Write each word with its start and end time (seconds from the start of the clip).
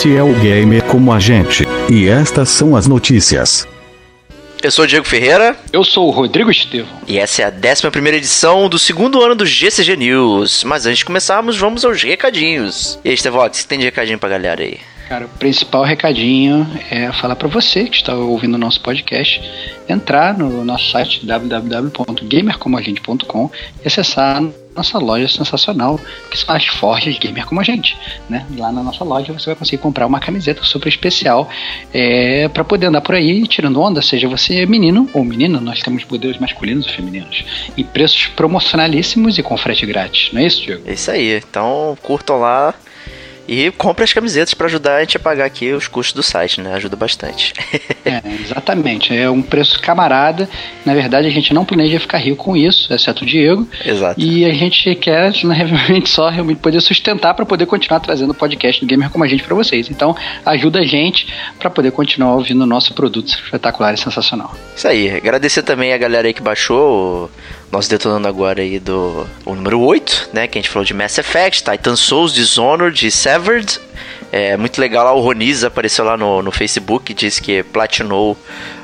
Este 0.00 0.16
é 0.16 0.22
o 0.22 0.32
Gamer 0.32 0.82
como 0.84 1.12
a 1.12 1.20
gente. 1.20 1.62
E 1.92 2.08
estas 2.08 2.48
são 2.48 2.74
as 2.74 2.86
notícias. 2.86 3.68
Eu 4.62 4.70
sou 4.70 4.86
o 4.86 4.88
Diego 4.88 5.06
Ferreira. 5.06 5.54
Eu 5.70 5.84
sou 5.84 6.08
o 6.08 6.10
Rodrigo 6.10 6.50
Estevam. 6.50 6.88
E 7.06 7.18
essa 7.18 7.42
é 7.42 7.44
a 7.44 7.50
11 7.50 7.86
edição 8.16 8.66
do 8.70 8.78
segundo 8.78 9.22
ano 9.22 9.34
do 9.34 9.44
GCG 9.44 9.98
News. 9.98 10.64
Mas 10.64 10.86
antes 10.86 11.00
de 11.00 11.04
começarmos, 11.04 11.58
vamos 11.58 11.84
aos 11.84 12.02
recadinhos. 12.02 12.98
E 13.04 13.10
aí, 13.10 13.14
Estevão, 13.14 13.44
o 13.44 13.50
que 13.50 13.58
você 13.58 13.68
tem 13.68 13.78
de 13.78 13.84
recadinho 13.84 14.18
pra 14.18 14.30
galera 14.30 14.62
aí? 14.62 14.78
Cara, 15.06 15.26
o 15.26 15.28
principal 15.28 15.84
recadinho 15.84 16.66
é 16.90 17.12
falar 17.12 17.36
para 17.36 17.48
você 17.48 17.84
que 17.84 17.96
está 17.96 18.14
ouvindo 18.14 18.54
o 18.54 18.58
nosso 18.58 18.80
podcast, 18.80 19.42
entrar 19.86 20.32
no 20.32 20.64
nosso 20.64 20.92
site 20.92 21.26
www.gamercomagente.com 21.26 23.50
e 23.84 23.86
acessar 23.86 24.42
nossa 24.80 24.98
loja 24.98 25.28
sensacional, 25.28 26.00
que 26.30 26.38
são 26.38 26.54
as 26.54 26.66
forjas 26.66 27.18
gamer 27.18 27.46
como 27.46 27.60
a 27.60 27.64
gente, 27.64 27.96
né? 28.28 28.46
Lá 28.56 28.72
na 28.72 28.82
nossa 28.82 29.04
loja 29.04 29.32
você 29.32 29.46
vai 29.46 29.54
conseguir 29.54 29.82
comprar 29.82 30.06
uma 30.06 30.18
camiseta 30.18 30.62
super 30.64 30.88
especial 30.88 31.48
é, 31.92 32.48
para 32.48 32.64
poder 32.64 32.86
andar 32.86 33.00
por 33.02 33.14
aí 33.14 33.46
tirando 33.46 33.80
onda, 33.80 34.00
seja 34.00 34.28
você 34.28 34.64
menino 34.66 35.08
ou 35.12 35.24
menina, 35.24 35.60
nós 35.60 35.80
temos 35.80 36.04
modelos 36.04 36.38
masculinos 36.38 36.86
e 36.86 36.92
femininos, 36.92 37.44
e 37.76 37.84
preços 37.84 38.26
promocionalíssimos 38.28 39.38
e 39.38 39.42
com 39.42 39.56
frete 39.56 39.84
grátis, 39.86 40.32
não 40.32 40.40
é 40.40 40.46
isso, 40.46 40.62
Diego? 40.62 40.82
É 40.86 40.94
isso 40.94 41.10
aí, 41.10 41.36
então 41.36 41.96
curtam 42.02 42.38
lá 42.38 42.74
e 43.48 43.70
compre 43.72 44.04
as 44.04 44.12
camisetas 44.12 44.54
para 44.54 44.66
ajudar 44.66 44.96
a 44.96 45.00
gente 45.00 45.16
a 45.16 45.20
pagar 45.20 45.44
aqui 45.44 45.72
os 45.72 45.88
custos 45.88 46.14
do 46.14 46.22
site, 46.22 46.60
né? 46.60 46.74
Ajuda 46.74 46.96
bastante. 46.96 47.52
é, 48.04 48.22
exatamente. 48.40 49.16
É 49.16 49.28
um 49.28 49.42
preço 49.42 49.80
camarada. 49.80 50.48
Na 50.84 50.94
verdade, 50.94 51.26
a 51.26 51.30
gente 51.30 51.52
não 51.52 51.64
planeja 51.64 51.98
ficar 52.00 52.18
rico 52.18 52.44
com 52.44 52.56
isso, 52.56 52.92
exceto 52.92 53.24
o 53.24 53.26
Diego. 53.26 53.66
Exato. 53.84 54.20
E 54.20 54.44
a 54.44 54.52
gente 54.52 54.94
quer, 54.94 55.32
né, 55.44 55.54
realmente, 55.64 56.08
só 56.08 56.28
realmente 56.28 56.58
poder 56.58 56.80
sustentar 56.80 57.34
para 57.34 57.44
poder 57.44 57.66
continuar 57.66 58.00
trazendo 58.00 58.30
o 58.30 58.34
podcast 58.34 58.80
do 58.80 58.86
Gamer 58.86 59.10
como 59.10 59.24
a 59.24 59.28
gente 59.28 59.42
para 59.42 59.54
vocês. 59.54 59.90
Então, 59.90 60.16
ajuda 60.44 60.80
a 60.80 60.84
gente 60.84 61.26
para 61.58 61.70
poder 61.70 61.90
continuar 61.92 62.34
ouvindo 62.34 62.62
o 62.62 62.66
nosso 62.66 62.94
produto 62.94 63.28
espetacular 63.28 63.94
e 63.94 63.96
sensacional. 63.96 64.54
Isso 64.76 64.86
aí. 64.86 65.10
Agradecer 65.10 65.62
também 65.62 65.92
a 65.92 65.98
galera 65.98 66.28
aí 66.28 66.34
que 66.34 66.42
baixou 66.42 67.30
nós 67.70 67.86
detonando 67.86 68.26
agora 68.26 68.62
aí 68.62 68.78
do 68.78 69.26
o 69.44 69.54
número 69.54 69.80
8, 69.80 70.30
né? 70.32 70.46
Que 70.46 70.58
a 70.58 70.62
gente 70.62 70.70
falou 70.70 70.84
de 70.84 70.92
Mass 70.92 71.18
Effect, 71.18 71.62
Titan 71.62 71.96
Souls, 71.96 72.32
Dishonored 72.32 73.06
e 73.06 73.10
Severed. 73.10 73.78
É 74.32 74.56
muito 74.56 74.80
legal 74.80 75.04
lá, 75.04 75.12
o 75.12 75.20
Roniz 75.20 75.64
apareceu 75.64 76.04
lá 76.04 76.16
no, 76.16 76.42
no 76.42 76.52
Facebook, 76.52 77.12
disse 77.14 77.40
que 77.40 77.62
platinou 77.62 78.36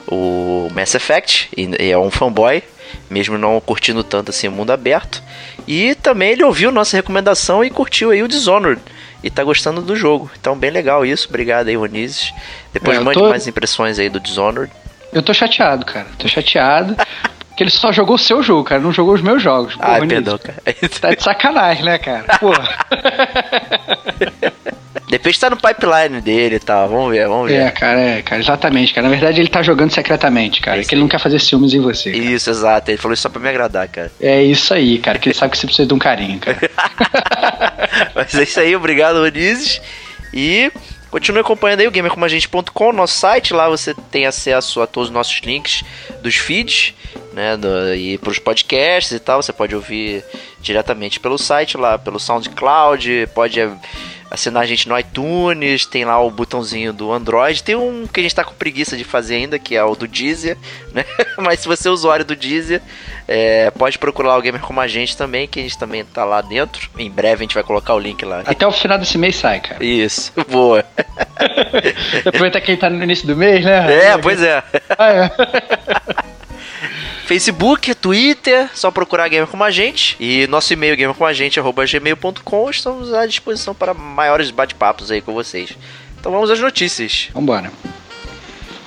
o 0.09 0.69
Mass 0.75 0.95
Effect 0.95 1.49
e, 1.57 1.71
e 1.81 1.91
é 1.91 1.99
um 1.99 2.11
fanboy, 2.11 2.63
mesmo 3.11 3.37
não 3.37 3.61
curtindo 3.61 4.03
tanto 4.03 4.31
assim 4.31 4.49
o 4.49 4.53
mundo 4.53 4.71
aberto. 4.71 5.23
E 5.67 5.95
também 5.97 6.31
ele 6.31 6.45
ouviu 6.45 6.71
nossa 6.71 6.97
recomendação 6.97 7.65
e 7.65 7.71
curtiu 7.71 8.11
aí 8.11 8.23
o 8.23 8.29
Dishonored 8.29 8.81
e 9.23 9.31
tá 9.31 9.43
gostando 9.43 9.83
do 9.83 9.97
jogo. 9.97 10.31
Então, 10.41 10.57
bem 10.57 10.71
legal 10.71 11.05
isso. 11.05 11.27
Obrigado 11.29 11.67
aí, 11.69 11.75
Ronizes. 11.75 12.33
Depois 12.73 12.99
é, 12.99 13.01
mande 13.01 13.19
tô... 13.19 13.29
mais 13.29 13.47
impressões 13.49 13.99
aí 13.99 14.09
do 14.09 14.21
Dishonored. 14.21 14.73
Eu 15.13 15.23
tô 15.23 15.35
chateado, 15.35 15.85
cara. 15.85 16.07
Tô 16.19 16.29
chateado. 16.29 16.97
Que 17.57 17.63
ele 17.63 17.71
só 17.71 17.91
jogou 17.91 18.17
o 18.17 18.19
seu 18.19 18.43
jogo, 18.43 18.65
cara, 18.65 18.81
não 18.81 18.93
jogou 18.93 19.15
os 19.15 19.23
meus 19.23 19.43
jogos. 19.43 19.77
Ah, 19.81 19.99
perdão, 20.07 20.39
cara. 20.39 20.59
Tá 21.01 21.15
de 21.15 21.23
sacanagem, 21.23 21.85
né, 21.85 21.99
cara? 21.99 22.39
Porra. 22.39 22.69
Depois 25.09 25.39
tá 25.39 25.49
no 25.49 25.57
pipeline 25.57 26.21
dele 26.21 26.57
e 26.57 26.59
tá? 26.59 26.75
tal. 26.75 26.89
Vamos 26.89 27.13
ver, 27.13 27.29
vamos 27.29 27.49
ver. 27.49 27.61
É, 27.61 27.71
cara, 27.71 28.01
é, 28.01 28.23
cara, 28.23 28.41
exatamente, 28.41 28.93
cara. 28.93 29.07
Na 29.07 29.15
verdade, 29.15 29.41
ele 29.41 29.49
tá 29.49 29.63
jogando 29.63 29.93
secretamente, 29.93 30.61
cara. 30.61 30.81
É 30.81 30.85
que 30.85 30.95
ele 30.95 31.01
não 31.01 31.09
quer 31.09 31.21
fazer 31.21 31.39
ciúmes 31.39 31.73
em 31.73 31.81
você. 31.81 32.11
Cara. 32.11 32.25
Isso, 32.25 32.51
exato. 32.51 32.91
Ele 32.91 32.99
falou 32.99 33.15
isso 33.15 33.23
só 33.23 33.29
pra 33.29 33.41
me 33.41 33.49
agradar, 33.49 33.89
cara. 33.89 34.11
É 34.21 34.43
isso 34.43 34.75
aí, 34.75 34.99
cara. 34.99 35.19
Que 35.19 35.29
ele 35.29 35.35
sabe 35.35 35.53
que 35.53 35.59
você 35.59 35.67
precisa 35.67 35.87
de 35.87 35.95
um 35.95 35.99
carinho, 35.99 36.41
cara. 36.41 36.59
Mas 38.15 38.35
é 38.35 38.43
isso 38.43 38.59
aí, 38.59 38.75
obrigado, 38.75 39.17
Onizes. 39.17 39.81
E 40.35 40.73
Continue 41.17 41.41
acompanhando 41.41 41.81
aí 41.81 41.89
o 41.89 41.91
gamercomagente.com, 41.91 42.93
nosso 42.93 43.17
site. 43.17 43.55
Lá 43.55 43.71
você 43.71 43.95
tem 44.11 44.27
acesso 44.27 44.83
a 44.83 44.87
todos 44.87 45.09
os 45.09 45.15
nossos 45.15 45.41
links 45.43 45.83
dos 46.23 46.37
feeds, 46.37 46.93
né? 47.33 47.57
Do, 47.57 47.95
e 47.95 48.19
para 48.19 48.29
os 48.29 48.39
podcasts 48.39 49.13
e 49.13 49.19
tal. 49.19 49.41
Você 49.41 49.51
pode 49.51 49.75
ouvir 49.75 50.23
diretamente 50.61 51.19
pelo 51.19 51.39
site 51.39 51.79
lá, 51.79 51.99
pelo 51.99 52.21
SoundCloud. 52.21 53.31
Pode 53.35 53.59
assinar 54.31 54.63
a 54.63 54.67
gente 54.67 54.89
no 54.89 54.99
iTunes, 54.99 55.87
tem 55.87 56.05
lá 56.05 56.21
o 56.21 56.31
botãozinho 56.31 56.93
do 56.93 57.13
Android. 57.13 57.63
Tem 57.63 57.75
um 57.75 58.07
que 58.07 58.21
a 58.21 58.23
gente 58.23 58.35
tá 58.35 58.45
com 58.45 58.55
preguiça 58.55 58.97
de 58.97 59.05
fazer 59.05 59.37
ainda, 59.37 59.59
que 59.59 59.77
é 59.77 59.85
o 59.85 59.95
do 59.95 60.09
Deezer, 60.09 60.57
né? 60.93 61.05
Mas 61.39 61.61
se 61.61 61.69
você 61.69 61.89
é 61.89 61.91
usuário 61.91 62.25
do 62.25 62.35
Deezer, 62.35 62.83
é, 63.29 63.71
pode 63.71 63.99
procurar 63.99 64.37
o 64.37 64.43
Gamer 64.43 64.61
como 64.61 64.81
a 64.81 64.87
gente 64.87 65.17
também, 65.17 65.47
que 65.47 65.61
a 65.61 65.63
gente 65.63 65.79
também 65.79 66.05
tá 66.05 66.25
lá 66.25 66.41
dentro. 66.41 66.89
Em 66.99 67.11
breve 67.11 67.43
a 67.43 67.45
gente 67.45 67.55
vai 67.55 67.65
colocar 67.65 67.95
o 67.95 67.99
link 67.99 68.25
lá. 68.25 68.43
Até 68.47 68.67
o 68.67 68.73
final 68.73 68.99
desse 68.99 69.19
mês 69.19 69.37
sai, 69.37 69.61
cara. 69.61 69.85
Isso, 69.85 70.33
boa. 70.49 70.85
Aproveitar 72.25 72.61
que 72.61 72.73
ele 72.73 72.81
tá 72.81 72.91
no 72.91 73.03
início 73.03 73.27
do 73.27 73.37
mês, 73.37 73.65
né? 73.65 74.11
É, 74.11 74.19
pois 74.19 74.43
é. 74.43 74.63
Ah, 74.99 75.13
é. 75.13 76.36
Facebook, 77.27 77.93
Twitter, 77.97 78.71
só 78.73 78.89
procurar 78.93 79.27
Gamer 79.27 79.49
Como 79.49 79.65
a 79.65 79.71
Gente. 79.71 80.17
E 80.21 80.47
nosso 80.47 80.73
e-mail 80.73 80.97
gamercomagente.gmail.com 80.97 82.71
estamos 82.71 83.13
à 83.13 83.27
disposição 83.27 83.75
para 83.75 83.93
maiores 83.93 84.53
bate-papos 84.53 85.11
aí 85.11 85.21
com 85.21 85.35
vocês. 85.35 85.77
Então 86.21 86.31
vamos 86.31 86.51
às 86.51 86.61
notícias. 86.61 87.29
Vambora. 87.35 87.73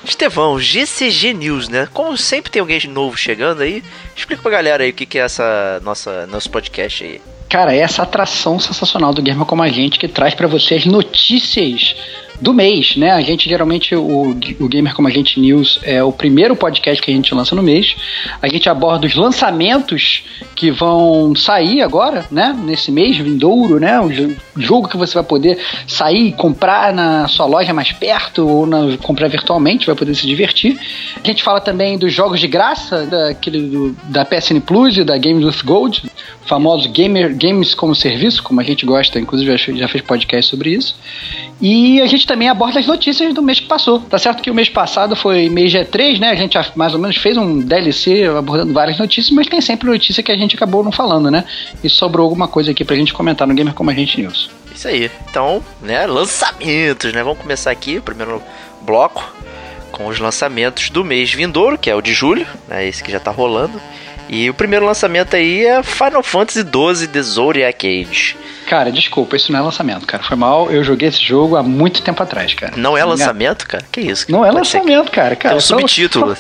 Estevão, 0.06 0.58
GCG 0.58 1.34
News, 1.34 1.68
né? 1.68 1.90
Como 1.94 2.18
sempre 2.18 2.50
tem 2.50 2.62
alguém 2.62 2.80
novo 2.88 3.18
chegando 3.18 3.62
aí, 3.62 3.84
explica 4.16 4.42
pra 4.42 4.52
galera 4.52 4.86
aí 4.86 4.92
o 4.92 4.94
que, 4.94 5.06
que 5.06 5.20
é 5.20 5.22
essa 5.22 5.82
nossa 5.84 6.26
nosso 6.28 6.50
podcast 6.50 7.04
aí. 7.04 7.22
Cara, 7.50 7.76
é 7.76 7.80
essa 7.80 8.04
atração 8.04 8.58
sensacional 8.58 9.14
do 9.14 9.22
Gamer 9.22 9.46
Como 9.46 9.62
a 9.62 9.68
Gente 9.68 10.00
que 10.00 10.08
traz 10.08 10.34
para 10.34 10.48
vocês 10.48 10.86
notícias 10.86 11.94
do 12.42 12.54
mês, 12.54 12.96
né? 12.96 13.12
A 13.12 13.22
gente 13.22 13.50
geralmente, 13.50 13.96
o, 13.96 14.36
o 14.60 14.68
Gamer 14.68 14.94
Como 14.94 15.08
a 15.08 15.12
Gente 15.12 15.40
News 15.40 15.80
é 15.84 16.04
o 16.04 16.12
primeiro 16.12 16.56
podcast 16.56 17.02
que 17.02 17.12
a 17.12 17.14
gente 17.14 17.34
lança 17.34 17.56
no 17.56 17.62
mês. 17.62 17.96
A 18.42 18.48
gente 18.48 18.70
aborda 18.70 19.06
os 19.06 19.16
lançamentos 19.16 20.24
que 20.56 20.72
vão 20.72 21.36
sair 21.36 21.82
agora, 21.82 22.26
né? 22.32 22.58
Nesse 22.64 22.92
mês 22.92 23.18
vindouro, 23.18 23.80
né? 23.80 24.00
O 24.00 24.62
jogo 24.62 24.88
que 24.88 24.98
você 24.98 25.14
vai 25.14 25.24
poder 25.24 25.58
sair 25.88 26.28
e 26.28 26.32
comprar 26.32 26.94
na 26.94 27.28
sua 27.28 27.46
loja 27.46 27.74
mais 27.74 27.92
perto 27.92 28.48
ou 28.48 28.66
na, 28.66 28.98
comprar 28.98 29.28
virtualmente, 29.28 29.86
vai 29.86 29.96
poder 29.96 30.16
se 30.16 30.26
divertir. 30.26 30.80
A 31.22 31.28
gente 31.28 31.44
fala 31.44 31.60
também 31.60 31.98
dos 31.98 32.14
jogos 32.14 32.40
de 32.40 32.48
graça, 32.48 33.06
daquele 33.06 33.62
do, 33.62 33.96
da 34.06 34.24
PSN 34.24 34.60
Plus 34.66 34.98
e 34.98 35.04
da 35.04 35.18
Games 35.18 35.44
with 35.44 35.64
Gold, 35.66 36.10
famosos 36.46 36.88
gamer, 36.88 37.36
games 37.36 37.76
como 37.76 37.94
serviço, 37.94 38.42
como 38.42 38.60
a 38.60 38.64
gente 38.64 38.86
gosta, 38.86 39.20
inclusive 39.20 39.56
já, 39.56 39.74
já 39.74 39.88
fez 39.88 40.04
podcast 40.04 40.50
sobre 40.50 40.72
isso. 40.72 40.96
E 41.62 42.02
a 42.02 42.08
gente 42.08 42.26
também 42.30 42.48
aborda 42.48 42.80
as 42.80 42.86
notícias 42.86 43.34
do 43.34 43.42
mês 43.42 43.60
que 43.60 43.66
passou. 43.66 44.00
Tá 44.02 44.20
certo 44.20 44.44
que 44.44 44.52
o 44.52 44.54
mês 44.54 44.70
passado 44.70 45.16
foi 45.16 45.50
mês 45.50 45.74
G3, 45.74 46.20
né? 46.20 46.30
A 46.30 46.36
gente 46.36 46.56
mais 46.76 46.94
ou 46.94 47.00
menos 47.00 47.18
fez 47.18 47.36
um 47.36 47.60
DLC 47.60 48.26
abordando 48.26 48.72
várias 48.72 49.00
notícias, 49.00 49.36
mas 49.36 49.48
tem 49.48 49.60
sempre 49.60 49.90
notícia 49.90 50.22
que 50.22 50.32
a 50.32 50.38
gente 50.38 50.56
acabou 50.56 50.84
não 50.84 50.92
falando, 50.92 51.32
né? 51.32 51.44
E 51.84 51.90
sobrou 51.90 52.26
alguma 52.26 52.48
coisa 52.48 52.70
aqui 52.70 52.86
pra 52.86 52.96
gente 52.96 53.16
comentar 53.16 53.48
no 53.48 53.56
Gamer 53.56 53.74
Como 53.74 53.90
a 53.90 53.96
Gente 53.96 54.22
News. 54.22 54.52
Isso 54.74 54.88
aí. 54.88 55.10
Então, 55.28 55.64
né, 55.82 56.06
lançamentos, 56.06 57.12
né? 57.12 57.24
Vamos 57.24 57.40
começar 57.40 57.72
aqui, 57.72 57.98
o 57.98 58.02
primeiro 58.04 58.44
bloco, 58.82 59.28
com 59.92 60.06
os 60.06 60.20
lançamentos 60.20 60.92
do 60.92 61.04
mês 61.04 61.34
vindouro, 61.34 61.80
que 61.80 61.90
é 61.90 61.96
o 61.96 62.02
de 62.02 62.14
julho, 62.14 62.46
né? 62.68 62.88
Esse 62.88 63.04
que 63.04 63.12
já 63.12 63.20
tá 63.20 63.32
rolando. 63.32 63.82
E 64.30 64.48
o 64.48 64.54
primeiro 64.54 64.86
lançamento 64.86 65.36
aí 65.36 65.66
é 65.66 65.82
Final 65.82 66.22
Fantasy 66.22 66.62
XII 66.62 67.08
The 67.08 67.22
Zodiac 67.24 67.88
Age. 67.88 68.38
Cara, 68.70 68.92
desculpa, 68.92 69.36
isso 69.36 69.52
não 69.52 69.60
é 69.60 69.64
lançamento, 69.64 70.06
cara. 70.06 70.22
Foi 70.22 70.38
mal, 70.38 70.70
eu 70.70 70.84
joguei 70.84 71.10
esse 71.10 71.24
jogo 71.24 71.56
há 71.56 71.64
muito 71.64 72.04
tempo 72.04 72.22
atrás, 72.22 72.54
cara. 72.54 72.74
Não 72.78 72.96
é 72.96 73.04
lançamento, 73.04 73.68
cara? 73.68 73.84
Que 73.92 74.00
isso? 74.00 74.32
Não 74.32 74.46
é 74.46 74.52
lançamento, 74.52 75.12
cara. 75.12 75.36
cara. 75.36 75.56
Tem 75.56 75.58
um 75.58 75.60
subtítulo. 75.60 76.38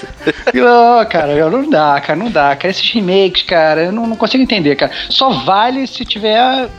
Não, 0.53 1.03
cara, 1.09 1.49
não 1.49 1.67
dá, 1.67 1.99
cara, 1.99 2.19
não 2.19 2.29
dá. 2.29 2.55
Cara, 2.55 2.69
esses 2.69 2.87
remakes, 2.91 3.41
cara, 3.41 3.85
eu 3.85 3.91
não, 3.91 4.05
não 4.05 4.15
consigo 4.15 4.43
entender, 4.43 4.75
cara. 4.75 4.91
Só 5.09 5.31
vale 5.31 5.87
se 5.87 6.05
tiver 6.05 6.69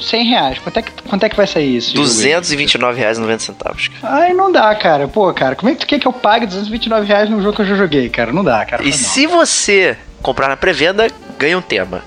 100 0.00 0.24
reais. 0.24 0.58
Quanto 0.58 0.78
é 0.78 0.82
que, 0.82 0.90
quanto 1.02 1.24
é 1.24 1.28
que 1.28 1.36
vai 1.36 1.46
sair 1.46 1.76
isso? 1.76 1.94
229 1.94 2.98
reais 2.98 3.18
90 3.18 3.38
centavos. 3.40 3.90
Ai, 4.02 4.32
não 4.32 4.50
dá, 4.50 4.74
cara. 4.74 5.06
Pô, 5.06 5.30
cara, 5.34 5.54
como 5.54 5.70
é 5.70 5.74
que 5.74 5.80
tu 5.80 5.86
quer 5.86 5.98
que 5.98 6.08
eu 6.08 6.14
pague 6.14 6.46
229 6.46 7.06
reais 7.06 7.28
num 7.28 7.42
jogo 7.42 7.56
que 7.56 7.60
eu 7.60 7.66
já 7.66 7.74
joguei, 7.74 8.08
cara? 8.08 8.32
Não 8.32 8.42
dá, 8.42 8.64
cara. 8.64 8.82
E 8.82 8.90
se 8.90 9.26
você 9.26 9.98
comprar 10.22 10.48
na 10.48 10.56
pré-venda, 10.56 11.08
ganha 11.38 11.58
um 11.58 11.62
tema. 11.62 12.02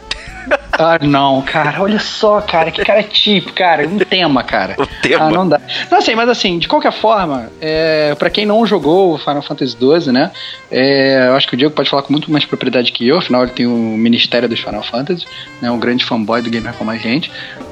Ah, 0.77 0.99
não, 1.01 1.41
cara, 1.41 1.81
olha 1.81 1.99
só, 1.99 2.39
cara, 2.39 2.69
que 2.69 2.85
cara 2.85 3.01
tipo, 3.01 3.51
cara, 3.53 3.87
um 3.87 3.97
tema, 3.97 4.43
cara. 4.43 4.75
O 4.77 4.85
tema? 4.85 5.25
Ah, 5.25 5.31
não 5.31 5.47
dá. 5.47 5.59
Não, 5.89 5.97
assim, 5.97 6.13
mas 6.13 6.29
assim, 6.29 6.59
de 6.59 6.67
qualquer 6.67 6.91
forma, 6.91 7.49
é, 7.59 8.13
para 8.15 8.29
quem 8.29 8.45
não 8.45 8.65
jogou 8.65 9.15
o 9.15 9.17
Final 9.17 9.41
Fantasy 9.41 9.75
XII, 9.75 10.11
né, 10.11 10.31
é, 10.71 11.27
eu 11.27 11.35
acho 11.35 11.47
que 11.47 11.55
o 11.55 11.57
Diego 11.57 11.73
pode 11.73 11.89
falar 11.89 12.03
com 12.03 12.11
muito 12.11 12.31
mais 12.31 12.45
propriedade 12.45 12.91
que 12.91 13.07
eu, 13.07 13.17
afinal 13.17 13.43
ele 13.43 13.51
tem 13.51 13.65
o 13.65 13.71
Ministério 13.71 14.47
dos 14.47 14.59
Final 14.59 14.83
Fantasy, 14.83 15.25
né, 15.61 15.71
um 15.71 15.79
grande 15.79 16.05
fanboy 16.05 16.41
do 16.41 16.49
gamer 16.49 16.73
como 16.73 16.91
a 16.91 16.97
gente. 16.97 17.31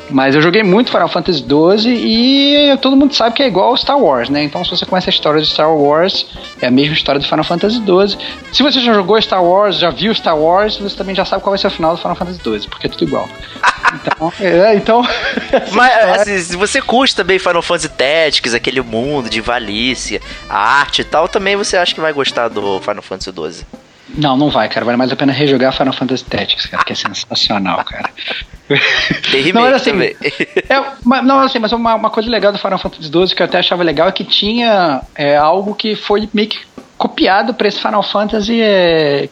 Mas 0.09 0.35
eu 0.35 0.41
joguei 0.41 0.63
muito 0.63 0.91
Final 0.91 1.07
Fantasy 1.07 1.39
XII 1.39 1.91
e 1.91 2.77
todo 2.77 2.95
mundo 2.95 3.13
sabe 3.13 3.35
que 3.35 3.43
é 3.43 3.47
igual 3.47 3.69
ao 3.69 3.77
Star 3.77 3.97
Wars, 3.97 4.29
né? 4.29 4.43
Então, 4.43 4.63
se 4.63 4.69
você 4.69 4.85
conhece 4.85 5.09
a 5.09 5.13
história 5.13 5.41
de 5.41 5.47
Star 5.47 5.73
Wars, 5.75 6.27
é 6.61 6.67
a 6.67 6.71
mesma 6.71 6.93
história 6.93 7.19
do 7.19 7.27
Final 7.27 7.43
Fantasy 7.43 7.77
XII. 7.77 8.17
Se 8.51 8.61
você 8.61 8.79
já 8.79 8.93
jogou 8.93 9.19
Star 9.21 9.43
Wars, 9.43 9.77
já 9.77 9.89
viu 9.89 10.13
Star 10.13 10.37
Wars, 10.37 10.77
você 10.77 10.95
também 10.95 11.15
já 11.15 11.25
sabe 11.25 11.41
qual 11.41 11.51
vai 11.51 11.57
ser 11.57 11.67
o 11.67 11.71
final 11.71 11.95
do 11.95 12.01
Final 12.01 12.15
Fantasy 12.15 12.39
XII, 12.39 12.69
porque 12.69 12.87
é 12.87 12.89
tudo 12.89 13.03
igual. 13.03 13.27
Então, 13.95 14.33
é, 14.41 14.75
então. 14.75 15.07
Mas, 15.71 16.19
assim, 16.19 16.37
se 16.39 16.57
você 16.57 16.81
curte 16.81 17.15
também 17.15 17.39
Final 17.39 17.61
Fantasy 17.61 17.87
Tactics, 17.87 18.53
aquele 18.53 18.81
mundo 18.81 19.29
de 19.29 19.39
Valícia, 19.39 20.19
a 20.49 20.57
arte 20.79 21.01
e 21.01 21.05
tal, 21.05 21.29
também 21.29 21.55
você 21.55 21.77
acha 21.77 21.93
que 21.93 22.01
vai 22.01 22.11
gostar 22.11 22.49
do 22.49 22.81
Final 22.81 23.01
Fantasy 23.01 23.31
XII. 23.31 23.84
Não, 24.17 24.37
não 24.37 24.49
vai, 24.49 24.69
cara. 24.69 24.85
Vale 24.85 24.97
mais 24.97 25.11
a 25.11 25.15
pena 25.15 25.31
rejogar 25.31 25.73
Final 25.73 25.93
Fantasy 25.93 26.23
Tactics, 26.25 26.65
cara, 26.67 26.83
que 26.83 26.93
é 26.93 26.95
sensacional, 26.95 27.83
cara. 27.83 28.09
Tem 29.31 29.53
não, 29.53 29.65
assim, 29.65 29.91
também. 29.91 30.15
É, 30.69 30.83
mas, 31.03 31.25
não, 31.25 31.39
assim, 31.39 31.59
mas 31.59 31.71
uma, 31.71 31.95
uma 31.95 32.09
coisa 32.09 32.29
legal 32.29 32.51
do 32.51 32.57
Final 32.57 32.79
Fantasy 32.79 33.11
XII 33.11 33.35
que 33.35 33.41
eu 33.41 33.45
até 33.45 33.59
achava 33.59 33.83
legal 33.83 34.07
é 34.07 34.11
que 34.11 34.23
tinha 34.23 35.01
é, 35.15 35.35
algo 35.35 35.75
que 35.75 35.95
foi 35.95 36.27
meio 36.33 36.49
que 36.49 36.59
copiado 36.97 37.53
para 37.53 37.67
esse 37.67 37.79
Final 37.79 38.01
Fantasy 38.01 38.61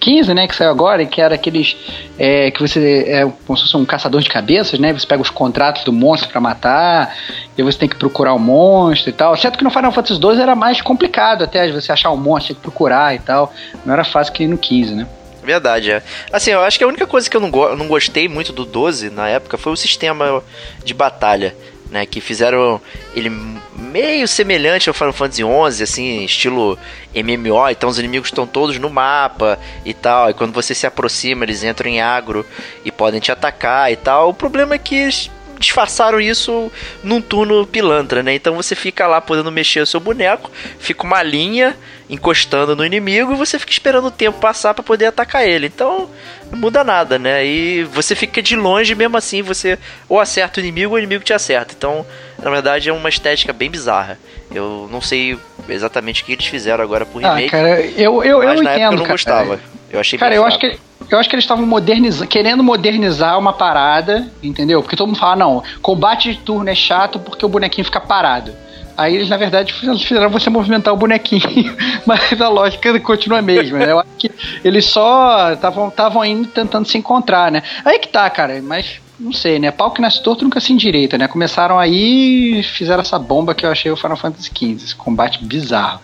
XV, 0.01 0.31
é, 0.31 0.33
né, 0.33 0.48
que 0.48 0.56
saiu 0.56 0.69
agora, 0.69 1.06
que 1.06 1.21
era 1.21 1.36
aqueles 1.36 1.77
é, 2.19 2.51
que 2.51 2.60
você 2.60 3.06
é 3.07 3.21
como 3.45 3.57
se 3.57 3.63
fosse 3.63 3.77
um 3.77 3.86
caçador 3.86 4.21
de 4.21 4.30
cabeças, 4.30 4.80
né, 4.80 4.92
você 4.92 5.07
pega 5.07 5.21
os 5.21 5.30
contratos 5.30 5.83
do 5.83 5.94
monstro 5.94 6.30
para 6.30 6.42
matar, 6.42 7.15
e 7.57 7.63
você 7.63 7.77
tem 7.77 7.88
que 7.88 7.95
procurar 7.95 8.33
o 8.33 8.39
monstro 8.39 9.10
e 9.10 9.13
tal. 9.13 9.36
Certo 9.38 9.57
que 9.57 9.63
no 9.63 9.71
Final 9.71 9.92
Fantasy 9.92 10.19
XII 10.19 10.42
era 10.42 10.56
mais 10.56 10.81
complicado 10.81 11.44
até 11.44 11.71
você 11.71 11.92
achar 11.92 12.10
o 12.10 12.15
um 12.15 12.18
monstro, 12.18 12.48
tinha 12.48 12.56
que 12.56 12.62
procurar 12.62 13.15
e 13.15 13.19
tal. 13.19 13.54
Não 13.86 13.94
era 13.94 14.04
fácil 14.04 14.33
que 14.33 14.45
no 14.48 14.57
15, 14.57 14.95
né? 14.95 15.07
Verdade, 15.44 15.92
é. 15.92 16.01
Assim, 16.31 16.51
eu 16.51 16.62
acho 16.62 16.77
que 16.77 16.83
a 16.86 16.88
única 16.88 17.06
coisa 17.06 17.30
que 17.30 17.36
eu 17.36 17.42
não, 17.42 17.51
go 17.51 17.75
não 17.75 17.88
gostei 17.88 18.30
muito 18.30 18.54
do 18.54 18.63
12 18.65 19.10
na 19.10 19.27
época 19.27 19.57
foi 19.57 19.74
o 19.74 19.75
sistema 19.75 20.42
de 20.83 20.94
batalha 20.94 21.54
né? 21.93 22.07
Que 22.07 22.19
fizeram 22.19 22.81
ele 23.15 23.29
meio 23.75 24.27
semelhante 24.27 24.89
ao 24.89 24.95
Final 24.95 25.13
Fantasy 25.13 25.43
XI, 25.43 25.83
assim, 25.83 26.25
estilo 26.25 26.77
MMO. 27.15 27.69
Então 27.69 27.87
os 27.87 27.99
inimigos 27.99 28.29
estão 28.29 28.47
todos 28.47 28.79
no 28.79 28.89
mapa 28.89 29.59
e 29.85 29.93
tal. 29.93 30.31
E 30.31 30.33
quando 30.33 30.51
você 30.51 30.73
se 30.73 30.87
aproxima, 30.87 31.45
eles 31.45 31.63
entram 31.63 31.89
em 31.89 32.01
agro 32.01 32.43
e 32.83 32.91
podem 32.91 33.19
te 33.19 33.31
atacar 33.31 33.91
e 33.91 33.95
tal. 33.95 34.29
O 34.29 34.33
problema 34.33 34.73
é 34.73 34.79
que 34.79 35.07
disfarçaram 35.59 36.19
isso 36.19 36.71
num 37.03 37.21
turno 37.21 37.65
pilantra, 37.67 38.23
né? 38.23 38.33
Então 38.33 38.55
você 38.55 38.75
fica 38.75 39.05
lá 39.05 39.21
podendo 39.21 39.51
mexer 39.51 39.81
o 39.81 39.85
seu 39.85 39.99
boneco, 39.99 40.51
fica 40.79 41.03
uma 41.03 41.21
linha 41.21 41.77
encostando 42.09 42.75
no 42.75 42.85
inimigo 42.85 43.31
e 43.31 43.37
você 43.37 43.57
fica 43.59 43.71
esperando 43.71 44.07
o 44.07 44.11
tempo 44.11 44.39
passar 44.39 44.73
para 44.73 44.83
poder 44.83 45.05
atacar 45.05 45.47
ele. 45.47 45.67
Então 45.67 46.09
muda 46.55 46.83
nada, 46.83 47.19
né? 47.19 47.45
E 47.45 47.83
você 47.83 48.15
fica 48.15 48.41
de 48.41 48.55
longe 48.55 48.95
mesmo 48.95 49.17
assim, 49.17 49.41
você 49.41 49.77
ou 50.07 50.19
acerta 50.19 50.59
o 50.59 50.63
inimigo 50.63 50.91
ou 50.91 50.95
o 50.95 51.00
inimigo 51.00 51.23
te 51.23 51.33
acerta. 51.33 51.73
Então, 51.77 52.05
na 52.41 52.50
verdade, 52.50 52.89
é 52.89 52.94
uma 52.94 53.09
estética 53.09 53.53
bem 53.53 53.69
bizarra. 53.69 54.19
Eu 54.53 54.88
não 54.91 55.01
sei 55.01 55.38
exatamente 55.67 56.21
o 56.21 56.25
que 56.25 56.33
eles 56.33 56.45
fizeram 56.45 56.83
agora 56.83 57.05
pro 57.05 57.25
ah, 57.25 57.35
remake. 57.35 57.47
Ah, 57.47 57.51
cara, 57.51 57.81
eu, 57.81 58.23
eu, 58.23 58.39
mas 58.39 58.57
eu 58.57 58.63
na 58.63 58.75
entendo, 58.75 58.81
época 58.81 58.83
eu 58.83 58.91
não 58.91 58.97
cara. 58.97 59.13
gostava. 59.13 59.59
Eu 59.91 60.00
achei 60.00 60.17
Cara, 60.17 60.33
eu 60.35 60.45
acho 60.45 60.59
que 60.59 60.79
eu 61.09 61.19
acho 61.19 61.29
que 61.29 61.35
eles 61.35 61.44
estavam 61.44 61.65
modernizando, 61.65 62.27
querendo 62.27 62.63
modernizar 62.63 63.38
uma 63.38 63.53
parada, 63.53 64.27
entendeu? 64.41 64.81
Porque 64.81 64.95
todo 64.95 65.07
mundo 65.07 65.19
fala, 65.19 65.35
não, 65.35 65.63
combate 65.81 66.33
de 66.33 66.39
turno 66.39 66.69
é 66.69 66.75
chato 66.75 67.19
porque 67.19 67.45
o 67.45 67.50
bonequinho 67.50 67.85
fica 67.85 68.00
parado. 68.00 68.55
Aí 68.97 69.15
eles, 69.15 69.29
na 69.29 69.37
verdade, 69.37 69.73
fizeram 69.73 70.29
você 70.29 70.49
movimentar 70.49 70.93
o 70.93 70.97
bonequinho, 70.97 71.75
mas 72.05 72.39
a 72.39 72.49
lógica 72.49 72.99
continua 72.99 73.39
a 73.39 73.41
mesma. 73.41 73.79
Né? 73.79 73.91
Eu 73.91 73.99
acho 73.99 74.09
que 74.17 74.31
eles 74.63 74.85
só 74.85 75.53
estavam 75.53 76.23
indo 76.23 76.47
tentando 76.47 76.87
se 76.87 76.97
encontrar, 76.97 77.51
né? 77.51 77.63
Aí 77.83 77.99
que 77.99 78.07
tá, 78.07 78.29
cara, 78.29 78.61
mas 78.61 79.01
não 79.19 79.31
sei, 79.31 79.59
né? 79.59 79.71
Pau 79.71 79.91
que 79.91 80.01
nasce 80.01 80.21
torto 80.21 80.43
nunca 80.43 80.59
se 80.59 80.73
endireita, 80.73 81.17
né? 81.17 81.27
Começaram 81.27 81.79
aí 81.79 82.59
e 82.59 82.63
fizeram 82.63 83.01
essa 83.01 83.17
bomba 83.17 83.55
que 83.55 83.65
eu 83.65 83.71
achei 83.71 83.91
o 83.91 83.95
Final 83.95 84.17
Fantasy 84.17 84.49
XV, 84.49 84.85
esse 84.85 84.95
combate 84.95 85.43
bizarro. 85.43 86.01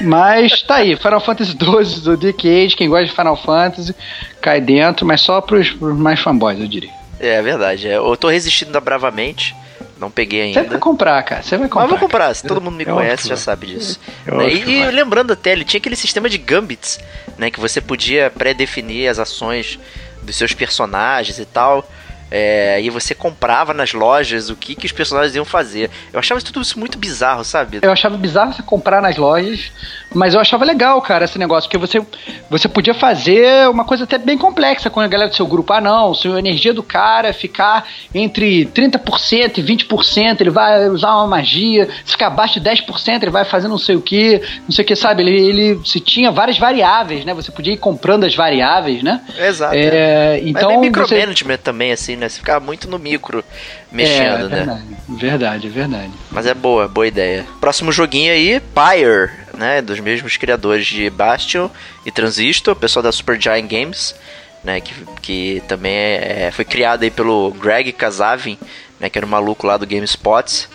Mas 0.00 0.62
tá 0.62 0.76
aí, 0.76 0.96
Final 0.96 1.20
Fantasy 1.20 1.52
XII 1.52 2.00
do 2.00 2.16
Decade, 2.16 2.76
quem 2.76 2.88
gosta 2.88 3.06
de 3.06 3.12
Final 3.12 3.36
Fantasy, 3.36 3.94
cai 4.40 4.60
dentro, 4.60 5.04
mas 5.04 5.20
só 5.20 5.40
pros, 5.40 5.70
pros 5.70 5.96
mais 5.96 6.20
fanboys, 6.20 6.58
eu 6.58 6.66
diria. 6.66 6.90
É, 7.20 7.34
é 7.34 7.42
verdade, 7.42 7.88
é. 7.88 7.96
eu 7.96 8.16
tô 8.16 8.28
resistindo 8.28 8.80
bravamente. 8.80 9.54
Não 10.02 10.10
peguei 10.10 10.42
ainda. 10.42 10.64
Você 10.64 10.68
vai 10.68 10.78
comprar, 10.80 11.22
cara. 11.22 11.42
Você 11.44 11.56
vai 11.56 11.68
comprar. 11.68 11.82
Mas 11.82 11.90
vou 11.90 11.98
comprar, 12.00 12.34
se 12.34 12.44
todo 12.44 12.60
mundo 12.60 12.74
me 12.74 12.84
conhece 12.84 13.28
já 13.28 13.36
sabe 13.36 13.68
disso. 13.68 14.00
Né? 14.26 14.52
E, 14.52 14.68
e 14.68 14.90
lembrando 14.90 15.32
até, 15.32 15.52
ele 15.52 15.64
tinha 15.64 15.78
aquele 15.78 15.94
sistema 15.94 16.28
de 16.28 16.38
gambits, 16.38 16.98
né? 17.38 17.52
Que 17.52 17.60
você 17.60 17.80
podia 17.80 18.28
pré-definir 18.28 19.08
as 19.08 19.20
ações 19.20 19.78
dos 20.20 20.34
seus 20.34 20.52
personagens 20.54 21.38
e 21.38 21.44
tal. 21.44 21.88
É, 22.34 22.80
e 22.80 22.88
você 22.88 23.14
comprava 23.14 23.74
nas 23.74 23.92
lojas 23.92 24.48
o 24.48 24.56
que, 24.56 24.74
que 24.74 24.86
os 24.86 24.92
personagens 24.92 25.36
iam 25.36 25.44
fazer. 25.44 25.90
Eu 26.10 26.18
achava 26.18 26.40
tudo 26.40 26.62
isso 26.62 26.78
muito 26.78 26.96
bizarro, 26.96 27.44
sabe? 27.44 27.80
Eu 27.82 27.92
achava 27.92 28.16
bizarro 28.16 28.54
você 28.54 28.62
comprar 28.62 29.02
nas 29.02 29.18
lojas, 29.18 29.70
mas 30.14 30.32
eu 30.32 30.40
achava 30.40 30.64
legal, 30.64 31.02
cara, 31.02 31.26
esse 31.26 31.38
negócio, 31.38 31.68
porque 31.68 31.76
você, 31.76 32.00
você 32.48 32.68
podia 32.68 32.94
fazer 32.94 33.68
uma 33.68 33.84
coisa 33.84 34.04
até 34.04 34.16
bem 34.16 34.38
complexa 34.38 34.88
com 34.88 34.98
a 34.98 35.06
galera 35.06 35.28
do 35.28 35.36
seu 35.36 35.46
grupo. 35.46 35.74
Ah, 35.74 35.80
não, 35.82 36.14
se 36.14 36.26
a 36.26 36.38
energia 36.38 36.72
do 36.72 36.82
cara 36.82 37.34
ficar 37.34 37.86
entre 38.14 38.64
30% 38.64 39.58
e 39.58 39.62
20%, 39.62 40.40
ele 40.40 40.48
vai 40.48 40.88
usar 40.88 41.12
uma 41.12 41.26
magia, 41.26 41.86
se 42.02 42.12
ficar 42.12 42.28
abaixo 42.28 42.58
de 42.58 42.70
10%, 42.70 43.22
ele 43.24 43.30
vai 43.30 43.44
fazer 43.44 43.68
não 43.68 43.76
sei 43.76 43.94
o 43.94 44.00
que, 44.00 44.40
não 44.64 44.70
sei 44.70 44.84
o 44.84 44.88
que, 44.88 44.96
sabe? 44.96 45.22
Ele, 45.22 45.38
ele 45.38 45.80
se 45.84 46.00
tinha 46.00 46.30
várias 46.30 46.58
variáveis, 46.58 47.26
né? 47.26 47.34
Você 47.34 47.52
podia 47.52 47.74
ir 47.74 47.78
comprando 47.78 48.24
as 48.24 48.34
variáveis, 48.34 49.02
né? 49.02 49.20
Exato. 49.38 49.74
É, 49.76 50.40
então, 50.42 50.70
Mas 50.70 50.80
micromanagement 50.80 51.56
você... 51.56 51.62
também, 51.62 51.92
assim, 51.92 52.21
né? 52.22 52.28
Você 52.28 52.38
ficava 52.38 52.64
muito 52.64 52.88
no 52.88 52.98
micro 52.98 53.44
mexendo, 53.90 54.46
é, 54.46 54.48
né? 54.48 54.56
Verdade, 54.56 54.86
verdade, 55.08 55.68
verdade. 55.68 56.12
Mas 56.30 56.46
é 56.46 56.54
boa, 56.54 56.86
boa 56.86 57.06
ideia. 57.06 57.44
Próximo 57.60 57.90
joguinho 57.90 58.32
aí, 58.32 58.60
Pyre, 58.60 59.30
né? 59.54 59.82
Dos 59.82 59.98
mesmos 59.98 60.36
criadores 60.36 60.86
de 60.86 61.10
Bastion 61.10 61.68
e 62.06 62.10
Transistor, 62.10 62.76
pessoal 62.76 63.02
da 63.02 63.10
Supergiant 63.10 63.66
Games, 63.68 64.14
né? 64.62 64.80
Que, 64.80 64.94
que 65.20 65.62
também 65.66 65.92
é, 65.92 66.50
foi 66.52 66.64
criado 66.64 67.02
aí 67.02 67.10
pelo 67.10 67.50
Greg 67.52 67.92
Casavin, 67.92 68.56
né? 69.00 69.10
Que 69.10 69.18
era 69.18 69.26
um 69.26 69.30
maluco 69.30 69.66
lá 69.66 69.76
do 69.76 69.86
GameSpot, 69.86 70.68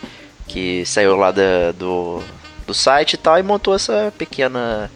que 0.47 0.85
saiu 0.85 1.15
lá 1.15 1.31
da, 1.31 1.71
do, 1.71 2.21
do 2.65 2.73
site 2.73 3.13
e 3.13 3.17
tal 3.17 3.39
e 3.39 3.43
montou 3.43 3.73
essa 3.73 4.13
pequena 4.17 4.91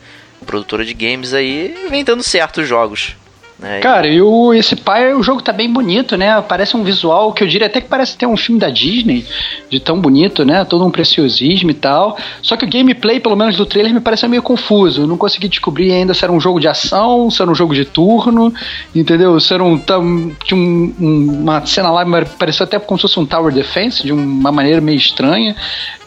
produtora 0.45 0.83
de 0.83 0.93
games 0.93 1.33
aí, 1.33 1.87
vem 1.89 2.03
dando 2.03 2.23
certo 2.23 2.61
os 2.61 2.67
jogos. 2.67 3.15
Né? 3.61 3.79
Cara, 3.79 4.07
e 4.07 4.19
o, 4.19 4.51
esse 4.55 4.75
pai, 4.75 5.13
o 5.13 5.21
jogo 5.21 5.41
tá 5.41 5.53
bem 5.53 5.71
bonito, 5.71 6.17
né? 6.17 6.41
Parece 6.41 6.75
um 6.75 6.83
visual 6.83 7.31
que 7.31 7.43
eu 7.43 7.47
diria 7.47 7.67
até 7.67 7.79
que 7.79 7.87
parece 7.87 8.17
ter 8.17 8.25
um 8.25 8.35
filme 8.35 8.59
da 8.59 8.71
Disney, 8.71 9.23
de 9.69 9.79
tão 9.79 10.01
bonito, 10.01 10.43
né? 10.43 10.65
Todo 10.65 10.83
um 10.83 10.89
preciosismo 10.89 11.69
e 11.69 11.73
tal. 11.75 12.17
Só 12.41 12.57
que 12.57 12.65
o 12.65 12.69
gameplay, 12.69 13.19
pelo 13.19 13.35
menos 13.35 13.55
do 13.55 13.65
trailer, 13.65 13.93
me 13.93 13.99
pareceu 13.99 14.27
meio 14.27 14.41
confuso. 14.41 15.03
Eu 15.03 15.07
não 15.07 15.15
consegui 15.15 15.47
descobrir 15.47 15.91
ainda 15.91 16.11
se 16.15 16.23
era 16.23 16.33
um 16.33 16.39
jogo 16.39 16.59
de 16.59 16.67
ação, 16.67 17.29
se 17.29 17.39
era 17.39 17.51
um 17.51 17.55
jogo 17.55 17.75
de 17.75 17.85
turno, 17.85 18.51
entendeu? 18.95 19.39
Se 19.39 19.53
era 19.53 19.63
um. 19.63 19.77
Tinha 19.77 20.59
um, 20.59 20.95
uma 20.99 21.63
cena 21.63 21.91
lá 21.91 22.03
pareceu 22.39 22.63
até 22.63 22.79
como 22.79 22.97
se 22.97 23.03
fosse 23.03 23.19
um 23.19 23.25
Tower 23.27 23.53
Defense, 23.53 24.01
de 24.03 24.11
uma 24.11 24.51
maneira 24.51 24.81
meio 24.81 24.97
estranha. 24.97 25.55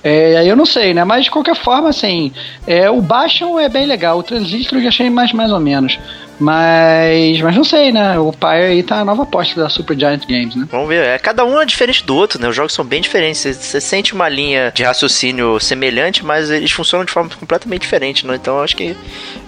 É, 0.04 0.36
aí 0.36 0.46
eu 0.46 0.54
não 0.54 0.66
sei, 0.66 0.92
né? 0.92 1.02
Mas 1.02 1.24
de 1.24 1.30
qualquer 1.30 1.56
forma, 1.56 1.88
assim, 1.88 2.30
é, 2.66 2.90
o 2.90 3.00
Bastion 3.00 3.58
é 3.58 3.70
bem 3.70 3.86
legal, 3.86 4.18
o 4.18 4.22
Transistor 4.22 4.78
eu 4.78 4.82
já 4.82 4.88
achei 4.90 5.08
mais, 5.08 5.32
mais 5.32 5.50
ou 5.50 5.58
menos. 5.58 5.98
Mas, 6.38 7.40
mas 7.40 7.56
não 7.56 7.64
sei, 7.64 7.90
né? 7.90 8.18
O 8.18 8.32
Pyre 8.32 8.64
aí 8.64 8.82
tá 8.82 9.00
a 9.00 9.04
nova 9.04 9.22
aposta 9.22 9.58
da 9.58 9.68
Super 9.70 9.98
Giant 9.98 10.26
Games, 10.26 10.56
né? 10.56 10.66
Vamos 10.70 10.88
ver. 10.88 11.06
É, 11.06 11.18
cada 11.18 11.44
um 11.44 11.58
é 11.58 11.64
diferente 11.64 12.04
do 12.04 12.14
outro, 12.14 12.40
né? 12.40 12.48
Os 12.48 12.56
jogos 12.56 12.74
são 12.74 12.84
bem 12.84 13.00
diferentes. 13.00 13.40
Você, 13.40 13.54
você 13.54 13.80
sente 13.80 14.12
uma 14.12 14.28
linha 14.28 14.70
de 14.74 14.82
raciocínio 14.82 15.58
semelhante, 15.58 16.24
mas 16.24 16.50
eles 16.50 16.72
funcionam 16.72 17.06
de 17.06 17.12
forma 17.12 17.30
completamente 17.30 17.82
diferente, 17.82 18.26
né? 18.26 18.34
Então 18.34 18.60
acho 18.60 18.76
que 18.76 18.96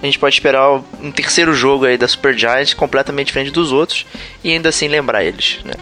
a 0.01 0.05
gente 0.05 0.17
pode 0.17 0.33
esperar 0.33 0.81
um 1.01 1.11
terceiro 1.11 1.53
jogo 1.53 1.85
aí 1.85 1.97
da 1.97 2.07
Super 2.07 2.35
Giant 2.35 2.73
completamente 2.73 3.27
diferente 3.27 3.51
dos 3.51 3.71
outros 3.71 4.05
e 4.43 4.51
ainda 4.51 4.69
assim 4.69 4.87
lembrar 4.87 5.23
eles, 5.23 5.59
né? 5.63 5.73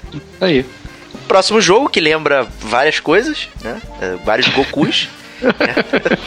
Aí. 0.40 0.64
Próximo 1.34 1.60
jogo 1.60 1.88
que 1.88 1.98
lembra 1.98 2.46
várias 2.60 3.00
coisas, 3.00 3.48
né? 3.60 3.82
É, 4.00 4.14
vários 4.24 4.46
Gokus. 4.50 5.08
né? 5.42 5.50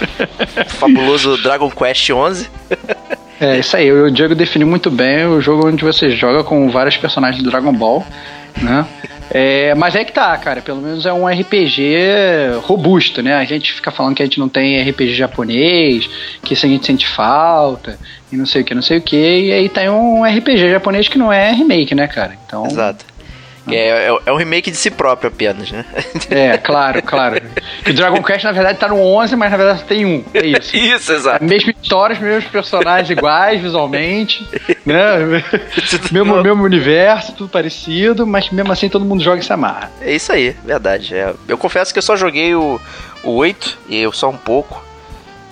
Fabuloso 0.68 1.42
Dragon 1.42 1.72
Quest 1.72 2.10
11. 2.10 2.50
É, 3.40 3.58
isso 3.58 3.78
aí. 3.78 3.90
O 3.90 4.12
Diego 4.12 4.36
definiu 4.36 4.68
muito 4.68 4.92
bem 4.92 5.26
o 5.26 5.40
jogo 5.40 5.70
onde 5.70 5.82
você 5.82 6.10
joga 6.10 6.44
com 6.44 6.70
vários 6.70 6.98
personagens 6.98 7.42
do 7.42 7.50
Dragon 7.50 7.72
Ball, 7.72 8.06
né? 8.62 8.86
É, 9.32 9.74
mas 9.76 9.96
é 9.96 10.04
que 10.04 10.12
tá, 10.12 10.36
cara. 10.36 10.62
Pelo 10.62 10.82
menos 10.82 11.06
é 11.06 11.14
um 11.14 11.26
RPG 11.26 12.60
robusto, 12.64 13.24
né? 13.24 13.36
A 13.36 13.46
gente 13.46 13.72
fica 13.72 13.92
falando 13.92 14.14
que 14.14 14.22
a 14.22 14.26
gente 14.26 14.42
não 14.42 14.50
tem 14.50 14.78
RPG 14.90 15.16
japonês, 15.16 16.10
que 16.44 16.54
isso 16.54 16.66
a 16.66 16.70
gente 16.70 16.86
sente 16.86 17.08
falta, 17.08 17.98
e 18.30 18.36
não 18.36 18.46
sei 18.46 18.62
o 18.62 18.66
que, 18.66 18.76
não 18.76 18.82
sei 18.82 18.98
o 18.98 19.02
que. 19.02 19.16
E 19.16 19.54
aí 19.54 19.70
tem 19.70 19.90
um 19.90 20.26
RPG 20.26 20.70
japonês 20.70 21.08
que 21.08 21.18
não 21.18 21.32
é 21.32 21.54
remake, 21.54 21.96
né, 21.96 22.08
cara? 22.08 22.38
Então. 22.46 22.66
Exato. 22.66 23.06
É, 23.70 24.08
é, 24.08 24.18
é, 24.26 24.32
um 24.32 24.36
remake 24.38 24.72
de 24.72 24.78
si 24.78 24.90
próprio 24.90 25.30
apenas, 25.30 25.72
né? 25.72 25.86
É, 26.30 26.58
claro, 26.58 27.02
claro. 27.02 27.42
o 27.88 27.94
Dragon 27.94 28.22
Quest, 28.22 28.44
na 28.44 28.52
verdade, 28.52 28.80
tá 28.80 28.88
no 28.88 29.00
11, 29.00 29.36
mas 29.36 29.52
na 29.52 29.58
verdade 29.58 29.84
tem 29.84 30.06
um. 30.06 30.24
É 30.34 30.46
isso. 30.46 30.76
isso, 30.78 31.14
exato. 31.14 31.44
A 31.44 31.48
mesma 31.48 31.72
história, 31.72 32.14
os 32.14 32.20
mesmos 32.20 32.46
personagens 32.50 33.10
iguais 33.10 33.62
visualmente, 33.62 34.48
né? 34.86 35.44
mesmo, 36.12 36.42
mesmo 36.42 36.64
universo, 36.64 37.34
tudo 37.34 37.50
parecido, 37.50 38.26
mas 38.26 38.50
mesmo 38.50 38.72
assim 38.72 38.90
todo 38.90 39.06
mundo 39.06 39.24
joga 39.24 39.40
e 39.40 39.44
se 39.44 39.54
amarra. 39.54 39.92
É 40.02 40.14
isso 40.14 40.32
aí, 40.32 40.56
verdade. 40.64 41.16
É, 41.16 41.34
eu 41.48 41.58
confesso 41.58 41.94
que 41.94 42.00
eu 42.00 42.04
só 42.04 42.16
joguei 42.16 42.56
o, 42.56 42.80
o 43.24 43.32
8 43.32 43.78
e 43.90 43.98
eu 43.98 44.12
só 44.12 44.30
um 44.30 44.38
pouco. 44.38 44.84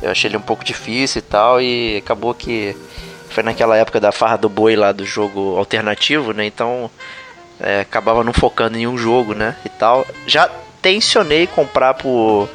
Eu 0.02 0.12
achei 0.12 0.30
ele 0.30 0.38
um 0.38 0.42
pouco 0.42 0.64
difícil 0.64 1.20
e 1.20 1.22
tal, 1.22 1.62
e 1.62 1.98
acabou 1.98 2.34
que 2.34 2.76
foi 3.30 3.44
naquela 3.44 3.76
época 3.76 4.00
da 4.00 4.12
farra 4.12 4.38
do 4.38 4.48
boi 4.48 4.76
lá 4.76 4.92
do 4.92 5.06
jogo 5.06 5.58
alternativo, 5.58 6.32
né? 6.32 6.46
Então 6.46 6.90
é, 7.60 7.82
acabava 7.82 8.24
não 8.24 8.34
focando 8.34 8.78
em 8.78 8.88
um 8.88 8.98
jogo, 8.98 9.34
né? 9.34 9.56
E 9.66 9.70
tal. 9.70 10.06
Já 10.28 10.50
tensionei 10.82 11.48
comprar 11.48 11.94
pro 11.94 12.48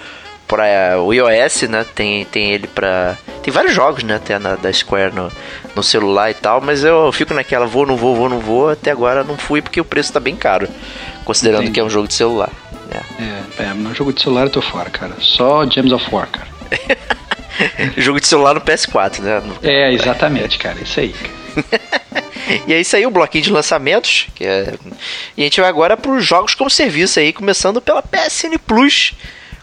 para 0.50 1.00
o 1.00 1.14
iOS, 1.14 1.62
né? 1.62 1.86
Tem, 1.94 2.24
tem 2.24 2.50
ele 2.50 2.66
pra. 2.66 3.16
Tem 3.40 3.52
vários 3.52 3.72
jogos, 3.72 4.02
né? 4.02 4.16
Até 4.16 4.36
na, 4.36 4.56
da 4.56 4.72
Square 4.72 5.14
no, 5.14 5.30
no 5.76 5.82
celular 5.82 6.30
e 6.30 6.34
tal, 6.34 6.60
mas 6.60 6.82
eu 6.82 7.12
fico 7.12 7.32
naquela 7.32 7.66
vou, 7.66 7.86
não 7.86 7.96
vou, 7.96 8.16
vou, 8.16 8.28
não 8.28 8.40
vou. 8.40 8.70
Até 8.70 8.90
agora 8.90 9.22
não 9.22 9.36
fui 9.36 9.62
porque 9.62 9.80
o 9.80 9.84
preço 9.84 10.12
tá 10.12 10.18
bem 10.18 10.34
caro, 10.34 10.68
considerando 11.24 11.62
Entendi. 11.62 11.74
que 11.74 11.80
é 11.80 11.84
um 11.84 11.90
jogo 11.90 12.08
de 12.08 12.14
celular. 12.14 12.50
É. 12.90 13.62
é, 13.62 13.66
é, 13.66 13.74
no 13.74 13.94
jogo 13.94 14.12
de 14.12 14.20
celular 14.20 14.42
eu 14.42 14.50
tô 14.50 14.60
fora, 14.60 14.90
cara. 14.90 15.14
Só 15.20 15.64
Gems 15.70 15.92
of 15.92 16.12
War, 16.12 16.26
cara. 16.26 16.48
jogo 17.96 18.20
de 18.20 18.26
celular 18.26 18.54
no 18.54 18.60
PS4, 18.60 19.20
né? 19.20 19.40
É, 19.62 19.92
exatamente, 19.92 20.58
cara. 20.58 20.78
Isso 20.82 20.98
aí. 20.98 21.14
e 22.66 22.72
é 22.72 22.80
isso 22.80 22.96
aí, 22.96 23.06
o 23.06 23.10
bloquinho 23.10 23.44
de 23.44 23.52
lançamentos. 23.52 24.28
É... 24.40 24.74
E 25.36 25.42
a 25.42 25.44
gente 25.44 25.60
vai 25.60 25.68
agora 25.68 25.96
para 25.96 26.10
os 26.10 26.24
jogos 26.24 26.54
como 26.54 26.70
serviço 26.70 27.18
aí, 27.18 27.32
começando 27.32 27.80
pela 27.80 28.02
PSN 28.02 28.58
Plus 28.66 29.12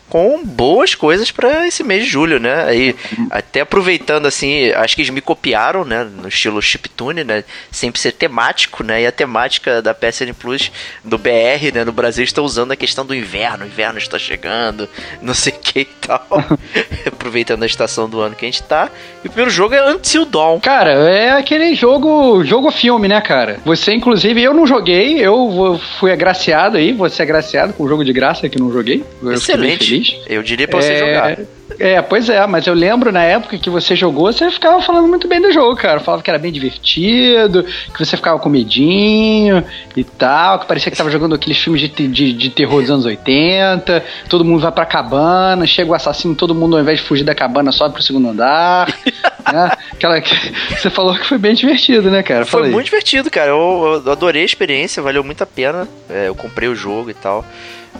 com 0.10 0.44
boas 0.44 0.96
coisas 0.96 1.32
para 1.32 1.68
esse 1.68 1.84
mês 1.84 2.06
de 2.06 2.10
julho, 2.10 2.40
né? 2.40 2.66
Aí, 2.66 2.96
até 3.30 3.62
aproveitando 3.62 4.26
assim, 4.26 4.72
acho 4.72 4.96
que 4.96 5.02
eles 5.02 5.14
me 5.14 5.22
copiaram, 5.22 5.84
né? 5.84 6.04
No 6.04 6.28
estilo 6.28 6.62
chiptune, 6.62 7.24
né? 7.24 7.44
Sempre 7.72 8.00
ser 8.00 8.14
temático, 8.14 8.84
né? 8.84 9.02
E 9.02 9.08
a 9.08 9.12
temática 9.12 9.82
da 9.82 9.94
PSN 9.94 10.34
Plus 10.40 10.72
do 11.04 11.18
BR, 11.18 11.74
né? 11.74 11.84
No 11.84 11.92
Brasil 11.92 12.24
está 12.24 12.42
usando 12.42 12.72
a 12.72 12.76
questão 12.76 13.06
do 13.06 13.16
inverno, 13.16 13.66
o 13.66 13.68
inverno 13.68 13.98
está 13.98 14.18
chegando, 14.18 14.88
não 15.22 15.34
sei 15.34 15.54
o 15.54 15.60
que 15.60 15.80
e 15.82 15.86
tal. 15.86 16.28
aproveitando 17.08 17.64
a 17.64 17.66
estação 17.66 18.10
do 18.10 18.22
ano 18.22 18.36
que 18.36 18.46
a 18.46 18.48
gente 18.48 18.64
tá. 18.64 18.90
E 19.24 19.28
o 19.28 19.30
primeiro 19.30 19.52
jogo 19.52 19.74
é 19.74 19.92
Until 19.92 20.26
Dawn. 20.26 20.60
Cara, 20.60 20.92
é 21.10 21.32
aquele 21.32 21.76
jogo, 21.76 22.44
jogo 22.44 22.72
filme, 22.72 23.08
né, 23.08 23.20
cara? 23.20 23.60
Você, 23.66 23.94
inclusive, 23.94 24.42
eu 24.42 24.54
não 24.54 24.66
joguei, 24.66 25.20
eu 25.20 25.80
fui 26.00 26.12
agraciado 26.12 26.78
aí, 26.78 26.94
você 26.94 27.22
é 27.22 27.26
agraciado 27.26 27.74
com 27.74 27.84
o 27.84 27.90
jogo 27.90 28.06
de 28.06 28.14
graça 28.14 28.48
que 28.48 28.60
não 28.60 28.72
joguei. 28.72 29.04
Eu 29.22 29.34
Excelente. 29.34 29.97
Eu 30.28 30.44
diria 30.44 30.68
pra 30.68 30.82
você 30.82 30.94
é... 30.94 31.00
jogar. 31.00 31.38
É, 31.80 32.02
pois 32.02 32.30
é, 32.30 32.46
mas 32.48 32.66
eu 32.66 32.74
lembro 32.74 33.12
na 33.12 33.24
época 33.24 33.58
que 33.58 33.70
você 33.70 33.96
jogou, 33.96 34.32
você 34.32 34.50
ficava 34.50 34.82
falando 34.82 35.08
muito 35.08 35.28
bem 35.28 35.42
do 35.42 35.52
jogo, 35.52 35.76
cara. 35.76 36.00
Falava 36.00 36.24
que 36.24 36.30
era 36.30 36.40
bem 36.40 36.52
divertido, 36.52 37.64
que 37.64 38.00
você 38.00 38.16
ficava 38.18 38.40
com 38.40 38.50
medinho 38.50 39.64
e 39.96 40.04
tal, 40.04 40.60
que 40.60 40.66
parecia 40.66 40.92
que 40.92 40.98
tava 40.98 41.12
jogando 41.12 41.36
aqueles 41.36 41.58
filmes 41.58 41.82
de, 41.82 42.08
de, 42.08 42.34
de 42.34 42.50
terror 42.50 42.82
dos 42.82 42.90
anos 42.90 43.06
80, 43.06 44.04
todo 44.28 44.44
mundo 44.44 44.62
vai 44.62 44.72
pra 44.72 44.86
cabana, 44.86 45.68
chega 45.68 45.92
o 45.92 45.94
assassino, 45.94 46.34
todo 46.36 46.56
mundo 46.56 46.78
ao 46.78 46.82
invés 46.82 47.00
de 47.00 47.06
fugir 47.06 47.24
da 47.24 47.36
cabana 47.36 47.72
sobe 47.72 47.94
pro 47.94 48.04
segundo 48.04 48.30
andar. 48.30 48.88
né? 49.52 49.72
Aquela 49.92 50.20
que 50.20 50.34
você 50.76 50.90
falou 50.90 51.16
que 51.16 51.26
foi 51.26 51.38
bem 51.38 51.54
divertido, 51.54 52.10
né, 52.10 52.24
cara? 52.24 52.46
Fala 52.46 52.64
foi 52.64 52.70
aí. 52.70 52.74
muito 52.74 52.86
divertido, 52.86 53.30
cara. 53.30 53.50
Eu, 53.50 54.02
eu, 54.04 54.12
adorei 54.12 54.42
a 54.42 54.46
experiência, 54.46 55.04
valeu 55.04 55.24
muito 55.24 55.44
a 55.44 55.48
pena. 55.48 55.88
É, 56.10 56.28
eu 56.28 56.36
comprei 56.36 56.70
o 56.70 56.76
jogo 56.76 57.12
e 57.12 57.14
tal. 57.14 57.46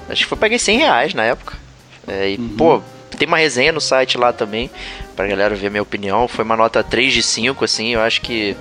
Acho 0.10 0.24
que 0.24 0.30
foi 0.30 0.38
paguei 0.38 0.58
100 0.58 0.80
reais 0.80 1.14
na 1.14 1.24
época. 1.24 1.67
É, 2.08 2.32
e, 2.32 2.38
uhum. 2.38 2.56
pô, 2.58 2.82
tem 3.18 3.28
uma 3.28 3.38
resenha 3.38 3.72
no 3.72 3.82
site 3.82 4.18
lá 4.18 4.32
também, 4.32 4.70
pra 5.16 5.28
galera 5.28 5.56
ver 5.56 5.70
minha 5.70 5.82
opinião. 5.82 6.28
Foi 6.28 6.46
uma 6.46 6.56
nota 6.56 6.84
3 6.84 7.14
de 7.14 7.24
5, 7.24 7.66
assim, 7.66 7.94
eu 7.94 8.02
acho 8.02 8.22
que 8.22 8.56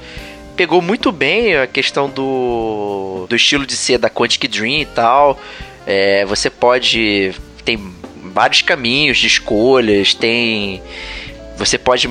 pegou 0.57 0.81
muito 0.81 1.13
bem 1.13 1.57
a 1.57 1.67
questão 1.67 2.09
do, 2.09 3.27
do 3.29 3.37
estilo 3.37 3.67
de 3.67 3.77
ser 3.77 3.99
da 3.99 4.09
Quantic 4.09 4.49
Dream 4.49 4.81
e 4.81 4.87
tal. 4.87 5.39
É, 5.87 6.25
você 6.25 6.51
pode. 6.51 7.35
Tem 7.65 7.79
vários 8.33 8.63
caminhos 8.63 9.19
de 9.19 9.27
escolhas, 9.27 10.15
tem. 10.15 10.83
Você 11.57 11.79
pode 11.79 12.09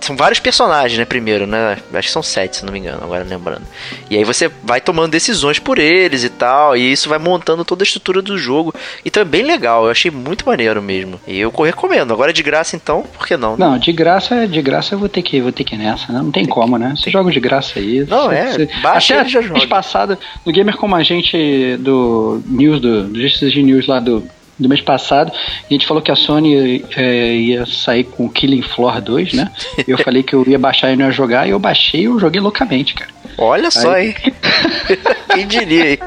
são 0.00 0.16
vários 0.16 0.38
personagens, 0.38 0.98
né? 0.98 1.04
Primeiro, 1.04 1.46
né? 1.46 1.78
Acho 1.92 2.08
que 2.08 2.12
são 2.12 2.22
sete, 2.22 2.58
se 2.58 2.64
não 2.64 2.72
me 2.72 2.78
engano, 2.78 3.02
agora 3.02 3.24
lembrando. 3.24 3.62
E 4.10 4.16
aí 4.16 4.24
você 4.24 4.50
vai 4.62 4.80
tomando 4.80 5.10
decisões 5.10 5.58
por 5.58 5.78
eles 5.78 6.24
e 6.24 6.28
tal. 6.28 6.76
E 6.76 6.92
isso 6.92 7.08
vai 7.08 7.18
montando 7.18 7.64
toda 7.64 7.82
a 7.82 7.86
estrutura 7.86 8.22
do 8.22 8.38
jogo. 8.38 8.74
Então 9.04 9.20
é 9.20 9.24
bem 9.24 9.42
legal, 9.42 9.84
eu 9.84 9.90
achei 9.90 10.10
muito 10.10 10.46
maneiro 10.46 10.82
mesmo. 10.82 11.20
E 11.26 11.38
eu 11.38 11.50
recomendo. 11.50 12.12
Agora 12.12 12.32
de 12.32 12.42
graça, 12.42 12.76
então, 12.76 13.02
por 13.02 13.26
que 13.26 13.36
não? 13.36 13.56
Não, 13.56 13.78
de 13.78 13.92
graça, 13.92 14.46
de 14.46 14.62
graça 14.62 14.94
eu 14.94 14.98
vou 14.98 15.08
ter 15.08 15.22
que, 15.22 15.40
vou 15.40 15.52
ter 15.52 15.64
que 15.64 15.74
ir 15.74 15.78
nessa, 15.78 16.12
né? 16.12 16.18
Não 16.18 16.30
tem, 16.30 16.44
tem 16.44 16.52
como, 16.52 16.78
né? 16.78 16.94
Você 16.96 17.10
joga 17.10 17.30
de 17.30 17.40
graça 17.40 17.78
aí. 17.78 18.06
Não, 18.08 18.30
é. 18.30 18.52
Você... 18.52 18.68
Baixa 18.82 19.20
Até 19.20 19.28
já 19.28 19.42
joga. 19.42 19.66
passada, 19.66 20.18
no 20.44 20.52
Gamer 20.52 20.76
Como 20.76 20.94
a 20.94 21.02
gente 21.02 21.76
do 21.78 22.40
News, 22.46 22.80
do, 22.80 23.04
do 23.04 23.62
News 23.62 23.86
lá 23.86 24.00
do 24.00 24.26
do 24.58 24.68
mês 24.68 24.80
passado, 24.80 25.32
a 25.32 25.72
gente 25.72 25.86
falou 25.86 26.02
que 26.02 26.10
a 26.10 26.16
Sony 26.16 26.84
é, 26.96 27.34
ia 27.34 27.66
sair 27.66 28.04
com 28.04 28.28
Killing 28.28 28.62
Floor 28.62 29.00
2, 29.00 29.34
né? 29.34 29.50
Eu 29.86 29.98
falei 29.98 30.22
que 30.22 30.34
eu 30.34 30.44
ia 30.46 30.58
baixar 30.58 30.92
e 30.92 30.96
não 30.96 31.06
ia 31.06 31.12
jogar, 31.12 31.46
e 31.46 31.50
eu 31.50 31.58
baixei 31.58 32.02
e 32.02 32.04
eu 32.04 32.18
joguei 32.18 32.40
loucamente, 32.40 32.94
cara. 32.94 33.10
Olha 33.38 33.70
só, 33.70 33.92
aí... 33.92 34.08
hein? 34.08 34.14
Quem 35.32 35.46
diria, 35.46 35.90
hein? 35.90 35.98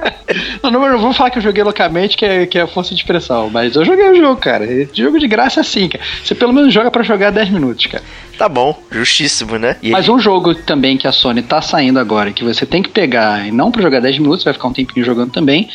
Não, 0.63 0.71
não, 0.71 0.89
não 0.89 0.99
vou 0.99 1.13
falar 1.13 1.29
que 1.29 1.37
eu 1.37 1.43
joguei 1.43 1.63
loucamente, 1.63 2.17
que 2.17 2.25
é, 2.25 2.45
que 2.45 2.57
é 2.57 2.65
força 2.65 2.93
de 2.93 3.01
expressão, 3.01 3.49
mas 3.49 3.75
eu 3.75 3.85
joguei 3.85 4.09
o 4.09 4.15
jogo, 4.15 4.39
cara. 4.39 4.65
Jogo 4.93 5.19
de 5.19 5.27
graça 5.27 5.61
assim, 5.61 5.87
cara. 5.87 6.03
Você 6.23 6.33
pelo 6.33 6.53
menos 6.53 6.73
joga 6.73 6.89
para 6.89 7.03
jogar 7.03 7.31
10 7.31 7.49
minutos, 7.49 7.85
cara. 7.85 8.03
Tá 8.39 8.47
bom, 8.47 8.73
justíssimo, 8.89 9.57
né? 9.59 9.75
E 9.83 9.91
Mas 9.91 10.05
ele... 10.05 10.13
um 10.13 10.19
jogo 10.19 10.55
também 10.55 10.95
que 10.95 11.05
a 11.05 11.11
Sony 11.11 11.41
tá 11.41 11.61
saindo 11.61 11.99
agora, 11.99 12.31
que 12.31 12.41
você 12.41 12.65
tem 12.65 12.81
que 12.81 12.87
pegar, 12.87 13.45
e 13.45 13.51
não 13.51 13.69
pra 13.69 13.81
jogar 13.81 13.99
10 13.99 14.19
minutos, 14.19 14.45
vai 14.45 14.53
ficar 14.53 14.69
um 14.69 14.71
tempinho 14.71 15.05
jogando 15.05 15.29
também, 15.29 15.67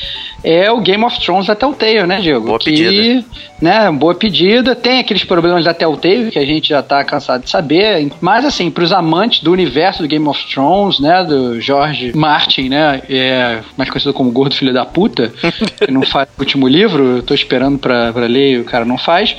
é 0.43 0.73
o 0.73 0.81
Game 0.81 1.05
of 1.05 1.21
Thrones 1.21 1.47
da 1.47 1.55
Telltale, 1.55 2.07
né, 2.07 2.23
Diego? 2.23 2.47
Boa 2.47 2.59
que, 2.59 2.71
pedida. 2.71 3.25
Né, 3.61 3.93
boa 3.93 4.15
pedida. 4.15 4.75
Tem 4.75 4.99
aqueles 4.99 5.25
problemas 5.25 5.63
da 5.63 5.75
Telltale 5.75 6.31
que 6.31 6.39
a 6.39 6.47
gente 6.47 6.71
já 6.71 6.83
tá 6.83 7.05
cansado 7.05 7.45
de 7.45 7.51
saber, 7.51 8.11
mas 8.19 8.47
assim, 8.47 8.71
pros 8.71 8.93
amantes 8.93 9.43
do 9.43 9.53
universo 9.53 10.03
do 10.03 10.09
Game 10.09 10.27
of 10.27 10.43
Thrones, 10.51 10.99
né, 10.99 11.23
do 11.23 11.61
George 11.61 12.17
Martin, 12.17 12.71
né, 12.71 13.03
é 13.11 13.61
mais 13.77 13.91
conhecido 13.91 14.15
como 14.15 14.33
Gordo 14.33 14.55
Filho 14.55 14.73
da 14.73 14.87
Puta, 14.87 15.31
que 15.85 15.91
não 15.91 16.01
faz 16.01 16.31
o 16.39 16.41
último 16.41 16.67
livro, 16.67 17.19
eu 17.19 17.23
tô 17.23 17.35
esperando 17.35 17.79
pra, 17.79 18.11
pra 18.11 18.25
ler 18.25 18.53
e 18.53 18.59
o 18.61 18.65
cara 18.65 18.87
não 18.87 18.97
faz. 18.97 19.37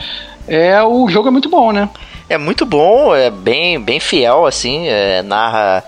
É, 0.47 0.79
o 0.83 1.09
jogo 1.09 1.29
é 1.29 1.31
muito 1.31 1.49
bom, 1.49 1.71
né? 1.71 1.89
É 2.27 2.37
muito 2.37 2.65
bom, 2.65 3.15
é 3.15 3.29
bem, 3.29 3.79
bem 3.79 3.99
fiel, 3.99 4.45
assim, 4.45 4.87
é, 4.87 5.21
narra 5.21 5.83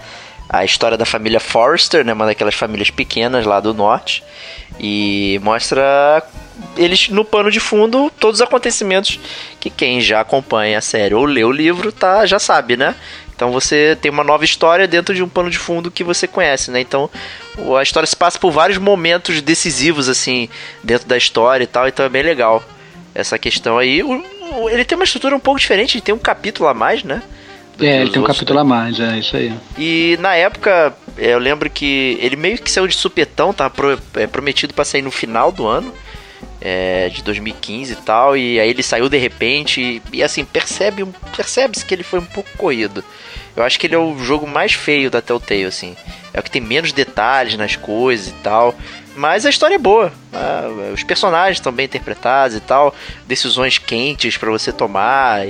a 0.48 0.64
história 0.64 0.98
da 0.98 1.06
família 1.06 1.40
Forrester, 1.40 2.06
né, 2.06 2.14
uma 2.14 2.26
daquelas 2.26 2.54
famílias 2.54 2.92
pequenas 2.92 3.46
lá 3.46 3.60
do 3.60 3.74
norte, 3.74 4.24
e 4.80 5.40
mostra 5.44 6.24
eles 6.76 7.10
no 7.10 7.26
pano 7.26 7.52
de 7.52 7.60
fundo 7.60 8.12
todos 8.20 8.40
os 8.40 8.48
acontecimentos 8.48 9.20
que 9.60 9.70
quem 9.70 10.00
já 10.00 10.22
acompanha 10.22 10.78
a 10.78 10.82
série 10.82 11.14
ou 11.14 11.26
lê 11.26 11.44
o 11.44 11.52
livro 11.52 11.92
tá 11.92 12.26
já 12.26 12.40
sabe, 12.40 12.78
né? 12.78 12.96
Então 13.36 13.52
você 13.52 13.98
tem 14.02 14.10
uma 14.10 14.24
nova 14.24 14.44
história 14.44 14.88
dentro 14.88 15.14
de 15.14 15.22
um 15.22 15.30
pano 15.30 15.50
de 15.50 15.58
fundo 15.58 15.92
que 15.92 16.04
você 16.04 16.28
conhece, 16.28 16.72
né? 16.72 16.80
Então 16.80 17.10
a 17.78 17.84
história 17.84 18.08
se 18.08 18.16
passa 18.16 18.40
por 18.40 18.52
vários 18.52 18.78
momentos 18.78 19.42
decisivos 19.42 20.10
assim 20.10 20.50
dentro 20.84 21.08
da 21.08 21.18
história 21.18 21.64
e 21.64 21.68
tal, 21.68 21.88
então 21.88 22.06
é 22.06 22.10
bem 22.10 22.24
legal 22.24 22.64
essa 23.18 23.38
questão 23.40 23.80
aí. 23.80 24.04
O, 24.04 24.70
ele 24.70 24.86
tem 24.86 24.96
uma 24.96 25.04
estrutura 25.04 25.36
um 25.36 25.40
pouco 25.40 25.60
diferente, 25.60 25.98
ele 25.98 26.04
tem 26.04 26.14
um 26.14 26.20
capítulo 26.20 26.70
a 26.70 26.74
mais, 26.74 27.04
né? 27.04 27.24
É, 27.80 28.02
ele 28.02 28.12
tem 28.12 28.22
um 28.22 28.26
capítulo 28.26 28.60
a 28.60 28.64
mais, 28.64 29.00
é 29.00 29.18
isso 29.18 29.36
aí. 29.36 29.54
E 29.78 30.18
na 30.20 30.36
época, 30.36 30.96
é, 31.18 31.34
eu 31.34 31.40
lembro 31.40 31.70
que 31.70 32.18
ele 32.22 32.36
meio 32.36 32.58
que 32.58 32.70
saiu 32.70 32.88
de 32.88 32.96
supetão, 32.96 33.54
tava 33.54 33.72
pro, 33.72 34.00
é, 34.16 34.28
prometido 34.28 34.74
para 34.74 34.86
sair 34.86 35.02
no 35.02 35.12
final 35.12 35.52
do 35.52 35.66
ano. 35.68 35.92
É, 36.60 37.10
de 37.10 37.24
2015 37.24 37.94
e 37.94 37.96
tal, 37.98 38.36
e 38.36 38.60
aí 38.60 38.70
ele 38.70 38.82
saiu 38.82 39.08
de 39.08 39.18
repente 39.18 39.80
e, 39.80 40.02
e 40.18 40.24
assim, 40.24 40.44
percebe 40.44 41.06
percebe-se 41.36 41.86
que 41.86 41.94
ele 41.94 42.04
foi 42.04 42.20
um 42.20 42.26
pouco 42.26 42.50
corrido. 42.58 43.04
Eu 43.56 43.64
acho 43.64 43.80
que 43.80 43.88
ele 43.88 43.96
é 43.96 43.98
o 43.98 44.18
jogo 44.20 44.48
mais 44.48 44.74
feio 44.74 45.10
da 45.10 45.22
Telltale, 45.22 45.66
assim. 45.66 45.96
É 46.34 46.40
o 46.40 46.44
que 46.44 46.52
tem 46.52 46.62
menos 46.62 46.92
detalhes 46.92 47.56
nas 47.58 47.76
coisas 47.76 48.28
e 48.28 48.34
tal. 48.44 48.76
Mas 49.18 49.48
a 49.48 49.50
história 49.50 49.74
é 49.74 49.80
boa. 49.80 50.14
Né? 50.32 50.92
Os 50.94 51.02
personagens 51.04 51.58
estão 51.58 51.74
bem 51.74 51.86
interpretados 51.86 52.56
e 52.56 52.60
tal. 52.60 52.94
Decisões 53.26 53.80
quentes 53.80 54.38
para 54.38 54.52
você 54.52 54.72
tomar. 54.72 55.42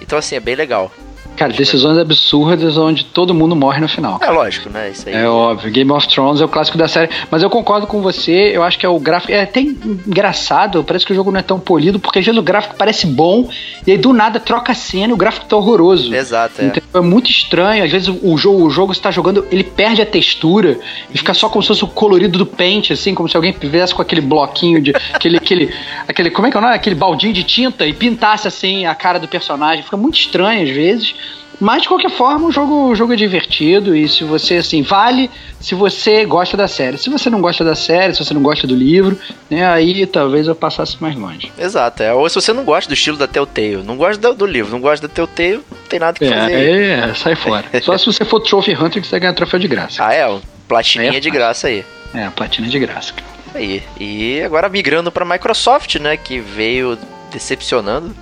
Então, 0.00 0.18
assim, 0.18 0.36
é 0.36 0.40
bem 0.40 0.54
legal. 0.54 0.92
Cara, 1.38 1.52
decisões 1.52 1.96
absurdas 1.96 2.76
onde 2.76 3.04
todo 3.04 3.32
mundo 3.32 3.54
morre 3.54 3.80
no 3.80 3.88
final. 3.88 4.18
É 4.20 4.28
lógico, 4.28 4.68
né? 4.68 4.90
Isso 4.90 5.08
aí. 5.08 5.14
É 5.14 5.28
óbvio. 5.28 5.70
Game 5.70 5.90
of 5.92 6.08
Thrones 6.08 6.40
é 6.40 6.44
o 6.44 6.48
clássico 6.48 6.76
da 6.76 6.88
série. 6.88 7.08
Mas 7.30 7.44
eu 7.44 7.48
concordo 7.48 7.86
com 7.86 8.02
você, 8.02 8.50
eu 8.52 8.64
acho 8.64 8.76
que 8.76 8.84
é 8.84 8.88
o 8.88 8.98
gráfico. 8.98 9.32
É 9.32 9.42
até 9.42 9.60
engraçado, 9.60 10.82
parece 10.82 11.06
que 11.06 11.12
o 11.12 11.14
jogo 11.14 11.30
não 11.30 11.38
é 11.38 11.42
tão 11.42 11.60
polido, 11.60 12.00
porque 12.00 12.18
às 12.18 12.24
vezes 12.24 12.38
o 12.38 12.42
gráfico 12.42 12.74
parece 12.76 13.06
bom, 13.06 13.48
e 13.86 13.92
aí 13.92 13.96
do 13.96 14.12
nada 14.12 14.40
troca 14.40 14.72
a 14.72 14.74
cena 14.74 15.10
e 15.10 15.12
o 15.12 15.16
gráfico 15.16 15.46
tá 15.46 15.56
horroroso. 15.56 16.12
Exato, 16.12 16.60
é. 16.60 16.64
Então, 16.64 16.82
é 16.92 17.00
muito 17.00 17.30
estranho. 17.30 17.84
Às 17.84 17.90
vezes 17.92 18.08
o 18.08 18.36
jogo, 18.36 18.64
o 18.64 18.70
jogo 18.70 18.90
está 18.90 19.12
jogando, 19.12 19.46
ele 19.48 19.62
perde 19.62 20.02
a 20.02 20.06
textura 20.06 20.80
e 21.14 21.18
fica 21.18 21.32
só 21.34 21.48
como 21.48 21.62
se 21.62 21.68
fosse 21.68 21.84
o 21.84 21.88
colorido 21.88 22.36
do 22.36 22.46
pente, 22.46 22.92
assim, 22.92 23.14
como 23.14 23.28
se 23.28 23.36
alguém 23.36 23.54
viesse 23.60 23.94
com 23.94 24.02
aquele 24.02 24.22
bloquinho 24.22 24.82
de. 24.82 24.92
aquele, 25.12 25.36
aquele, 25.36 25.72
aquele. 26.08 26.30
Como 26.30 26.48
é 26.48 26.50
que 26.50 26.56
é 26.56 26.58
o 26.58 26.62
nome? 26.62 26.74
Aquele 26.74 26.96
baldinho 26.96 27.32
de 27.32 27.44
tinta 27.44 27.86
e 27.86 27.92
pintasse 27.92 28.48
assim 28.48 28.86
a 28.86 28.94
cara 28.94 29.20
do 29.20 29.28
personagem. 29.28 29.84
Fica 29.84 29.96
muito 29.96 30.18
estranho 30.18 30.64
às 30.64 30.70
vezes. 30.70 31.14
Mas 31.60 31.82
de 31.82 31.88
qualquer 31.88 32.10
forma, 32.10 32.46
o 32.46 32.52
jogo, 32.52 32.88
o 32.88 32.94
jogo 32.94 33.12
é 33.12 33.16
divertido 33.16 33.96
e 33.96 34.08
se 34.08 34.22
você 34.22 34.56
assim, 34.56 34.82
vale 34.82 35.30
se 35.60 35.74
você 35.74 36.24
gosta 36.24 36.56
da 36.56 36.68
série. 36.68 36.96
Se 36.98 37.10
você 37.10 37.28
não 37.28 37.40
gosta 37.40 37.64
da 37.64 37.74
série, 37.74 38.14
se 38.14 38.24
você 38.24 38.32
não 38.32 38.42
gosta 38.42 38.66
do 38.66 38.76
livro, 38.76 39.18
né, 39.50 39.66
aí 39.66 40.06
talvez 40.06 40.46
eu 40.46 40.54
passasse 40.54 40.96
mais 41.00 41.16
longe. 41.16 41.52
Exato, 41.58 42.02
é. 42.02 42.14
Ou 42.14 42.28
se 42.28 42.36
você 42.36 42.52
não 42.52 42.64
gosta 42.64 42.88
do 42.88 42.94
estilo 42.94 43.16
da 43.16 43.26
Telltale, 43.26 43.82
não 43.82 43.96
gosta 43.96 44.20
do, 44.20 44.34
do 44.34 44.46
livro, 44.46 44.70
não 44.70 44.80
gosta 44.80 45.08
da 45.08 45.12
Telltale, 45.12 45.60
não 45.70 45.88
tem 45.88 45.98
nada 45.98 46.16
que 46.16 46.24
é, 46.24 46.30
fazer. 46.30 46.80
É, 46.80 47.14
sai 47.14 47.34
fora. 47.34 47.64
Só 47.82 47.98
se 47.98 48.06
você 48.06 48.24
for 48.24 48.40
Trophy 48.40 48.74
Hunter 48.74 49.02
que 49.02 49.08
você 49.08 49.18
ganha 49.18 49.32
troféu 49.32 49.58
de 49.58 49.66
graça. 49.66 50.06
Ah, 50.06 50.14
é, 50.14 50.40
platininha 50.68 51.16
É 51.16 51.20
de 51.20 51.30
graça 51.30 51.66
aí. 51.66 51.84
É, 52.14 52.30
platina 52.30 52.68
de 52.68 52.78
graça. 52.78 53.12
Aí. 53.54 53.82
E 53.98 54.40
agora 54.42 54.68
migrando 54.68 55.10
para 55.10 55.24
Microsoft, 55.24 55.96
né, 55.96 56.16
que 56.16 56.40
veio 56.40 56.96
decepcionando, 57.32 58.14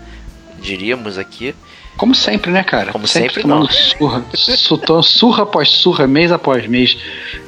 diríamos 0.59 1.19
aqui. 1.19 1.55
Como 1.97 2.15
sempre, 2.15 2.51
né, 2.51 2.63
cara? 2.63 2.93
Como 2.93 3.07
sempre, 3.07 3.41
tomando 3.43 3.61
não. 3.65 3.71
surra. 3.71 4.25
Su- 4.35 5.03
surra 5.03 5.43
após 5.45 5.69
surra, 5.71 6.07
mês 6.07 6.31
após 6.31 6.67
mês. 6.67 6.97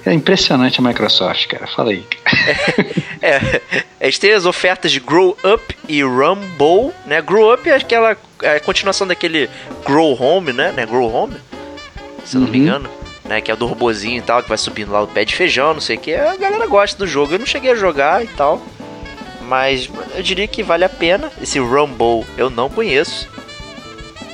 É 0.06 0.12
impressionante 0.12 0.80
a 0.80 0.82
Microsoft, 0.82 1.46
cara. 1.48 1.66
Fala 1.66 1.90
aí. 1.90 2.04
É, 3.20 3.60
a 4.00 4.04
gente 4.04 4.20
tem 4.20 4.32
as 4.32 4.46
ofertas 4.46 4.92
de 4.92 5.00
Grow 5.00 5.36
Up 5.44 5.76
e 5.88 6.04
Rumble, 6.04 6.92
né? 7.04 7.20
Grow 7.20 7.52
Up 7.52 7.68
é 7.68 7.74
aquela 7.74 8.16
é 8.42 8.56
a 8.56 8.60
continuação 8.60 9.08
daquele 9.08 9.50
Grow 9.84 10.16
Home, 10.22 10.52
né? 10.52 10.70
né? 10.70 10.86
Grow 10.86 11.12
Home, 11.12 11.34
se 12.24 12.36
eu 12.36 12.42
não 12.42 12.48
me 12.48 12.58
Uhum. 12.58 12.62
engano. 12.64 12.90
Né, 13.24 13.40
que 13.40 13.50
é 13.50 13.54
o 13.54 13.56
do 13.56 13.66
robozinho 13.66 14.18
e 14.18 14.22
tal, 14.22 14.40
que 14.42 14.48
vai 14.48 14.56
subindo 14.56 14.90
lá 14.92 15.02
o 15.02 15.06
pé 15.08 15.22
de 15.24 15.34
feijão, 15.34 15.74
não 15.74 15.80
sei 15.82 15.96
o 15.96 15.98
que. 16.00 16.14
A 16.14 16.36
galera 16.36 16.66
gosta 16.68 16.96
do 16.96 17.06
jogo. 17.08 17.34
Eu 17.34 17.38
não 17.40 17.44
cheguei 17.44 17.72
a 17.72 17.74
jogar 17.74 18.22
e 18.24 18.28
tal. 18.28 18.62
Mas 19.42 19.90
eu 20.14 20.22
diria 20.22 20.46
que 20.46 20.62
vale 20.62 20.84
a 20.84 20.88
pena. 20.88 21.30
Esse 21.42 21.58
Rumble 21.58 22.24
eu 22.38 22.48
não 22.48 22.70
conheço. 22.70 23.28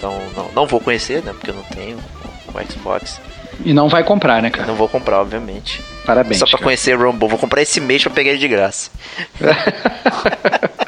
Então 0.05 0.21
não, 0.37 0.53
não 0.53 0.67
vou 0.67 0.81
conhecer, 0.81 1.23
né? 1.23 1.33
Porque 1.33 1.51
eu 1.51 1.55
não 1.55 1.63
tenho 1.63 1.97
o 1.97 2.73
Xbox. 2.73 3.19
E 3.65 3.73
não 3.73 3.89
vai 3.89 4.05
comprar, 4.05 4.43
né, 4.43 4.51
cara? 4.51 4.67
Não 4.67 4.75
vou 4.75 4.87
comprar, 4.87 5.23
obviamente. 5.23 5.81
Parabéns. 6.05 6.41
Só 6.41 6.45
pra 6.45 6.59
cara. 6.59 6.65
conhecer 6.65 6.95
Rumble. 6.95 7.27
Vou 7.27 7.39
comprar 7.39 7.63
esse 7.63 7.81
mês 7.81 8.03
pra 8.03 8.13
pegar 8.13 8.33
ele 8.33 8.39
de 8.39 8.49
graça. 8.49 8.91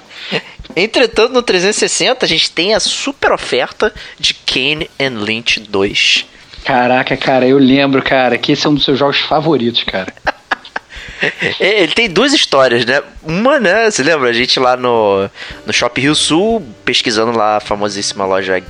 Entretanto, 0.77 1.33
no 1.33 1.43
360 1.43 2.27
a 2.27 2.29
gente 2.29 2.51
tem 2.51 2.75
a 2.75 2.81
super 2.81 3.33
oferta 3.33 3.91
de 4.21 4.35
Kane 4.35 4.91
and 5.01 5.23
Lynch 5.23 5.61
2. 5.61 6.27
Caraca, 6.63 7.17
cara, 7.17 7.47
eu 7.47 7.57
lembro, 7.57 8.03
cara, 8.03 8.37
que 8.37 8.53
esse 8.53 8.67
é 8.67 8.69
um 8.69 8.75
dos 8.75 8.85
seus 8.85 8.99
jogos 8.99 9.21
favoritos, 9.21 9.83
cara. 9.85 10.13
Ele 11.59 11.93
tem 11.93 12.11
duas 12.11 12.35
histórias, 12.35 12.85
né? 12.85 13.03
Uma, 13.23 13.59
né? 13.59 13.91
Você 13.91 14.03
lembra? 14.03 14.29
A 14.29 14.35
gente 14.35 14.61
lá 14.61 14.77
no, 14.77 15.31
no 15.65 15.73
Shopping 15.73 16.03
Rio 16.03 16.15
Sul, 16.15 16.63
pesquisando 16.85 17.33
lá 17.33 17.57
a 17.57 17.61
famosíssima 17.61 18.27
loja 18.27 18.63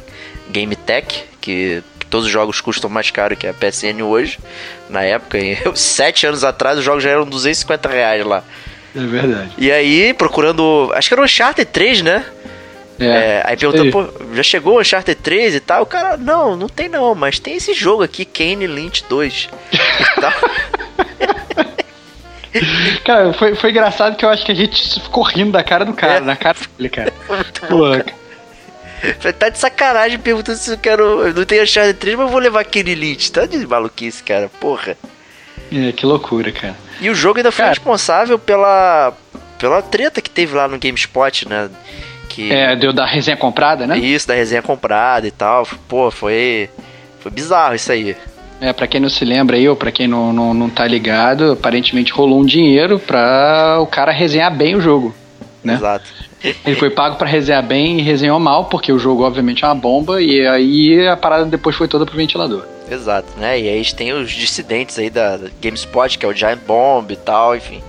Game 0.51 0.75
Tech, 0.77 1.25
que 1.41 1.83
todos 2.11 2.27
os 2.27 2.33
jogos 2.33 2.61
custam 2.61 2.89
mais 2.89 3.11
caro 3.11 3.37
que 3.37 3.47
a 3.47 3.55
PSN 3.55 4.03
hoje. 4.03 4.39
Na 4.89 5.03
época, 5.03 5.39
e 5.39 5.57
sete 5.75 6.27
anos 6.27 6.45
atrás, 6.45 6.79
os 6.79 6.85
jogos 6.85 7.03
já 7.03 7.11
eram 7.11 7.25
250 7.27 7.89
reais 7.89 8.25
lá. 8.25 8.43
É 8.95 9.01
verdade. 9.01 9.51
E 9.59 9.71
aí, 9.71 10.15
procurando. 10.15 10.91
Acho 10.95 11.09
que 11.09 11.15
era 11.15 11.21
o 11.21 11.25
Uncharted 11.25 11.71
3, 11.71 12.03
né? 12.03 12.25
É, 12.99 13.43
aí 13.45 13.57
perguntou, 13.59 13.91
pô, 13.91 14.35
já 14.35 14.43
chegou 14.43 14.77
o 14.77 14.81
Uncharted 14.81 15.21
3 15.21 15.57
e 15.57 15.61
tal? 15.61 15.83
O 15.83 15.87
cara, 15.87 16.17
não, 16.17 16.57
não 16.57 16.67
tem 16.67 16.89
não, 16.89 17.15
mas 17.15 17.39
tem 17.39 17.57
esse 17.57 17.75
jogo 17.75 18.03
aqui, 18.03 18.25
Kane 18.25 18.67
Lynch 18.67 19.05
2. 19.07 19.51
e 19.73 20.21
tal. 20.21 20.33
Cara, 23.05 23.33
foi, 23.35 23.55
foi 23.55 23.71
engraçado 23.71 24.17
que 24.17 24.25
eu 24.25 24.31
acho 24.31 24.45
que 24.45 24.53
a 24.53 24.55
gente 24.55 24.99
ficou 25.01 25.23
rindo 25.23 25.53
da 25.53 25.63
cara 25.63 25.85
do 25.85 25.93
cara, 25.93 26.15
É. 26.15 26.21
na 26.21 26.35
cara 26.37 26.57
dele, 26.79 26.89
cara. 26.89 27.13
Pô, 27.69 27.85
Tá 29.39 29.49
de 29.49 29.59
sacanagem 29.59 30.19
perguntando 30.19 30.59
se 30.59 30.71
eu 30.71 30.79
quero. 30.79 31.27
Eu 31.27 31.35
não 31.35 31.45
tenho 31.45 31.63
Uncharted 31.63 31.99
3, 31.99 32.17
mas 32.17 32.27
eu 32.27 32.33
vou 32.33 32.41
levar 32.41 32.65
Kane 32.65 32.95
Lynch. 32.95 33.31
Tá 33.33 33.47
de 33.47 33.65
maluquice, 33.67 34.23
cara, 34.23 34.51
porra. 34.61 34.97
É, 35.73 35.93
que 35.93 36.07
loucura, 36.07 36.53
cara. 36.53 36.77
E 37.01 37.11
o 37.11 37.15
jogo 37.15 37.39
ainda 37.39 37.51
foi 37.51 37.65
Cara. 37.65 37.71
responsável 37.75 38.39
pela. 38.39 39.13
pela 39.59 39.83
treta 39.83 40.21
que 40.21 40.31
teve 40.31 40.55
lá 40.55 40.69
no 40.69 40.79
GameSpot, 40.79 41.49
né? 41.49 41.69
Que. 42.29 42.53
É, 42.53 42.75
deu 42.77 42.93
da 42.93 43.05
resenha 43.05 43.37
comprada, 43.37 43.87
né? 43.87 43.99
Isso, 43.99 44.29
da 44.29 44.35
resenha 44.35 44.63
comprada 44.63 45.27
e 45.27 45.31
tal. 45.31 45.67
Pô, 45.89 46.11
foi. 46.11 46.71
Foi 47.21 47.31
bizarro 47.31 47.75
isso 47.75 47.91
aí. 47.91 48.17
É, 48.61 48.73
pra 48.73 48.87
quem 48.87 49.01
não 49.01 49.11
se 49.11 49.25
lembra 49.25 49.57
aí, 49.57 49.69
ou 49.69 49.77
pra 49.77 49.93
quem 49.93 50.07
não, 50.09 50.33
não, 50.33 50.55
não 50.55 50.71
tá 50.71 50.87
ligado, 50.87 51.53
aparentemente 51.53 52.11
rolou 52.13 52.41
um 52.41 52.47
dinheiro 52.47 52.99
pra 52.99 53.79
o 53.81 53.87
cara 53.87 54.13
resenhar 54.13 54.55
bem 54.55 54.75
o 54.75 54.81
jogo. 54.81 55.15
Né? 55.63 55.75
Exato. 55.75 56.07
Ele 56.65 56.77
foi 56.77 56.91
pago 56.91 57.17
pra 57.17 57.27
resenhar 57.27 57.63
bem 57.63 57.99
e 57.99 58.03
resenhou 58.03 58.39
mal, 58.39 58.67
porque 58.67 58.93
o 58.93 58.99
jogo 58.99 59.25
obviamente 59.25 59.65
é 59.65 59.67
uma 59.67 59.75
bomba, 59.75 60.21
e 60.21 60.47
aí 60.47 61.09
a 61.09 61.17
parada 61.17 61.45
depois 61.45 61.75
foi 61.75 61.89
toda 61.89 62.05
pro 62.05 62.17
ventilador. 62.17 62.65
Exato, 62.91 63.29
né? 63.39 63.59
E 63.59 63.69
aí 63.69 63.75
a 63.75 63.77
gente 63.79 63.95
tem 63.95 64.13
os 64.13 64.31
dissidentes 64.31 64.99
aí 64.99 65.11
da 65.11 65.41
GameSpot, 65.61 66.19
que 66.19 66.25
é 66.25 66.29
o 66.29 66.33
Giant 66.33 66.61
Bomb 66.67 67.11
e 67.11 67.17
tal, 67.17 67.57
enfim. 67.57 67.83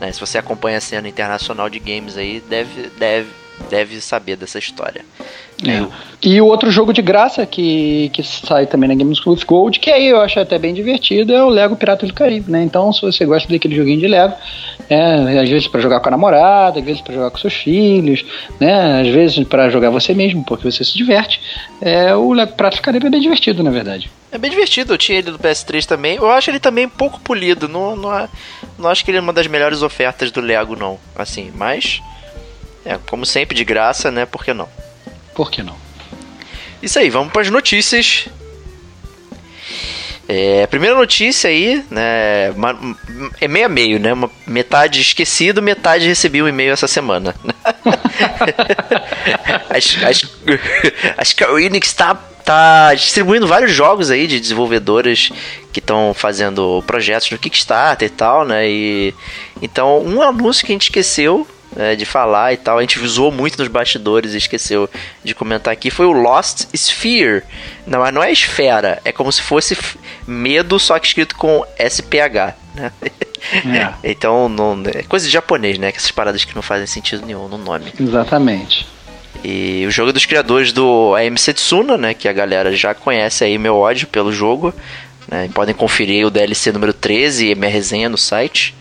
Né? 0.00 0.12
Se 0.12 0.20
você 0.20 0.38
acompanha 0.38 0.78
a 0.78 0.80
cena 0.80 1.08
internacional 1.08 1.70
de 1.70 1.78
games 1.78 2.16
aí, 2.18 2.42
deve, 2.48 2.90
deve, 2.98 3.28
deve 3.70 4.00
saber 4.00 4.36
dessa 4.36 4.58
história. 4.58 5.04
É. 5.64 5.86
E 6.22 6.40
o 6.40 6.46
outro 6.46 6.70
jogo 6.70 6.92
de 6.92 7.00
graça 7.00 7.46
que, 7.46 8.10
que 8.12 8.22
sai 8.22 8.66
também 8.66 8.88
na 8.88 8.94
Games 8.94 9.24
with 9.24 9.44
Gold, 9.46 9.78
que 9.78 9.90
aí 9.90 10.08
eu 10.08 10.20
acho 10.20 10.38
até 10.38 10.58
bem 10.58 10.74
divertido, 10.74 11.32
é 11.32 11.42
o 11.42 11.48
Lego 11.48 11.76
Piratas 11.76 12.08
do 12.08 12.14
Caribe, 12.14 12.50
né? 12.50 12.62
Então, 12.62 12.92
se 12.92 13.00
você 13.00 13.24
gosta 13.24 13.48
daquele 13.48 13.74
joguinho 13.74 14.00
de 14.00 14.06
Lego, 14.06 14.34
é, 14.88 15.38
às 15.40 15.48
vezes 15.48 15.68
pra 15.68 15.80
jogar 15.80 16.00
com 16.00 16.08
a 16.08 16.10
namorada, 16.12 16.78
às 16.78 16.84
vezes 16.84 17.00
pra 17.00 17.14
jogar 17.14 17.30
com 17.30 17.38
seus 17.38 17.54
filhos, 17.54 18.24
né? 18.60 19.00
Às 19.00 19.08
vezes 19.08 19.46
pra 19.46 19.68
jogar 19.68 19.90
você 19.90 20.14
mesmo, 20.14 20.44
porque 20.44 20.70
você 20.70 20.84
se 20.84 20.96
diverte, 20.96 21.40
é, 21.80 22.14
o 22.14 22.34
do 22.34 22.80
Caribe 22.82 23.06
é 23.06 23.10
bem 23.10 23.20
divertido, 23.20 23.62
na 23.62 23.70
verdade. 23.70 24.10
É 24.32 24.38
bem 24.38 24.50
divertido, 24.50 24.92
eu 24.92 24.98
tinha 24.98 25.18
ele 25.18 25.30
do 25.30 25.38
PS3 25.38 25.86
também. 25.86 26.16
Eu 26.16 26.30
acho 26.30 26.50
ele 26.50 26.58
também 26.60 26.88
pouco 26.88 27.20
polido. 27.20 27.68
Não, 27.68 27.96
não, 27.96 28.18
é- 28.18 28.28
não 28.78 28.90
acho 28.90 29.04
que 29.04 29.10
ele 29.10 29.18
é 29.18 29.20
uma 29.20 29.32
das 29.32 29.46
melhores 29.46 29.82
ofertas 29.82 30.30
do 30.30 30.40
Lego, 30.40 30.76
não. 30.76 30.98
Assim, 31.16 31.50
mas. 31.54 32.02
É, 32.84 32.98
como 33.08 33.24
sempre, 33.24 33.56
de 33.56 33.64
graça, 33.64 34.10
né? 34.10 34.26
Por 34.26 34.44
que 34.44 34.52
não? 34.52 34.68
Por 35.34 35.50
que 35.50 35.62
não? 35.62 35.74
Isso 36.82 36.98
aí, 36.98 37.08
vamos 37.10 37.32
para 37.32 37.42
as 37.42 37.50
notícias. 37.50 38.26
É, 40.28 40.66
primeira 40.66 40.96
notícia 40.96 41.48
aí, 41.48 41.84
né? 41.88 42.50
uma- 42.50 42.76
é 43.40 43.46
meio 43.46 43.66
a 43.66 43.68
meio, 43.68 44.00
né? 44.00 44.12
Uma, 44.12 44.28
metade 44.46 45.00
esquecido, 45.00 45.62
metade 45.62 46.08
recebi 46.08 46.42
um 46.42 46.48
e-mail 46.48 46.72
essa 46.72 46.88
semana. 46.88 47.32
as, 49.70 49.96
as, 50.02 51.42
a 51.42 51.60
Enix 51.60 51.92
tá, 51.92 52.14
tá 52.44 52.92
distribuindo 52.94 53.46
vários 53.46 53.70
jogos 53.72 54.10
aí 54.10 54.26
de 54.26 54.40
desenvolvedoras 54.40 55.30
que 55.72 55.78
estão 55.78 56.12
fazendo 56.12 56.82
projetos 56.86 57.30
no 57.30 57.38
Kickstarter 57.38 58.06
e 58.06 58.10
tal, 58.10 58.44
né? 58.44 58.68
E, 58.68 59.14
então, 59.62 60.02
um 60.04 60.20
anúncio 60.22 60.66
que 60.66 60.72
a 60.72 60.74
gente 60.74 60.88
esqueceu 60.88 61.46
né, 61.76 61.94
de 61.94 62.06
falar 62.06 62.54
e 62.54 62.56
tal, 62.56 62.78
a 62.78 62.80
gente 62.80 62.98
zoou 63.06 63.30
muito 63.30 63.58
nos 63.58 63.68
bastidores 63.68 64.32
e 64.32 64.38
esqueceu 64.38 64.88
de 65.22 65.34
comentar 65.34 65.72
aqui, 65.72 65.90
foi 65.90 66.06
o 66.06 66.12
Lost 66.12 66.64
Sphere. 66.74 67.42
Não, 67.86 68.00
mas 68.00 68.12
não 68.12 68.22
é 68.22 68.32
esfera, 68.32 69.00
é 69.04 69.12
como 69.12 69.30
se 69.30 69.42
fosse 69.42 69.76
medo, 70.26 70.78
só 70.78 70.98
que 70.98 71.06
escrito 71.06 71.36
com 71.36 71.64
SPH, 71.78 72.56
né? 72.74 72.92
É. 74.02 74.10
então, 74.10 74.48
não, 74.48 74.82
é 74.86 75.02
coisa 75.02 75.26
de 75.26 75.32
japonês, 75.32 75.78
né? 75.78 75.92
Que 75.92 75.98
essas 75.98 76.10
paradas 76.10 76.44
que 76.44 76.54
não 76.54 76.62
fazem 76.62 76.86
sentido 76.86 77.24
nenhum 77.24 77.46
no 77.46 77.58
nome. 77.58 77.92
Exatamente. 78.00 78.86
E 79.44 79.84
o 79.86 79.90
jogo 79.90 80.10
é 80.10 80.12
dos 80.12 80.24
criadores 80.24 80.72
do 80.72 81.14
AM 81.14 81.36
Setsuna, 81.38 81.96
né? 81.96 82.14
Que 82.14 82.26
a 82.26 82.32
galera 82.32 82.74
já 82.74 82.94
conhece 82.94 83.44
aí 83.44 83.58
meu 83.58 83.76
ódio 83.76 84.06
pelo 84.08 84.32
jogo. 84.32 84.74
Né, 85.28 85.50
podem 85.52 85.74
conferir 85.74 86.24
o 86.24 86.30
DLC 86.30 86.70
número 86.70 86.92
13 86.92 87.50
e 87.50 87.54
minha 87.56 87.70
resenha 87.70 88.08
no 88.08 88.16
site 88.16 88.72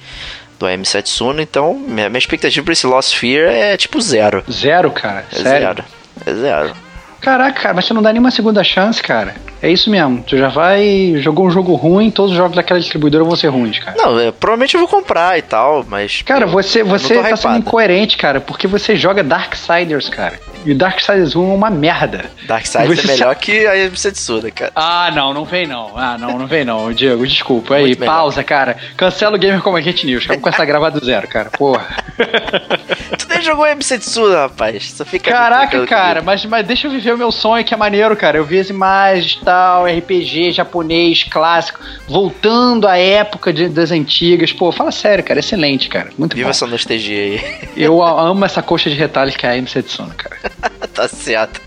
do 0.60 0.66
AM 0.66 0.84
Setsuna. 0.86 1.42
Então, 1.42 1.74
minha, 1.74 2.10
minha 2.10 2.20
expectativa 2.20 2.64
pra 2.64 2.74
esse 2.74 2.86
Lost 2.88 3.14
Sphere 3.14 3.46
é 3.54 3.78
tipo 3.78 4.00
zero. 4.02 4.44
Zero, 4.52 4.92
cara. 4.92 5.26
É 5.32 5.36
Sério. 5.36 5.60
zero. 5.68 5.84
É 6.26 6.34
zero. 6.34 6.76
Caraca, 7.22 7.62
cara, 7.62 7.74
mas 7.74 7.86
você 7.86 7.94
não 7.94 8.02
dá 8.02 8.12
nenhuma 8.12 8.32
segunda 8.32 8.64
chance, 8.64 9.02
cara. 9.02 9.36
É 9.62 9.72
isso 9.72 9.90
mesmo. 9.90 10.24
Tu 10.24 10.38
já 10.38 10.48
vai. 10.48 11.16
Jogou 11.18 11.48
um 11.48 11.50
jogo 11.50 11.74
ruim, 11.74 12.12
todos 12.12 12.32
os 12.32 12.38
jogos 12.38 12.56
daquela 12.56 12.80
distribuidora 12.80 13.24
vão 13.24 13.36
ser 13.36 13.48
ruins, 13.48 13.80
cara. 13.80 13.98
Não, 13.98 14.20
é, 14.20 14.32
provavelmente 14.32 14.76
eu 14.76 14.80
vou 14.80 14.88
comprar 14.88 15.38
e 15.40 15.42
tal, 15.42 15.84
mas. 15.88 16.22
Cara, 16.22 16.46
você, 16.46 16.82
eu 16.82 16.86
você 16.86 17.16
tô 17.16 17.24
tá 17.24 17.36
sendo 17.36 17.58
incoerente, 17.58 18.18
cara, 18.18 18.40
porque 18.40 18.68
você 18.68 18.96
joga 18.96 19.24
Darksiders, 19.24 20.08
cara. 20.10 20.40
E 20.66 20.72
o 20.72 20.76
Darksiders 20.76 21.36
1 21.36 21.52
é 21.52 21.54
uma 21.54 21.70
merda. 21.70 22.26
Darksiders 22.48 23.00
Você 23.00 23.08
é 23.08 23.12
melhor 23.14 23.36
que 23.36 23.68
a 23.68 23.78
MC 23.78 24.12
Tsuda, 24.12 24.50
cara. 24.50 24.72
Ah, 24.76 25.12
não, 25.14 25.32
não 25.32 25.46
vem 25.46 25.68
não. 25.68 25.92
Ah, 25.96 26.18
não, 26.18 26.40
não 26.40 26.48
vem 26.48 26.66
não. 26.66 26.92
Diego, 26.92 27.26
desculpa. 27.26 27.76
Aí, 27.76 27.84
Muito 27.84 28.00
melhor. 28.00 28.16
pausa, 28.16 28.44
cara. 28.44 28.76
Cancela 28.98 29.36
o 29.36 29.40
Gamer 29.40 29.62
como 29.62 29.78
a 29.78 29.82
gente 29.82 30.08
news. 30.08 30.26
Vamos 30.26 30.42
começar 30.42 30.64
a 30.64 30.66
gravar 30.66 30.90
do 30.90 31.06
zero, 31.06 31.28
cara. 31.28 31.52
Porra. 31.52 31.86
Tu 33.18 33.28
nem 33.30 33.42
jogou 33.42 33.68
MC 33.68 34.00
Tsuda, 34.00 34.42
rapaz. 34.42 34.92
Só 34.92 35.06
fica 35.06 35.32
Caraca, 35.32 35.86
cara, 35.86 36.22
mas, 36.24 36.44
mas 36.46 36.66
deixa 36.66 36.88
eu 36.88 36.92
viver 36.92 37.05
o 37.14 37.18
meu 37.18 37.32
sonho 37.32 37.64
que 37.64 37.74
é 37.74 37.78
maneiro, 37.78 38.16
cara. 38.16 38.38
Eu 38.38 38.46
vi 38.46 38.60
as 38.60 38.70
imagens 38.70 39.36
tal, 39.44 39.86
RPG 39.86 40.52
japonês, 40.52 41.24
clássico, 41.24 41.80
voltando 42.08 42.88
à 42.88 42.98
época 42.98 43.52
de- 43.54 43.70
das 43.70 43.92
antigas. 43.92 44.52
Pô, 44.54 44.72
fala 44.72 44.92
sério, 44.92 45.24
cara. 45.24 45.40
Excelente, 45.40 45.90
cara. 45.90 46.10
Muito 46.18 46.36
Viva 46.36 46.48
bom. 46.48 46.52
essa 46.52 46.66
nostalgia 46.68 47.18
aí. 47.18 47.60
Eu 47.76 48.02
amo 48.04 48.46
essa 48.46 48.62
coxa 48.62 48.90
de 48.90 48.96
retalhos 48.96 49.36
que 49.36 49.46
é 49.46 49.50
a 49.50 49.58
MC 49.58 49.82
Tsuna, 49.84 50.14
cara. 50.16 50.38
tá 50.94 51.08
certo. 51.08 51.62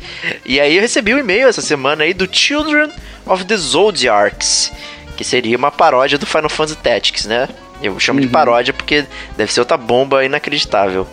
E 0.44 0.58
aí 0.60 0.76
eu 0.76 0.80
recebi 0.82 1.14
um 1.14 1.18
e-mail 1.18 1.48
essa 1.48 1.60
semana 1.60 2.04
aí 2.04 2.14
do 2.14 2.28
Children 2.30 2.90
of 3.26 3.44
the 3.44 3.56
Zodiacs, 3.56 4.72
que 5.16 5.24
seria 5.24 5.56
uma 5.56 5.70
paródia 5.70 6.16
do 6.18 6.26
Final 6.26 6.48
Fantasy 6.48 6.78
Tactics, 6.78 7.26
né? 7.26 7.48
Eu 7.82 7.98
chamo 8.00 8.20
de 8.20 8.26
Uhum. 8.26 8.32
paródia 8.32 8.72
porque 8.72 9.04
deve 9.36 9.52
ser 9.52 9.60
outra 9.60 9.76
bomba 9.76 10.24
inacreditável. 10.24 11.06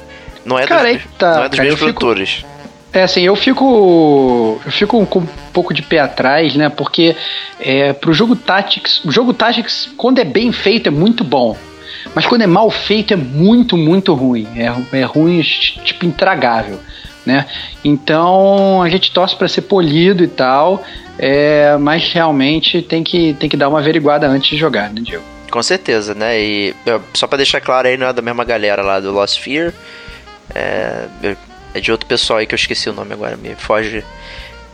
Não 0.45 0.57
é, 0.59 0.65
Cara, 0.65 0.83
dos, 0.83 0.91
eita, 0.91 1.35
não 1.35 1.43
é 1.43 1.49
dos 1.49 1.57
cara, 1.57 1.63
mesmos 1.69 1.81
eu 1.81 1.87
fico- 1.87 1.99
produtores. 1.99 2.45
É 2.95 3.03
assim, 3.03 3.21
eu 3.23 3.35
fico. 3.35 4.59
Eu 4.65 4.71
fico 4.71 5.05
com 5.05 5.19
um 5.19 5.27
pouco 5.51 5.73
de 5.73 5.81
pé 5.81 5.99
atrás, 5.99 6.55
né? 6.55 6.69
Porque 6.69 7.15
é, 7.59 7.91
pro 7.91 8.13
jogo 8.13 8.35
Tactics. 8.37 9.03
O 9.03 9.11
jogo 9.11 9.33
Tactics, 9.33 9.89
quando 9.97 10.19
é 10.19 10.23
bem 10.23 10.51
feito, 10.53 10.87
é 10.87 10.91
muito 10.91 11.23
bom. 11.23 11.57
Mas 12.15 12.25
quando 12.25 12.43
é 12.43 12.47
mal 12.47 12.71
feito, 12.71 13.13
é 13.13 13.17
muito, 13.17 13.75
muito 13.75 14.13
ruim. 14.13 14.47
É, 14.55 14.97
é 14.99 15.03
ruim, 15.03 15.41
tipo, 15.41 16.05
intragável. 16.05 16.79
Né? 17.25 17.45
Então 17.83 18.81
a 18.83 18.87
gente 18.87 19.11
torce 19.11 19.35
para 19.35 19.47
ser 19.47 19.63
polido 19.63 20.23
e 20.23 20.27
tal. 20.27 20.81
é, 21.17 21.75
mas 21.77 22.11
realmente 22.13 22.81
tem 22.81 23.03
que, 23.03 23.33
tem 23.33 23.49
que 23.49 23.57
dar 23.57 23.67
uma 23.67 23.79
averiguada 23.79 24.27
antes 24.27 24.49
de 24.49 24.57
jogar, 24.57 24.89
né, 24.91 25.01
Diego? 25.01 25.23
Com 25.49 25.63
certeza, 25.63 26.13
né? 26.13 26.39
E 26.39 26.75
eu- 26.85 27.01
só 27.13 27.25
pra 27.25 27.37
deixar 27.37 27.61
claro 27.61 27.87
aí, 27.87 27.97
não 27.97 28.07
é 28.07 28.13
da 28.13 28.21
mesma 28.21 28.43
galera 28.43 28.81
lá 28.83 28.99
do 28.99 29.11
Lost 29.11 29.39
Fear. 29.39 29.73
É, 30.53 31.05
é 31.75 31.79
de 31.79 31.91
outro 31.91 32.07
pessoal 32.07 32.39
aí 32.39 32.47
que 32.47 32.53
eu 32.53 32.57
esqueci 32.57 32.89
o 32.89 32.93
nome 32.93 33.13
agora, 33.13 33.37
me 33.37 33.53
foge. 33.55 34.03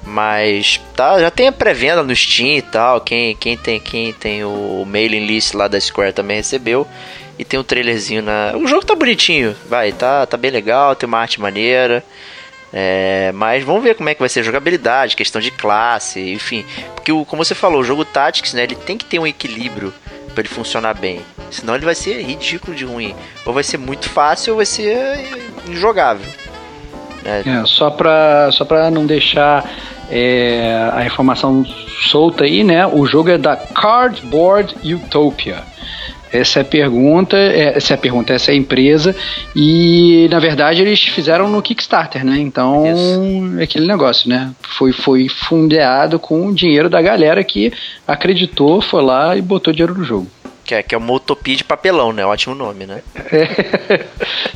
Mas 0.03 0.79
tá, 0.95 1.19
já 1.19 1.29
tem 1.29 1.47
a 1.47 1.51
pré-venda 1.51 2.01
no 2.01 2.15
Steam 2.15 2.57
e 2.57 2.61
tal. 2.61 3.01
Quem, 3.01 3.35
quem, 3.35 3.55
tem, 3.57 3.79
quem 3.79 4.13
tem 4.13 4.43
o 4.43 4.83
mailing 4.87 5.25
list 5.25 5.53
lá 5.53 5.67
da 5.67 5.79
Square 5.79 6.13
também 6.13 6.37
recebeu. 6.37 6.87
E 7.37 7.45
tem 7.45 7.59
um 7.59 7.63
trailerzinho 7.63 8.21
na. 8.21 8.53
O 8.55 8.67
jogo 8.67 8.85
tá 8.85 8.95
bonitinho, 8.95 9.55
vai, 9.67 9.91
tá, 9.91 10.25
tá 10.25 10.37
bem 10.37 10.51
legal, 10.51 10.95
tem 10.95 11.07
uma 11.07 11.19
arte 11.19 11.39
maneira. 11.41 12.03
É, 12.73 13.31
mas 13.33 13.63
vamos 13.63 13.83
ver 13.83 13.95
como 13.95 14.07
é 14.09 14.13
que 14.13 14.19
vai 14.21 14.29
ser 14.29 14.39
a 14.39 14.43
jogabilidade, 14.43 15.15
questão 15.15 15.41
de 15.41 15.51
classe, 15.51 16.19
enfim. 16.31 16.65
Porque, 16.95 17.11
o- 17.11 17.25
como 17.25 17.43
você 17.43 17.53
falou, 17.53 17.81
o 17.81 17.83
jogo 17.83 18.05
Tactics, 18.05 18.53
né, 18.53 18.63
ele 18.63 18.75
tem 18.75 18.97
que 18.97 19.03
ter 19.05 19.19
um 19.19 19.27
equilíbrio 19.27 19.93
para 20.33 20.41
ele 20.41 20.47
funcionar 20.47 20.93
bem. 20.93 21.21
Senão 21.51 21.75
ele 21.75 21.83
vai 21.83 21.95
ser 21.95 22.21
ridículo 22.21 22.73
de 22.75 22.85
ruim. 22.85 23.13
Ou 23.45 23.53
vai 23.53 23.63
ser 23.63 23.77
muito 23.77 24.09
fácil 24.09 24.53
ou 24.53 24.57
vai 24.57 24.65
ser 24.65 25.19
injogável. 25.67 26.25
Né? 27.23 27.43
É, 27.45 27.65
só 27.65 27.89
pra, 27.89 28.49
só 28.51 28.65
pra 28.65 28.89
não 28.91 29.05
deixar 29.05 29.69
é, 30.09 30.89
a 30.93 31.05
informação 31.05 31.65
solta 32.09 32.43
aí, 32.43 32.63
né? 32.63 32.85
O 32.85 33.05
jogo 33.05 33.29
é 33.29 33.37
da 33.37 33.55
Cardboard 33.55 34.75
Utopia. 34.83 35.63
Essa 36.33 36.59
é 36.59 36.61
a 36.61 36.65
pergunta, 36.65 37.35
é, 37.35 37.77
essa 37.77 37.93
é 37.93 37.95
a 37.95 37.97
pergunta, 37.97 38.33
essa 38.33 38.51
é 38.51 38.53
a 38.53 38.57
empresa. 38.57 39.15
E 39.55 40.27
na 40.31 40.39
verdade 40.39 40.81
eles 40.81 41.01
fizeram 41.01 41.49
no 41.49 41.61
Kickstarter, 41.61 42.25
né? 42.25 42.37
Então 42.39 42.85
é 43.59 43.63
aquele 43.63 43.85
negócio, 43.85 44.29
né? 44.29 44.51
Foi, 44.61 44.93
foi 44.93 45.27
fundeado 45.27 46.17
com 46.17 46.47
o 46.47 46.53
dinheiro 46.53 46.89
da 46.89 47.01
galera 47.01 47.43
que 47.43 47.73
acreditou, 48.07 48.81
foi 48.81 49.03
lá 49.03 49.35
e 49.35 49.41
botou 49.41 49.73
dinheiro 49.73 49.97
no 49.97 50.03
jogo. 50.05 50.27
Que, 50.63 50.75
é, 50.75 50.83
que 50.83 50.93
é 50.93 50.97
uma 50.97 51.11
utopia 51.11 51.55
de 51.55 51.63
papelão, 51.63 52.13
né? 52.13 52.25
Ótimo 52.25 52.53
nome, 52.55 52.85
né? 52.85 53.01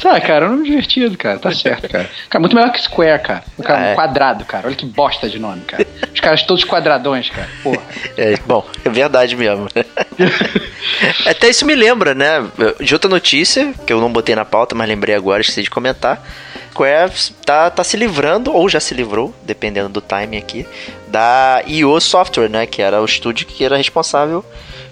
Ah, 0.05 0.19
cara, 0.21 0.45
é 0.45 0.47
um 0.47 0.51
nome 0.51 0.65
divertido, 0.65 1.17
cara. 1.17 1.39
Tá 1.39 1.51
certo, 1.51 1.89
cara. 1.89 2.09
Cara, 2.29 2.39
muito 2.39 2.55
melhor 2.55 2.71
que 2.71 2.81
Square, 2.81 3.21
cara. 3.23 3.43
Cara, 3.63 3.79
Ah, 3.79 3.85
é. 3.87 3.91
um 3.91 3.95
quadrado, 3.95 4.45
cara. 4.45 4.67
Olha 4.67 4.75
que 4.75 4.85
bosta 4.85 5.27
de 5.29 5.39
nome, 5.39 5.61
cara. 5.61 5.85
Os 6.13 6.19
caras 6.19 6.43
todos 6.43 6.63
quadradões, 6.63 7.29
cara. 7.29 7.49
Porra. 7.63 7.81
É, 8.17 8.37
bom, 8.45 8.65
é 8.85 8.89
verdade 8.89 9.35
mesmo. 9.35 9.67
Até 11.25 11.49
isso 11.49 11.65
me 11.65 11.75
lembra, 11.75 12.13
né? 12.13 12.45
De 12.79 12.93
outra 12.93 13.09
notícia, 13.09 13.73
que 13.85 13.91
eu 13.91 13.99
não 13.99 14.11
botei 14.11 14.35
na 14.35 14.45
pauta, 14.45 14.73
mas 14.75 14.87
lembrei 14.87 15.15
agora, 15.15 15.41
esqueci 15.41 15.63
de 15.63 15.69
comentar. 15.69 16.23
Square 16.71 17.11
tá, 17.45 17.69
tá 17.69 17.83
se 17.83 17.95
livrando, 17.97 18.53
ou 18.53 18.67
já 18.69 18.79
se 18.79 18.93
livrou, 18.93 19.33
dependendo 19.43 19.87
do 19.89 20.01
timing 20.01 20.37
aqui, 20.37 20.65
da 21.07 21.61
IO 21.65 21.99
Software, 21.99 22.49
né? 22.49 22.65
Que 22.65 22.81
era 22.81 23.01
o 23.01 23.05
estúdio 23.05 23.47
que 23.47 23.63
era 23.63 23.77
responsável 23.77 24.45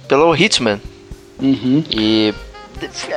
pelo 0.08 0.34
Hitman. 0.36 0.82
Uhum. 1.42 1.84
E 1.92 2.34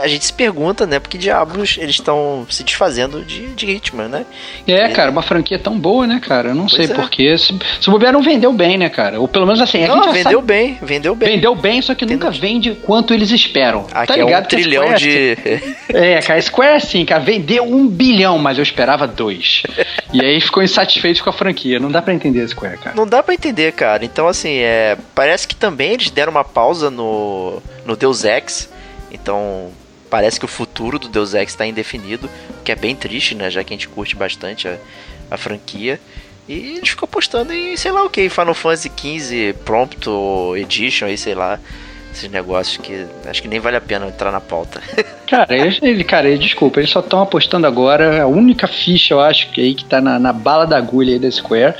a 0.02 0.06
gente 0.06 0.24
se 0.24 0.32
pergunta, 0.32 0.86
né? 0.86 0.98
Por 0.98 1.08
que 1.08 1.18
diabos 1.18 1.76
eles 1.78 1.96
estão 1.96 2.46
se 2.50 2.62
desfazendo 2.64 3.22
de, 3.24 3.48
de 3.54 3.66
Hitman, 3.70 4.08
né? 4.08 4.26
É, 4.66 4.88
cara, 4.88 5.10
uma 5.10 5.22
franquia 5.22 5.58
tão 5.58 5.78
boa, 5.78 6.06
né, 6.06 6.20
cara? 6.22 6.50
Eu 6.50 6.54
não 6.54 6.68
sei 6.68 6.86
é. 6.86 6.88
porquê. 6.88 7.36
Se, 7.38 7.56
se 7.80 7.88
o 7.88 7.92
bobear 7.92 8.12
não 8.12 8.22
vendeu 8.22 8.52
bem, 8.52 8.76
né, 8.78 8.88
cara? 8.88 9.20
Ou 9.20 9.28
pelo 9.28 9.46
menos 9.46 9.60
assim, 9.60 9.84
a 9.84 9.88
não, 9.88 10.04
gente 10.04 10.12
vendeu 10.14 10.40
sabe- 10.40 10.46
bem, 10.46 10.78
vendeu 10.82 11.14
bem. 11.14 11.28
Vendeu 11.28 11.54
bem, 11.54 11.82
só 11.82 11.94
que 11.94 12.06
nunca 12.06 12.30
vende 12.30 12.72
quanto 12.82 13.12
eles 13.14 13.30
esperam. 13.30 13.86
Aqui 13.92 14.12
tá 14.12 14.18
é 14.18 14.22
um 14.22 14.26
ligado? 14.26 14.46
que 14.48 14.56
a 14.56 14.58
trilhão 14.58 14.84
Square, 14.84 15.00
de. 15.00 15.76
É, 15.96 16.20
cara, 16.20 16.38
a 16.38 16.42
Square 16.42 16.72
é 16.72 16.76
assim, 16.76 17.04
cara, 17.04 17.20
vendeu 17.22 17.64
um 17.64 17.86
bilhão, 17.86 18.38
mas 18.38 18.58
eu 18.58 18.62
esperava 18.62 19.06
dois. 19.06 19.62
e 20.12 20.20
aí 20.24 20.40
ficou 20.40 20.62
insatisfeito 20.62 21.22
com 21.22 21.30
a 21.30 21.32
franquia. 21.32 21.78
Não 21.78 21.90
dá 21.90 22.02
pra 22.02 22.12
entender 22.12 22.42
a 22.42 22.48
Square, 22.48 22.78
cara. 22.78 22.96
Não 22.96 23.06
dá 23.06 23.22
pra 23.22 23.34
entender, 23.34 23.72
cara. 23.72 24.04
Então, 24.04 24.26
assim, 24.28 24.58
é. 24.58 24.96
Parece 25.14 25.46
que 25.48 25.54
também 25.54 25.92
eles 25.92 26.10
deram 26.10 26.30
uma 26.30 26.44
pausa 26.44 26.90
no, 26.90 27.62
no 27.84 27.96
Deus 27.96 28.24
Ex. 28.24 28.68
Então, 29.20 29.70
parece 30.10 30.38
que 30.38 30.44
o 30.44 30.48
futuro 30.48 30.98
do 30.98 31.08
Deus 31.08 31.34
Ex 31.34 31.54
tá 31.54 31.66
indefinido. 31.66 32.28
O 32.60 32.62
que 32.62 32.72
é 32.72 32.76
bem 32.76 32.94
triste, 32.94 33.34
né? 33.34 33.50
Já 33.50 33.62
que 33.64 33.72
a 33.72 33.76
gente 33.76 33.88
curte 33.88 34.14
bastante 34.16 34.68
a, 34.68 34.76
a 35.30 35.36
franquia. 35.36 36.00
E 36.48 36.52
eles 36.76 36.88
ficam 36.90 37.06
apostando 37.06 37.52
em, 37.52 37.76
sei 37.76 37.90
lá 37.90 38.04
o 38.04 38.10
que, 38.10 38.28
Final 38.28 38.54
Fantasy 38.54 38.90
XV 38.96 39.54
Prompto 39.64 40.56
Edition 40.56 41.06
aí, 41.06 41.18
sei 41.18 41.34
lá. 41.34 41.58
Esses 42.12 42.30
negócios 42.30 42.78
que 42.78 43.04
acho 43.26 43.42
que 43.42 43.48
nem 43.48 43.58
vale 43.60 43.76
a 43.76 43.80
pena 43.80 44.06
entrar 44.06 44.32
na 44.32 44.40
pauta. 44.40 44.80
Cara, 45.28 45.54
ele- 45.56 46.04
cara, 46.04 46.28
ele- 46.28 46.38
desculpa, 46.38 46.78
eles 46.78 46.88
só 46.90 47.00
estão 47.00 47.20
apostando 47.20 47.66
agora. 47.66 48.22
A 48.22 48.26
única 48.28 48.68
ficha, 48.68 49.12
eu 49.12 49.20
acho, 49.20 49.50
que 49.50 49.60
aí 49.60 49.74
que 49.74 49.84
tá 49.84 50.00
na, 50.00 50.18
na 50.20 50.32
bala 50.32 50.64
da 50.66 50.78
agulha 50.78 51.12
aí 51.14 51.18
da 51.18 51.28
Square 51.30 51.74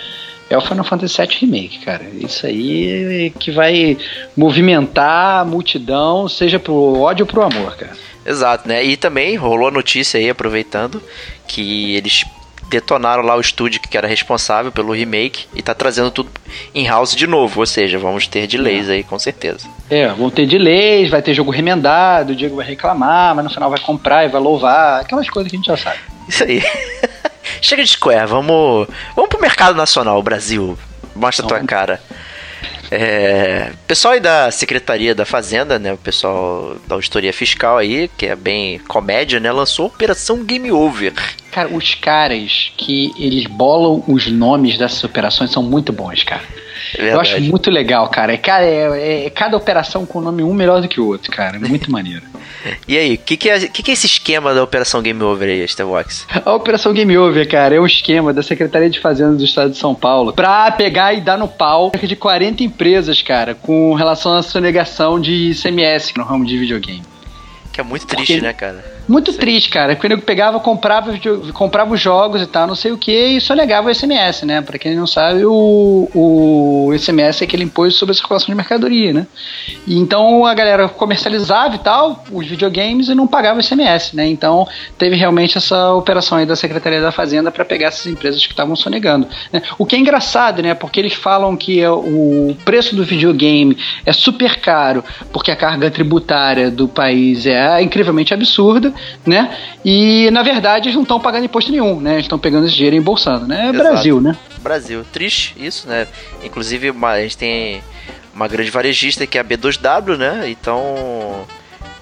é 0.49 0.57
o 0.57 0.61
Final 0.61 0.85
Fantasy 0.85 1.21
VII 1.21 1.37
Remake, 1.41 1.79
cara. 1.85 2.05
Isso 2.21 2.47
aí 2.47 3.27
é 3.27 3.31
que 3.39 3.51
vai 3.51 3.99
movimentar 4.37 5.41
a 5.41 5.45
multidão, 5.45 6.29
seja 6.29 6.59
pro 6.59 7.01
ódio 7.01 7.25
ou 7.25 7.31
pro 7.31 7.43
amor, 7.43 7.77
cara. 7.77 7.93
Exato, 8.25 8.69
né? 8.69 8.85
E 8.85 8.97
também 8.97 9.37
rolou 9.37 9.69
a 9.69 9.71
notícia 9.71 10.19
aí, 10.19 10.29
aproveitando, 10.29 11.03
que 11.47 11.95
eles 11.95 12.25
detonaram 12.69 13.23
lá 13.23 13.37
o 13.37 13.41
estúdio 13.41 13.81
que 13.81 13.97
era 13.97 14.09
responsável 14.09 14.73
pelo 14.73 14.93
remake 14.93 15.47
e 15.55 15.63
tá 15.63 15.73
trazendo 15.73 16.11
tudo 16.11 16.31
in-house 16.75 17.15
de 17.15 17.27
novo, 17.27 17.61
ou 17.61 17.67
seja, 17.67 17.99
vamos 17.99 18.27
ter 18.27 18.47
delays 18.47 18.91
aí 18.91 19.05
com 19.05 19.19
certeza. 19.19 19.69
É, 19.89 20.09
vão 20.09 20.31
ter 20.31 20.47
delays, 20.47 21.09
vai 21.09 21.23
ter 21.23 21.33
jogo 21.33 21.51
remendado, 21.51 22.33
o 22.33 22.37
Diego 22.37 22.57
vai 22.57 22.67
reclamar, 22.67 23.35
mas 23.37 23.45
no 23.45 23.51
final 23.51 23.71
vai 23.71 23.79
comprar 23.79 24.25
e 24.25 24.29
vai 24.29 24.41
louvar, 24.41 25.01
aquelas 25.01 25.31
coisas 25.31 25.51
que 25.51 25.57
a 25.57 25.59
gente 25.59 25.67
já 25.67 25.77
sabe. 25.77 25.99
Isso 26.29 26.43
aí. 26.43 26.61
Chega 27.61 27.83
de 27.83 27.91
Square, 27.91 28.27
vamos, 28.27 28.89
vamos 29.15 29.29
pro 29.29 29.41
mercado 29.41 29.77
nacional, 29.77 30.23
Brasil. 30.23 30.79
Mostra 31.15 31.45
a 31.45 31.49
tua 31.49 31.61
cara. 31.61 32.01
É, 32.91 33.73
pessoal 33.87 34.15
aí 34.15 34.21
da 34.21 34.51
Secretaria 34.51 35.15
da 35.15 35.25
Fazenda, 35.25 35.79
né, 35.79 35.93
o 35.93 35.99
pessoal 35.99 36.77
da 36.87 36.95
auditoria 36.95 37.33
fiscal 37.33 37.79
aí, 37.79 38.09
que 38.17 38.27
é 38.27 38.37
bem 38.37 38.79
comédia, 38.81 39.41
né, 39.41 39.51
lançou 39.51 39.87
Operação 39.87 40.45
Game 40.45 40.71
Over. 40.71 41.13
Cara, 41.51 41.69
os 41.75 41.95
caras 41.95 42.73
que 42.77 43.13
eles 43.19 43.47
bolam 43.47 44.05
os 44.07 44.29
nomes 44.29 44.79
dessas 44.79 45.03
operações 45.03 45.51
são 45.51 45.63
muito 45.63 45.93
bons, 45.93 46.23
cara. 46.23 46.45
É 46.99 47.13
Eu 47.13 47.21
acho 47.21 47.33
verdade. 47.33 47.51
muito 47.51 47.71
legal, 47.71 48.09
cara. 48.09 48.33
É, 48.35 48.37
cara, 48.37 48.65
é, 48.65 49.27
é 49.27 49.31
cada 49.31 49.57
operação 49.57 50.05
com 50.07 50.19
o 50.19 50.23
nome 50.23 50.43
um 50.43 50.55
melhor 50.55 50.81
do 50.81 50.89
que 50.89 51.01
o 51.01 51.07
outro, 51.07 51.31
cara. 51.31 51.57
É 51.57 51.59
muito 51.59 51.91
maneiro. 51.91 52.23
E 52.89 52.97
aí, 52.97 53.15
o 53.15 53.19
que, 53.19 53.37
que, 53.37 53.49
é, 53.49 53.61
que, 53.69 53.83
que 53.83 53.91
é 53.91 53.95
esse 53.95 54.07
esquema 54.07 54.53
da 54.53 54.63
Operação 54.63 55.01
Game 55.01 55.23
Over 55.23 55.49
aí, 55.49 55.65
Starbox? 55.65 56.27
A 56.45 56.53
Operação 56.53 56.93
Game 56.93 57.17
Over, 57.17 57.49
cara, 57.49 57.77
é 57.77 57.81
um 57.81 57.87
esquema 57.87 58.33
da 58.33 58.43
Secretaria 58.43 58.91
de 58.91 58.99
Fazenda 58.99 59.37
do 59.37 59.45
Estado 59.45 59.71
de 59.71 59.77
São 59.77 59.95
Paulo 59.95 60.33
pra 60.33 60.71
pegar 60.73 61.15
e 61.15 61.21
dar 61.21 61.39
no 61.39 61.47
pau 61.47 61.91
cerca 61.93 62.09
de 62.09 62.17
40 62.17 62.65
empresas, 62.65 63.23
cara, 63.23 63.55
com 63.55 63.95
relação 63.95 64.33
à 64.37 64.43
sonegação 64.43 65.21
de 65.21 65.51
ICMS 65.51 66.15
no 66.17 66.25
ramo 66.25 66.45
de 66.45 66.59
videogame. 66.59 67.03
Que 67.73 67.81
é 67.81 67.85
muito 67.85 68.07
triste, 68.07 68.35
quê? 68.35 68.41
né, 68.41 68.53
cara? 68.53 68.96
Muito 69.09 69.33
Sim. 69.33 69.39
triste, 69.39 69.71
cara. 69.71 69.95
Quando 69.95 70.13
eu 70.13 70.19
pegava, 70.19 70.59
comprava, 70.59 71.13
comprava 71.53 71.95
os 71.95 72.01
jogos 72.01 72.43
e 72.43 72.47
tal, 72.47 72.67
não 72.67 72.75
sei 72.75 72.93
o 72.93 72.99
que, 72.99 73.13
e 73.13 73.41
só 73.41 73.55
negava 73.55 73.89
o 73.89 73.95
SMS, 73.95 74.43
né? 74.43 74.61
Pra 74.61 74.79
quem 74.79 74.95
não 74.97 75.07
sabe, 75.07 75.45
o, 75.45 76.09
o 76.15 76.91
SMS 76.99 77.43
é 77.43 77.45
aquele 77.45 77.65
imposto 77.65 77.99
sobre 77.99 78.13
a 78.13 78.15
circulação 78.15 78.47
de 78.49 78.55
mercadoria, 78.55 79.13
né? 79.13 79.27
E 79.87 79.97
então 79.97 80.45
a 80.45 80.55
galera 80.55 80.89
comercializava 80.89 81.77
e 81.77 81.79
tal, 81.79 82.25
os 82.33 82.47
videogames, 82.47 83.09
e 83.09 83.15
não 83.15 83.27
pagava 83.27 83.61
o 83.61 83.63
SMS, 83.63 84.13
né? 84.13 84.27
Então 84.27 84.67
teve 84.99 85.15
realmente 85.17 85.57
essa 85.57 85.93
operação 85.93 86.39
aí 86.39 86.47
da 86.47 86.57
Secretaria 86.57 87.01
da 87.01 87.13
Fazenda 87.13 87.51
para 87.51 87.65
pegar 87.65 87.89
essas 87.89 88.07
empresas 88.07 88.45
que 88.45 88.53
estavam 88.53 88.75
sonegando. 88.75 89.29
Né? 89.53 89.63
O 89.79 89.87
que 89.87 89.95
é 89.95 89.99
engraçado, 89.99 90.63
né? 90.63 90.75
Porque 90.75 90.99
eles 90.99 91.15
falam 91.15 91.57
que 91.57 91.81
é 91.81 91.91
o 91.91 92.57
preço 92.65 92.97
do 92.97 93.05
videogame 93.05 93.77
é 94.05 94.13
super 94.13 94.61
caro, 94.61 95.05
porque 95.33 95.51
a 95.51 95.57
carga 95.57 95.91
tributária 95.91 96.71
do 96.71 96.89
país 96.89 97.47
é 97.47 97.81
incrivelmente 97.83 98.35
absurda, 98.35 98.93
né? 99.27 99.57
E 99.85 100.31
na 100.31 100.43
verdade 100.43 100.89
eles 100.89 100.95
não 100.95 101.03
estão 101.03 101.21
pagando 101.21 101.45
imposto 101.45 101.71
nenhum, 101.71 102.01
né? 102.01 102.15
Eles 102.15 102.25
estão 102.25 102.39
pegando 102.39 102.67
esse 102.67 102.75
dinheiro 102.75 102.97
e 102.97 102.99
embolsando, 102.99 103.47
né? 103.47 103.69
É 103.69 103.73
Brasil, 103.73 104.21
né? 104.21 104.37
Brasil. 104.59 105.05
Triste 105.13 105.55
isso, 105.59 105.89
né? 105.89 106.07
Inclusive 106.43 106.93
a 107.03 107.21
gente 107.21 107.37
tem 107.37 107.83
uma 108.35 108.47
grande 108.49 108.71
varejista 108.71 109.27
que 109.27 109.39
é 109.39 109.41
a 109.41 109.45
B2W, 109.45 110.17
né? 110.17 110.49
Então 110.51 111.47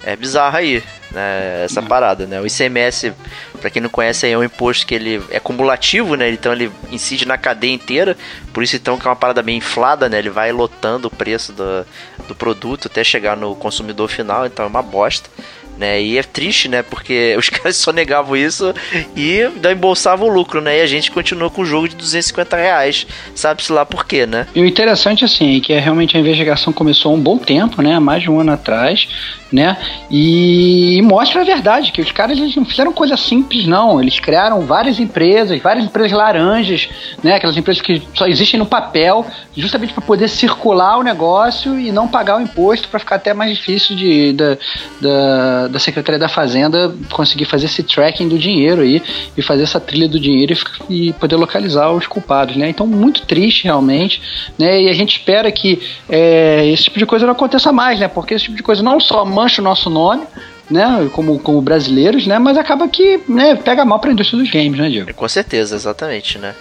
é 0.05 0.15
bizarro 0.15 0.57
aí, 0.57 0.83
né? 1.11 1.65
Essa 1.65 1.81
uhum. 1.81 1.87
parada, 1.87 2.27
né? 2.27 2.41
O 2.41 2.47
ICMS, 2.47 3.13
para 3.61 3.71
quem 3.71 3.81
não 3.81 3.89
conhece, 3.89 4.29
é 4.29 4.37
um 4.37 4.45
imposto 4.45 4.87
que 4.87 4.95
ele 4.95 5.23
é 5.31 5.41
cumulativo, 5.41 6.15
né? 6.15 6.31
Então 6.31 6.53
ele 6.53 6.71
incide 6.93 7.27
na 7.27 7.39
cadeia 7.39 7.73
inteira, 7.73 8.17
por 8.53 8.63
isso 8.63 8.77
então 8.77 8.99
que 8.99 9.07
é 9.07 9.11
uma 9.11 9.17
parada 9.17 9.43
bem 9.43 9.57
inflada, 9.57 10.09
né? 10.09 10.19
Ele 10.19 10.31
vai 10.31 10.53
lotando 10.53 11.09
o 11.09 11.11
preço 11.11 11.53
do, 11.53 11.87
do 12.29 12.35
produto 12.35 12.89
até 12.89 13.03
chegar 13.03 13.37
no 13.37 13.55
consumidor 13.55 14.09
final, 14.09 14.45
então 14.45 14.67
é 14.67 14.69
uma 14.69 14.83
bosta 14.83 15.31
né? 15.79 16.01
E 16.03 16.19
é 16.19 16.23
triste, 16.23 16.69
né? 16.69 16.83
Porque 16.83 17.35
os 17.39 17.49
caras 17.49 17.77
só 17.77 17.93
negavam 17.93 18.37
isso 18.37 18.75
e 19.17 19.41
embolsavam 19.73 20.29
o 20.29 20.33
lucro, 20.33 20.61
né? 20.61 20.79
E 20.79 20.83
a 20.83 20.87
gente 20.87 21.11
continua 21.11 21.51
com 21.51 21.63
o 21.63 21.67
jogo 21.67 21.89
de 21.89 21.97
250 21.97 22.57
reais, 22.57 23.07
sabe-se 23.35 23.73
lá 23.73 23.85
por 23.85 24.07
quê, 24.07 24.27
né? 24.27 24.47
E 24.55 24.61
o 24.61 24.67
interessante, 24.67 25.25
assim, 25.25 25.59
é 25.59 25.61
que 25.61 25.73
é 25.73 25.79
realmente 25.79 26.17
a 26.17 26.21
investigação 26.21 26.73
começou 26.73 27.13
há 27.13 27.15
um 27.15 27.21
bom 27.21 27.39
tempo, 27.39 27.83
né? 27.83 27.95
Há 27.95 28.01
mais 28.01 28.23
de 28.23 28.31
um 28.31 28.41
ano 28.41 28.53
atrás, 28.53 29.09
né? 29.53 29.77
E, 30.11 31.01
mostra 31.03 31.43
a 31.43 31.45
verdade, 31.45 31.93
que 31.93 32.01
os 32.01 32.11
caras 32.11 32.39
eles 32.39 32.55
não 32.57 32.65
fizeram 32.65 32.93
coisa 32.93 33.17
simples, 33.17 33.67
não. 33.67 34.01
Eles 34.01 34.19
criaram 34.19 34.63
várias 34.63 34.99
empresas, 34.99 35.61
várias 35.61 35.85
empresas 35.85 36.13
laranjas, 36.13 36.89
né? 37.23 37.37
Aquelas 37.37 37.57
empresas 37.57 37.83
que 37.83 38.03
só 38.15 38.27
existem 38.27 38.59
no 38.59 38.67
papel, 38.67 39.27
justamente 39.57 39.93
para 39.93 40.03
poder 40.03 40.29
circular 40.29 40.99
o 40.99 41.03
negócio 41.03 41.79
e 41.79 41.93
não 41.93 42.09
pagar 42.09 42.39
o 42.39 42.41
imposto, 42.41 42.89
para 42.89 42.99
ficar 42.99 43.17
até 43.17 43.33
mais 43.33 43.57
difícil 43.57 43.97
de, 43.97 44.33
da, 44.33 44.57
da, 45.01 45.69
da, 45.69 45.79
Secretaria 45.79 46.19
da 46.19 46.29
Fazenda 46.29 46.95
conseguir 47.11 47.45
fazer 47.45 47.67
esse 47.67 47.83
tracking 47.83 48.29
do 48.29 48.39
dinheiro 48.39 48.83
aí 48.83 49.03
e 49.37 49.43
fazer 49.43 49.63
essa 49.63 49.81
trilha 49.81 50.09
do 50.09 50.19
dinheiro 50.19 50.55
e, 50.89 51.09
e 51.09 51.13
poder 51.13 51.37
localizar 51.37 51.91
os 51.93 52.07
culpados, 52.07 52.57
né? 52.57 52.69
Então, 52.69 52.87
muito 52.87 53.23
triste 53.23 53.65
realmente, 53.65 54.21
né? 54.59 54.83
E 54.83 54.89
a 54.89 54.93
gente 54.93 55.19
espera 55.19 55.51
que 55.53 55.81
é, 56.09 56.67
esse 56.69 56.85
tipo 56.85 56.99
de 56.99 57.07
coisa 57.07 57.27
não 57.27 57.33
aconteça 57.33 57.73
mais, 57.73 58.01
né? 58.01 58.09
Porque 58.09 58.35
esse 58.35 58.45
tipo 58.45 58.57
de 58.57 58.63
coisa 58.63 58.83
não 58.83 58.99
só 58.99 59.25
mancha 59.45 59.61
o 59.61 59.65
nosso 59.65 59.91
nome, 59.91 60.27
né, 60.71 61.09
como, 61.13 61.39
como 61.39 61.61
brasileiros, 61.61 62.27
né, 62.27 62.39
mas 62.39 62.57
acaba 62.57 62.89
que 62.89 63.21
né, 63.29 63.55
pega 63.55 63.85
mal 63.85 63.99
para 63.99 64.11
a 64.11 64.13
indústria 64.13 64.43
dos 64.43 64.51
games, 64.51 64.79
né, 64.79 64.89
Diego? 64.89 65.13
Com 65.15 65.29
certeza, 65.29 65.77
exatamente, 65.77 66.39
né. 66.39 66.55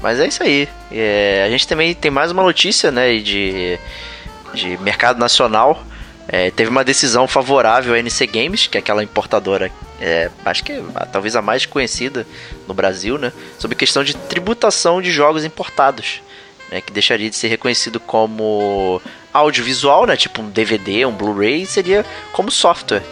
Mas 0.00 0.18
é 0.18 0.26
isso 0.26 0.42
aí. 0.42 0.68
É, 0.90 1.44
a 1.46 1.50
gente 1.50 1.68
também 1.68 1.94
tem 1.94 2.10
mais 2.10 2.30
uma 2.30 2.42
notícia, 2.42 2.90
né, 2.90 3.18
de, 3.18 3.78
de 4.54 4.78
mercado 4.78 5.18
nacional. 5.18 5.84
É, 6.28 6.50
teve 6.50 6.70
uma 6.70 6.84
decisão 6.84 7.26
favorável 7.26 7.92
à 7.92 7.98
NC 7.98 8.26
Games, 8.28 8.66
que 8.68 8.78
é 8.78 8.80
aquela 8.80 9.02
importadora, 9.02 9.70
é, 10.00 10.30
acho 10.44 10.62
que 10.62 10.72
é, 10.72 10.82
talvez 11.12 11.34
a 11.34 11.42
mais 11.42 11.66
conhecida 11.66 12.24
no 12.68 12.72
Brasil, 12.72 13.18
né, 13.18 13.32
sobre 13.58 13.76
questão 13.76 14.04
de 14.04 14.16
tributação 14.16 15.02
de 15.02 15.10
jogos 15.10 15.44
importados 15.44 16.22
né, 16.70 16.80
que 16.80 16.92
deixaria 16.92 17.28
de 17.28 17.36
ser 17.36 17.48
reconhecido 17.48 17.98
como 17.98 19.00
audiovisual, 19.32 20.06
né, 20.06 20.16
tipo 20.16 20.40
um 20.40 20.48
DVD, 20.48 21.04
um 21.04 21.12
Blu-ray, 21.12 21.66
seria 21.66 22.04
como 22.32 22.50
software. 22.50 23.02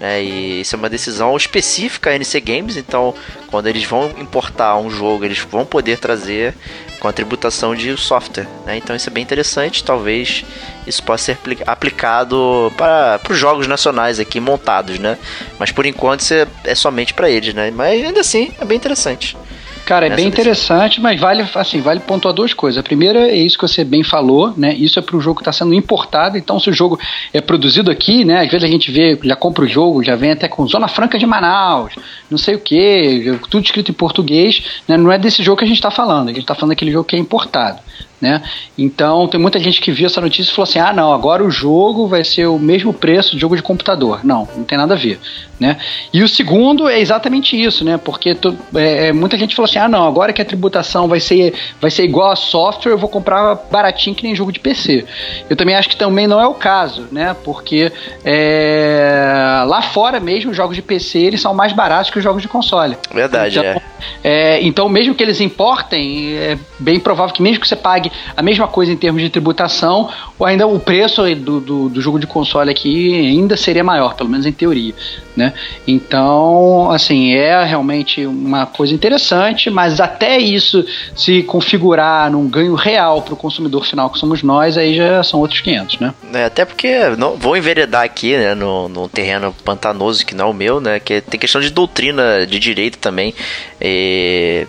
Né, 0.00 0.22
e 0.24 0.60
isso 0.62 0.74
é 0.74 0.78
uma 0.78 0.88
decisão 0.88 1.36
específica 1.36 2.10
a 2.10 2.14
NC 2.14 2.40
Games, 2.40 2.76
então 2.76 3.14
quando 3.48 3.68
eles 3.68 3.84
vão 3.84 4.10
importar 4.18 4.76
um 4.76 4.90
jogo, 4.90 5.24
eles 5.24 5.38
vão 5.38 5.64
poder 5.64 5.98
trazer 5.98 6.54
com 6.98 7.06
a 7.06 7.12
tributação 7.12 7.74
de 7.74 7.96
software. 7.96 8.48
Né, 8.64 8.78
então 8.78 8.96
isso 8.96 9.08
é 9.08 9.12
bem 9.12 9.22
interessante, 9.22 9.84
talvez 9.84 10.44
isso 10.86 11.02
possa 11.02 11.26
ser 11.26 11.38
aplicado 11.66 12.72
para, 12.76 13.18
para 13.18 13.32
os 13.32 13.38
jogos 13.38 13.66
nacionais 13.66 14.18
aqui 14.18 14.40
montados, 14.40 14.98
né? 14.98 15.16
Mas 15.58 15.70
por 15.70 15.86
enquanto 15.86 16.20
isso 16.20 16.34
é, 16.34 16.46
é 16.64 16.74
somente 16.74 17.14
para 17.14 17.30
eles, 17.30 17.54
né? 17.54 17.70
Mas 17.70 18.04
ainda 18.04 18.20
assim 18.20 18.52
é 18.60 18.64
bem 18.64 18.76
interessante. 18.76 19.36
Cara, 19.84 20.06
é 20.06 20.10
bem 20.10 20.28
interessante, 20.28 21.00
mas 21.00 21.20
vale 21.20 21.44
assim, 21.54 21.80
vale 21.80 22.00
pontuar 22.00 22.32
duas 22.32 22.54
coisas. 22.54 22.78
A 22.78 22.82
primeira 22.82 23.28
é 23.28 23.36
isso 23.36 23.58
que 23.58 23.66
você 23.66 23.84
bem 23.84 24.04
falou, 24.04 24.54
né? 24.56 24.74
Isso 24.74 24.98
é 24.98 25.02
para 25.02 25.16
o 25.16 25.20
jogo 25.20 25.36
que 25.36 25.42
está 25.42 25.52
sendo 25.52 25.74
importado. 25.74 26.38
Então, 26.38 26.58
se 26.60 26.70
o 26.70 26.72
jogo 26.72 26.98
é 27.32 27.40
produzido 27.40 27.90
aqui, 27.90 28.24
né? 28.24 28.42
Às 28.42 28.50
vezes 28.50 28.64
a 28.64 28.70
gente 28.70 28.92
vê, 28.92 29.18
já 29.22 29.34
compra 29.34 29.64
o 29.64 29.68
jogo, 29.68 30.02
já 30.02 30.14
vem 30.14 30.30
até 30.30 30.46
com 30.46 30.66
Zona 30.66 30.86
Franca 30.86 31.18
de 31.18 31.26
Manaus, 31.26 31.94
não 32.30 32.38
sei 32.38 32.54
o 32.54 32.60
que, 32.60 33.38
tudo 33.50 33.64
escrito 33.64 33.90
em 33.90 33.94
português. 33.94 34.62
Né? 34.86 34.96
Não 34.96 35.10
é 35.10 35.18
desse 35.18 35.42
jogo 35.42 35.58
que 35.58 35.64
a 35.64 35.68
gente 35.68 35.78
está 35.78 35.90
falando. 35.90 36.28
A 36.28 36.32
gente 36.32 36.42
está 36.42 36.54
falando 36.54 36.70
daquele 36.70 36.92
jogo 36.92 37.04
que 37.04 37.16
é 37.16 37.18
importado. 37.18 37.80
Né? 38.22 38.40
Então 38.78 39.26
tem 39.26 39.40
muita 39.40 39.58
gente 39.58 39.80
que 39.80 39.90
viu 39.90 40.06
essa 40.06 40.20
notícia 40.20 40.48
e 40.48 40.54
falou 40.54 40.68
assim: 40.68 40.78
ah, 40.78 40.92
não, 40.92 41.12
agora 41.12 41.42
o 41.42 41.50
jogo 41.50 42.06
vai 42.06 42.22
ser 42.22 42.46
o 42.46 42.56
mesmo 42.56 42.94
preço 42.94 43.34
de 43.34 43.40
jogo 43.40 43.56
de 43.56 43.62
computador. 43.64 44.20
Não, 44.24 44.48
não 44.56 44.62
tem 44.62 44.78
nada 44.78 44.94
a 44.94 44.96
ver. 44.96 45.18
Né? 45.58 45.76
E 46.12 46.22
o 46.22 46.28
segundo 46.28 46.88
é 46.88 47.00
exatamente 47.00 47.60
isso, 47.60 47.84
né? 47.84 47.96
Porque 47.96 48.34
tu, 48.34 48.56
é, 48.76 49.08
é, 49.08 49.12
muita 49.12 49.36
gente 49.36 49.56
falou 49.56 49.68
assim: 49.68 49.80
ah, 49.80 49.88
não, 49.88 50.06
agora 50.06 50.32
que 50.32 50.40
a 50.40 50.44
tributação 50.44 51.08
vai 51.08 51.18
ser, 51.18 51.52
vai 51.80 51.90
ser 51.90 52.04
igual 52.04 52.30
a 52.30 52.36
software, 52.36 52.92
eu 52.92 52.98
vou 52.98 53.08
comprar 53.08 53.56
baratinho 53.72 54.14
que 54.14 54.22
nem 54.22 54.36
jogo 54.36 54.52
de 54.52 54.60
PC. 54.60 55.04
Eu 55.50 55.56
também 55.56 55.74
acho 55.74 55.88
que 55.88 55.96
também 55.96 56.28
não 56.28 56.40
é 56.40 56.46
o 56.46 56.54
caso, 56.54 57.08
né? 57.10 57.34
Porque 57.42 57.90
é, 58.24 59.64
lá 59.66 59.82
fora 59.82 60.20
mesmo, 60.20 60.52
os 60.52 60.56
jogos 60.56 60.76
de 60.76 60.82
PC 60.82 61.18
eles 61.18 61.40
são 61.40 61.52
mais 61.54 61.72
baratos 61.72 62.12
que 62.12 62.18
os 62.18 62.24
jogos 62.24 62.40
de 62.40 62.46
console. 62.46 62.96
Verdade, 63.12 63.58
então, 63.58 63.70
é. 63.72 63.82
é. 64.22 64.62
Então, 64.62 64.88
mesmo 64.88 65.12
que 65.12 65.24
eles 65.24 65.40
importem, 65.40 66.34
é 66.34 66.58
bem 66.78 67.00
provável 67.00 67.34
que 67.34 67.42
mesmo 67.42 67.60
que 67.60 67.66
você 67.66 67.74
pague 67.76 68.11
a 68.36 68.42
mesma 68.42 68.66
coisa 68.66 68.92
em 68.92 68.96
termos 68.96 69.22
de 69.22 69.30
tributação, 69.30 70.08
ou 70.38 70.46
ainda 70.46 70.66
o 70.66 70.78
preço 70.78 71.22
do, 71.34 71.60
do, 71.60 71.88
do 71.88 72.00
jogo 72.00 72.18
de 72.18 72.26
console 72.26 72.70
aqui 72.70 73.14
ainda 73.14 73.56
seria 73.56 73.84
maior, 73.84 74.14
pelo 74.14 74.28
menos 74.28 74.46
em 74.46 74.52
teoria, 74.52 74.94
né? 75.36 75.52
Então, 75.86 76.90
assim, 76.90 77.32
é 77.34 77.64
realmente 77.64 78.26
uma 78.26 78.66
coisa 78.66 78.94
interessante, 78.94 79.70
mas 79.70 80.00
até 80.00 80.38
isso 80.38 80.84
se 81.14 81.42
configurar 81.42 82.30
num 82.30 82.48
ganho 82.48 82.74
real 82.74 83.22
para 83.22 83.34
o 83.34 83.36
consumidor 83.36 83.84
final 83.84 84.10
que 84.10 84.18
somos 84.18 84.42
nós, 84.42 84.76
aí 84.76 84.94
já 84.94 85.22
são 85.22 85.40
outros 85.40 85.60
500, 85.60 85.98
né? 86.00 86.14
É, 86.32 86.44
até 86.44 86.64
porque 86.64 87.08
não, 87.18 87.36
vou 87.36 87.56
enveredar 87.56 88.04
aqui, 88.04 88.36
né, 88.36 88.54
no, 88.54 88.88
no 88.88 89.08
terreno 89.08 89.54
pantanoso 89.64 90.24
que 90.24 90.34
não 90.34 90.46
é 90.46 90.50
o 90.50 90.54
meu, 90.54 90.80
né, 90.80 91.00
que 91.00 91.20
tem 91.20 91.38
questão 91.38 91.60
de 91.60 91.70
doutrina 91.70 92.46
de 92.46 92.58
direito 92.58 92.98
também. 92.98 93.34
E 93.80 94.66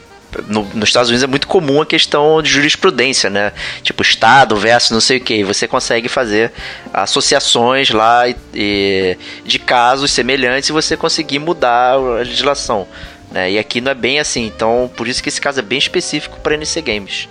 no, 0.47 0.63
nos 0.73 0.89
Estados 0.89 1.09
Unidos 1.09 1.23
é 1.23 1.27
muito 1.27 1.47
comum 1.47 1.81
a 1.81 1.85
questão 1.85 2.41
de 2.41 2.49
jurisprudência, 2.49 3.29
né? 3.29 3.51
Tipo, 3.81 4.01
Estado 4.01 4.55
versus 4.55 4.91
não 4.91 5.01
sei 5.01 5.17
o 5.17 5.21
que. 5.21 5.43
Você 5.43 5.67
consegue 5.67 6.07
fazer 6.07 6.51
associações 6.93 7.89
lá 7.91 8.27
e, 8.27 8.35
e, 8.53 9.17
de 9.45 9.59
casos 9.59 10.11
semelhantes 10.11 10.69
e 10.69 10.73
você 10.73 10.97
conseguir 10.97 11.39
mudar 11.39 11.93
a 11.93 11.97
legislação. 12.19 12.87
Né? 13.31 13.51
E 13.51 13.59
aqui 13.59 13.81
não 13.81 13.91
é 13.91 13.95
bem 13.95 14.19
assim. 14.19 14.45
Então, 14.45 14.89
por 14.95 15.07
isso 15.07 15.21
que 15.21 15.29
esse 15.29 15.41
caso 15.41 15.59
é 15.59 15.63
bem 15.63 15.77
específico 15.77 16.39
para 16.39 16.55
NC 16.55 16.81
Games. 16.81 17.29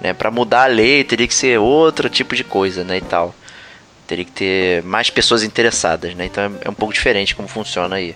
Né? 0.00 0.12
Para 0.12 0.30
mudar 0.30 0.64
a 0.64 0.66
lei, 0.66 1.04
teria 1.04 1.28
que 1.28 1.34
ser 1.34 1.58
outro 1.58 2.08
tipo 2.08 2.34
de 2.34 2.44
coisa, 2.44 2.84
né? 2.84 2.98
E 2.98 3.02
tal. 3.02 3.34
Teria 4.06 4.24
que 4.24 4.32
ter 4.32 4.82
mais 4.82 5.10
pessoas 5.10 5.42
interessadas, 5.42 6.14
né? 6.14 6.26
Então 6.26 6.44
é, 6.44 6.66
é 6.66 6.70
um 6.70 6.74
pouco 6.74 6.92
diferente 6.92 7.34
como 7.34 7.48
funciona 7.48 7.96
aí 7.96 8.14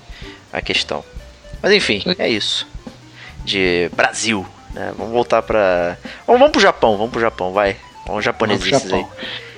a 0.53 0.61
questão. 0.61 1.05
Mas 1.62 1.72
enfim, 1.72 2.03
é 2.18 2.29
isso 2.29 2.66
de 3.47 3.89
Brasil. 3.97 4.45
Né? 4.75 4.93
Vamos 4.99 5.13
voltar 5.13 5.41
para. 5.43 5.97
Vamos, 6.27 6.41
vamos 6.41 6.53
pro 6.53 6.61
Japão, 6.61 6.97
vamos 6.97 7.13
pro 7.13 7.21
Japão, 7.21 7.53
vai. 7.53 7.77
Vamos 8.07 8.25
japoneses 8.25 8.93
aí. 8.93 9.05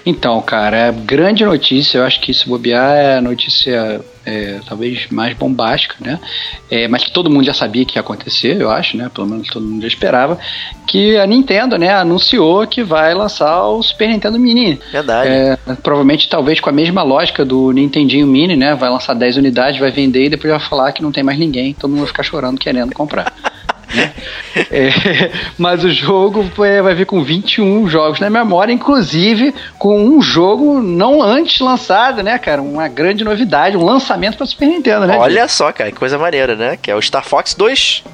Então, 0.07 0.41
cara, 0.41 0.77
é 0.77 0.93
grande 0.93 1.45
notícia. 1.45 1.99
Eu 1.99 2.05
acho 2.05 2.21
que 2.21 2.33
se 2.33 2.49
bobear 2.49 2.97
é 2.97 3.19
a 3.19 3.21
notícia 3.21 4.01
é, 4.25 4.59
talvez 4.67 5.07
mais 5.11 5.37
bombástica, 5.37 5.97
né? 6.01 6.19
É, 6.71 6.89
mas 6.89 7.05
que 7.05 7.13
todo 7.13 7.29
mundo 7.29 7.45
já 7.45 7.53
sabia 7.53 7.85
que 7.85 7.99
ia 7.99 8.01
acontecer, 8.01 8.59
eu 8.59 8.71
acho, 8.71 8.97
né? 8.97 9.11
Pelo 9.13 9.27
menos 9.27 9.49
todo 9.49 9.67
mundo 9.67 9.83
já 9.83 9.89
esperava. 9.89 10.39
Que 10.87 11.19
a 11.19 11.27
Nintendo, 11.27 11.77
né, 11.77 11.93
anunciou 11.93 12.67
que 12.67 12.83
vai 12.83 13.13
lançar 13.13 13.67
o 13.67 13.83
Super 13.83 14.09
Nintendo 14.09 14.39
Mini. 14.39 14.81
Verdade. 14.91 15.29
É, 15.29 15.59
provavelmente, 15.83 16.29
talvez 16.29 16.59
com 16.59 16.71
a 16.71 16.73
mesma 16.73 17.03
lógica 17.03 17.45
do 17.45 17.71
Nintendinho 17.73 18.27
Mini, 18.27 18.57
né? 18.57 18.75
Vai 18.75 18.89
lançar 18.89 19.15
10 19.15 19.37
unidades, 19.37 19.81
vai 19.81 19.91
vender 19.91 20.25
e 20.25 20.31
depois 20.31 20.51
vai 20.51 20.61
falar 20.61 20.93
que 20.93 21.03
não 21.03 21.13
tem 21.13 21.23
mais 21.23 21.39
ninguém. 21.39 21.75
Todo 21.75 21.91
mundo 21.91 22.01
vai 22.01 22.09
ficar 22.09 22.23
chorando 22.23 22.59
querendo 22.59 22.95
comprar. 22.95 23.33
Né? 23.95 24.13
é, 24.71 25.31
mas 25.57 25.85
o 25.85 25.91
jogo 25.91 26.45
vai 26.57 26.95
vir 26.95 27.07
com 27.07 27.23
21 27.23 27.89
jogos 27.89 28.21
na 28.21 28.29
memória, 28.29 28.73
inclusive 28.73 29.55
com 29.79 30.03
um 30.03 30.21
jogo 30.21 30.81
não 30.81 31.23
antes 31.23 31.61
lançado, 31.61 32.23
né, 32.23 32.39
cara? 32.39 32.61
Uma 32.61 32.89
grande 32.89 33.25
novidade, 33.25 33.77
um 33.77 33.85
lançamento 33.85 34.37
para 34.37 34.47
Super 34.47 34.67
Nintendo, 34.67 35.07
né? 35.07 35.17
Olha 35.17 35.49
só, 35.49 35.73
cara, 35.73 35.91
que 35.91 35.99
coisa 35.99 36.19
maneira, 36.19 36.55
né? 36.55 36.79
Que 36.81 36.91
é 36.91 36.95
o 36.95 37.03
Star 37.03 37.25
Fox 37.25 37.55
2. 37.55 38.05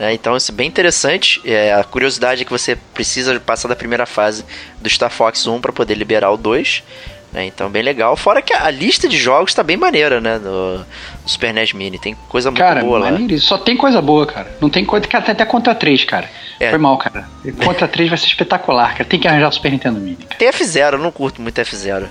É, 0.00 0.12
então 0.12 0.36
isso 0.36 0.52
é 0.52 0.54
bem 0.54 0.68
interessante. 0.68 1.40
É, 1.44 1.74
a 1.74 1.82
curiosidade 1.82 2.42
é 2.42 2.44
que 2.44 2.50
você 2.50 2.76
precisa 2.94 3.38
passar 3.40 3.68
da 3.68 3.74
primeira 3.74 4.06
fase 4.06 4.44
do 4.80 4.88
Star 4.88 5.10
Fox 5.10 5.46
1 5.46 5.60
para 5.60 5.72
poder 5.72 5.94
liberar 5.94 6.30
o 6.30 6.36
2. 6.36 6.84
Né? 7.32 7.46
Então, 7.46 7.68
bem 7.68 7.82
legal. 7.82 8.16
Fora 8.16 8.40
que 8.40 8.52
a 8.52 8.70
lista 8.70 9.08
de 9.08 9.16
jogos 9.16 9.52
tá 9.52 9.62
bem 9.62 9.76
maneira, 9.76 10.20
né? 10.20 10.38
No, 10.38 10.78
no 10.78 10.86
Super 11.26 11.52
NES 11.52 11.72
Mini. 11.72 11.98
Tem 11.98 12.16
coisa 12.28 12.50
muito 12.50 12.58
cara, 12.58 12.80
boa 12.80 13.00
maneiro. 13.00 13.34
lá. 13.34 13.40
Só 13.40 13.58
tem 13.58 13.76
coisa 13.76 14.00
boa, 14.00 14.26
cara. 14.26 14.50
Não 14.60 14.70
tem 14.70 14.84
coisa. 14.84 15.06
Cara, 15.06 15.24
tem 15.24 15.32
até 15.32 15.44
contra 15.44 15.74
3, 15.74 16.04
cara. 16.04 16.28
É. 16.58 16.70
Foi 16.70 16.78
mal, 16.78 16.96
cara. 16.96 17.28
Contra 17.64 17.86
3 17.86 18.08
vai 18.08 18.18
ser 18.18 18.26
espetacular, 18.26 18.92
cara. 18.92 19.04
Tem 19.04 19.20
que 19.20 19.28
arranjar 19.28 19.48
o 19.48 19.52
Super 19.52 19.72
Nintendo 19.72 20.00
Mini. 20.00 20.16
Cara. 20.16 20.36
Tem 20.38 20.48
F0, 20.48 20.94
eu 20.94 20.98
não 20.98 21.12
curto 21.12 21.42
muito 21.42 21.60
F0. 21.60 22.06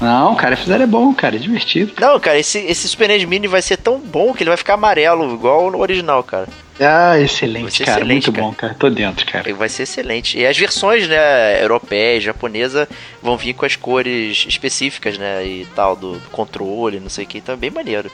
Não, 0.00 0.34
cara, 0.36 0.56
F0 0.56 0.80
é 0.80 0.86
bom, 0.86 1.12
cara, 1.12 1.36
é 1.36 1.38
divertido. 1.38 1.92
Não, 2.00 2.18
cara, 2.20 2.38
esse, 2.38 2.58
esse 2.58 2.88
Super 2.88 3.08
NES 3.08 3.24
Mini 3.24 3.48
vai 3.48 3.60
ser 3.60 3.76
tão 3.76 3.98
bom 3.98 4.32
que 4.32 4.42
ele 4.42 4.50
vai 4.50 4.56
ficar 4.56 4.74
amarelo, 4.74 5.34
igual 5.34 5.70
no 5.70 5.78
original, 5.78 6.22
cara. 6.22 6.46
Ah, 6.80 7.18
excelente, 7.18 7.84
cara. 7.84 7.98
Excelente, 7.98 8.26
muito 8.26 8.32
cara. 8.32 8.46
bom, 8.46 8.54
cara. 8.54 8.74
Tô 8.78 8.88
dentro, 8.88 9.26
cara. 9.26 9.52
Vai 9.54 9.68
ser 9.68 9.82
excelente. 9.82 10.38
E 10.38 10.46
as 10.46 10.56
versões, 10.56 11.08
né, 11.08 11.60
europeia, 11.62 12.20
japonesa, 12.20 12.88
vão 13.20 13.36
vir 13.36 13.54
com 13.54 13.66
as 13.66 13.74
cores 13.74 14.46
específicas, 14.48 15.18
né, 15.18 15.44
e 15.44 15.66
tal, 15.74 15.96
do 15.96 16.22
controle, 16.30 17.00
não 17.00 17.08
sei 17.08 17.24
o 17.24 17.26
que. 17.26 17.38
Então 17.38 17.54
é 17.54 17.58
bem 17.58 17.70
maneiro. 17.70 18.08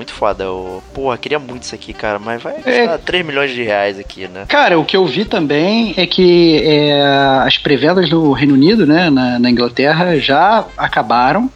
Muito 0.00 0.14
foda. 0.14 0.44
Eu, 0.44 0.82
porra, 0.94 1.18
queria 1.18 1.38
muito 1.38 1.64
isso 1.64 1.74
aqui, 1.74 1.92
cara, 1.92 2.18
mas 2.18 2.42
vai 2.42 2.54
custar 2.54 2.94
é... 2.94 2.96
3 2.96 3.26
milhões 3.26 3.50
de 3.50 3.62
reais 3.62 3.98
aqui, 3.98 4.26
né? 4.26 4.46
Cara, 4.48 4.78
o 4.78 4.84
que 4.84 4.96
eu 4.96 5.04
vi 5.04 5.26
também 5.26 5.92
é 5.94 6.06
que 6.06 6.62
é, 6.64 7.02
as 7.44 7.58
pré-vendas 7.58 8.08
no 8.08 8.32
Reino 8.32 8.54
Unido, 8.54 8.86
né, 8.86 9.10
na, 9.10 9.38
na 9.38 9.50
Inglaterra, 9.50 10.18
já 10.18 10.64
acabaram. 10.74 11.50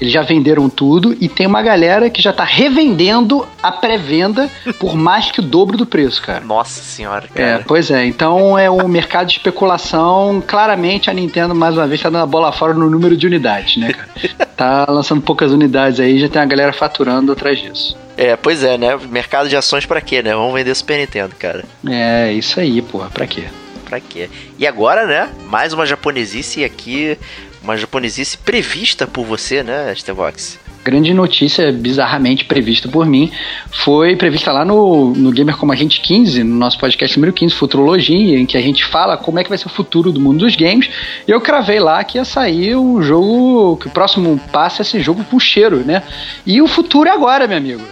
Eles 0.00 0.12
já 0.12 0.22
venderam 0.22 0.68
tudo 0.68 1.16
e 1.20 1.28
tem 1.28 1.46
uma 1.46 1.62
galera 1.62 2.10
que 2.10 2.20
já 2.20 2.32
tá 2.32 2.44
revendendo 2.44 3.46
a 3.62 3.70
pré-venda 3.70 4.50
por 4.78 4.96
mais 4.96 5.30
que 5.30 5.40
o 5.40 5.42
dobro 5.42 5.76
do 5.76 5.86
preço, 5.86 6.20
cara. 6.20 6.44
Nossa 6.44 6.82
senhora, 6.82 7.28
cara. 7.28 7.48
É, 7.48 7.58
pois 7.58 7.90
é. 7.90 8.04
Então 8.04 8.58
é 8.58 8.70
um 8.70 8.88
mercado 8.88 9.28
de 9.28 9.34
especulação. 9.34 10.42
Claramente 10.46 11.08
a 11.08 11.12
Nintendo, 11.14 11.54
mais 11.54 11.76
uma 11.76 11.86
vez, 11.86 12.00
tá 12.00 12.10
dando 12.10 12.22
a 12.22 12.26
bola 12.26 12.50
fora 12.52 12.74
no 12.74 12.90
número 12.90 13.16
de 13.16 13.26
unidades, 13.26 13.76
né, 13.76 13.92
cara? 13.92 14.08
tá 14.56 14.86
lançando 14.88 15.22
poucas 15.22 15.52
unidades 15.52 16.00
aí, 16.00 16.18
já 16.18 16.28
tem 16.28 16.42
a 16.42 16.46
galera 16.46 16.72
faturando 16.72 17.32
atrás 17.32 17.60
disso. 17.60 17.96
É, 18.16 18.36
pois 18.36 18.62
é, 18.62 18.78
né? 18.78 18.96
Mercado 19.10 19.48
de 19.48 19.56
ações 19.56 19.86
para 19.86 20.00
quê, 20.00 20.22
né? 20.22 20.34
Vamos 20.34 20.54
vender 20.54 20.74
Super 20.74 20.98
Nintendo, 20.98 21.34
cara. 21.36 21.64
É, 21.88 22.32
isso 22.32 22.60
aí, 22.60 22.80
porra, 22.82 23.10
pra 23.10 23.26
quê? 23.26 23.44
Pra 23.84 24.00
quê? 24.00 24.30
E 24.58 24.66
agora, 24.66 25.06
né? 25.06 25.30
Mais 25.46 25.72
uma 25.72 25.84
japonesice 25.84 26.64
aqui 26.64 27.18
uma 27.64 27.76
japonesice 27.76 28.38
prevista 28.38 29.06
por 29.06 29.24
você, 29.24 29.62
né, 29.62 29.92
Stevox? 29.94 30.62
grande 30.84 31.14
notícia 31.14 31.72
bizarramente 31.72 32.44
prevista 32.44 32.88
por 32.88 33.06
mim 33.06 33.32
foi 33.70 34.14
prevista 34.16 34.52
lá 34.52 34.66
no, 34.66 35.14
no 35.14 35.32
Gamer 35.32 35.56
Como 35.56 35.72
a 35.72 35.74
Gente 35.74 36.00
15, 36.02 36.44
no 36.44 36.56
nosso 36.56 36.78
podcast 36.78 37.16
número 37.16 37.32
15, 37.32 37.54
Futurologia, 37.54 38.38
em 38.38 38.44
que 38.44 38.58
a 38.58 38.60
gente 38.60 38.84
fala 38.84 39.16
como 39.16 39.38
é 39.38 39.42
que 39.42 39.48
vai 39.48 39.56
ser 39.56 39.66
o 39.66 39.70
futuro 39.70 40.12
do 40.12 40.20
mundo 40.20 40.40
dos 40.40 40.54
games. 40.54 40.90
E 41.26 41.30
eu 41.30 41.40
cravei 41.40 41.80
lá 41.80 42.04
que 42.04 42.18
ia 42.18 42.24
sair 42.24 42.76
o 42.76 43.00
jogo, 43.00 43.78
que 43.78 43.86
o 43.86 43.90
próximo 43.90 44.38
passo 44.52 44.82
é 44.82 44.84
esse 44.84 45.00
jogo 45.00 45.24
cheiro, 45.40 45.78
né? 45.78 46.02
E 46.44 46.60
o 46.60 46.68
futuro 46.68 47.08
é 47.08 47.12
agora, 47.12 47.46
meu 47.46 47.56
amigo. 47.56 47.82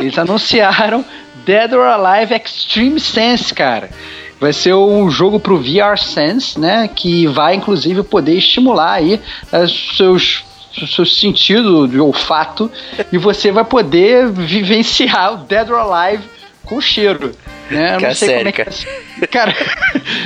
Eles 0.00 0.16
anunciaram 0.18 1.04
Dead 1.44 1.72
or 1.74 1.84
Alive 1.84 2.34
Extreme 2.34 2.98
Sense, 2.98 3.52
cara. 3.52 3.90
Vai 4.40 4.52
ser 4.52 4.74
um 4.74 5.10
jogo 5.10 5.40
pro 5.40 5.58
VR 5.58 5.98
Sense, 5.98 6.58
né? 6.58 6.88
Que 6.88 7.26
vai 7.26 7.54
inclusive 7.54 8.02
poder 8.02 8.34
estimular 8.34 8.92
aí 8.92 9.20
os 9.52 9.96
seus 9.96 10.44
seu 10.86 11.04
sentido 11.04 11.88
de 11.88 11.98
olfato 11.98 12.70
e 13.10 13.18
você 13.18 13.50
vai 13.50 13.64
poder 13.64 14.30
vivenciar 14.30 15.34
o 15.34 15.36
Dead 15.38 15.68
or 15.70 15.78
Alive 15.78 16.22
com 16.64 16.80
cheiro. 16.80 17.32
Né? 17.70 17.96
Eu 17.96 18.00
não 18.00 18.14
sei 18.14 18.28
sério, 18.28 18.52
como 18.52 18.68
é 18.68 18.70
que... 18.70 19.26
Cara, 19.28 19.54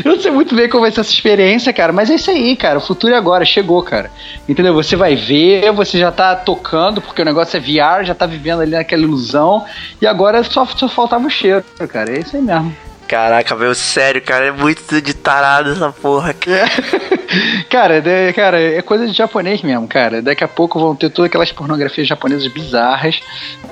eu 0.04 0.14
não 0.14 0.20
sei 0.20 0.30
muito 0.30 0.54
bem 0.54 0.68
como 0.68 0.82
vai 0.82 0.90
ser 0.90 1.00
essa 1.00 1.12
experiência, 1.12 1.72
cara, 1.72 1.92
mas 1.92 2.10
é 2.10 2.14
isso 2.14 2.30
aí, 2.30 2.54
cara. 2.54 2.78
O 2.78 2.80
futuro 2.80 3.14
é 3.14 3.16
agora, 3.16 3.44
chegou, 3.44 3.82
cara. 3.82 4.10
Entendeu? 4.48 4.74
Você 4.74 4.94
vai 4.94 5.16
ver, 5.16 5.72
você 5.72 5.98
já 5.98 6.12
tá 6.12 6.36
tocando, 6.36 7.00
porque 7.00 7.22
o 7.22 7.24
negócio 7.24 7.56
é 7.56 7.60
VR, 7.60 8.04
já 8.04 8.14
tá 8.14 8.26
vivendo 8.26 8.60
ali 8.60 8.72
naquela 8.72 9.02
ilusão, 9.02 9.64
e 10.00 10.06
agora 10.06 10.44
só, 10.44 10.66
só 10.66 10.88
faltava 10.88 11.26
o 11.26 11.30
cheiro, 11.30 11.64
cara. 11.88 12.12
É 12.12 12.20
isso 12.20 12.36
aí 12.36 12.42
mesmo. 12.42 12.76
Caraca, 13.08 13.54
meu, 13.54 13.74
sério, 13.74 14.22
cara, 14.22 14.46
é 14.46 14.52
muito 14.52 15.00
de 15.00 15.14
tarado 15.14 15.72
essa 15.72 15.92
porra. 15.92 16.34
cara, 17.68 18.00
de, 18.00 18.32
cara, 18.32 18.60
é 18.60 18.80
coisa 18.80 19.06
de 19.06 19.12
japonês 19.12 19.62
mesmo, 19.62 19.86
cara. 19.86 20.22
Daqui 20.22 20.42
a 20.42 20.48
pouco 20.48 20.80
vão 20.80 20.96
ter 20.96 21.10
todas 21.10 21.28
aquelas 21.28 21.52
pornografias 21.52 22.08
japonesas 22.08 22.46
bizarras, 22.48 23.20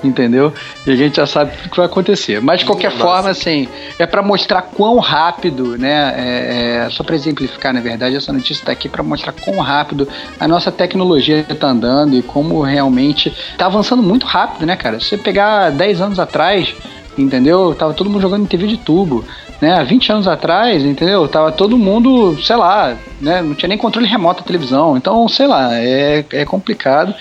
entendeu? 0.04 0.52
E 0.86 0.90
a 0.90 0.96
gente 0.96 1.16
já 1.16 1.26
sabe 1.26 1.52
o 1.66 1.70
que 1.70 1.76
vai 1.76 1.86
acontecer. 1.86 2.40
Mas 2.40 2.60
de 2.60 2.66
qualquer 2.66 2.90
Nossa. 2.90 3.02
forma, 3.02 3.30
assim, 3.30 3.66
é 3.98 4.06
para 4.06 4.22
mostrar 4.22 4.62
quão 4.62 4.98
rápido, 4.98 5.78
né? 5.78 6.14
É, 6.16 6.86
é, 6.86 6.90
só 6.90 7.02
para 7.02 7.14
exemplificar, 7.14 7.72
na 7.72 7.80
verdade, 7.80 8.16
essa 8.16 8.32
notícia 8.32 8.66
tá 8.66 8.72
aqui 8.72 8.88
para 8.88 9.02
mostrar 9.02 9.32
quão 9.32 9.58
rápido 9.58 10.06
a 10.38 10.46
nossa 10.46 10.70
tecnologia 10.70 11.44
tá 11.44 11.68
andando 11.68 12.16
e 12.16 12.22
como 12.22 12.60
realmente 12.62 13.34
tá 13.56 13.66
avançando 13.66 14.02
muito 14.02 14.26
rápido, 14.26 14.66
né, 14.66 14.76
cara? 14.76 15.00
Se 15.00 15.06
você 15.06 15.16
pegar 15.16 15.70
10 15.70 16.00
anos 16.00 16.18
atrás 16.18 16.74
entendeu? 17.20 17.74
Tava 17.74 17.94
todo 17.94 18.10
mundo 18.10 18.22
jogando 18.22 18.42
em 18.42 18.46
TV 18.46 18.66
de 18.66 18.76
tubo, 18.76 19.24
né? 19.60 19.74
Há 19.74 19.84
20 19.84 20.12
anos 20.12 20.28
atrás, 20.28 20.84
entendeu? 20.84 21.26
Tava 21.28 21.52
todo 21.52 21.76
mundo, 21.76 22.38
sei 22.42 22.56
lá, 22.56 22.96
né? 23.20 23.42
Não 23.42 23.54
tinha 23.54 23.68
nem 23.68 23.78
controle 23.78 24.06
remoto 24.06 24.40
da 24.40 24.46
televisão. 24.46 24.96
Então, 24.96 25.28
sei 25.28 25.46
lá, 25.46 25.74
é, 25.74 26.24
é 26.32 26.44
complicado. 26.44 27.14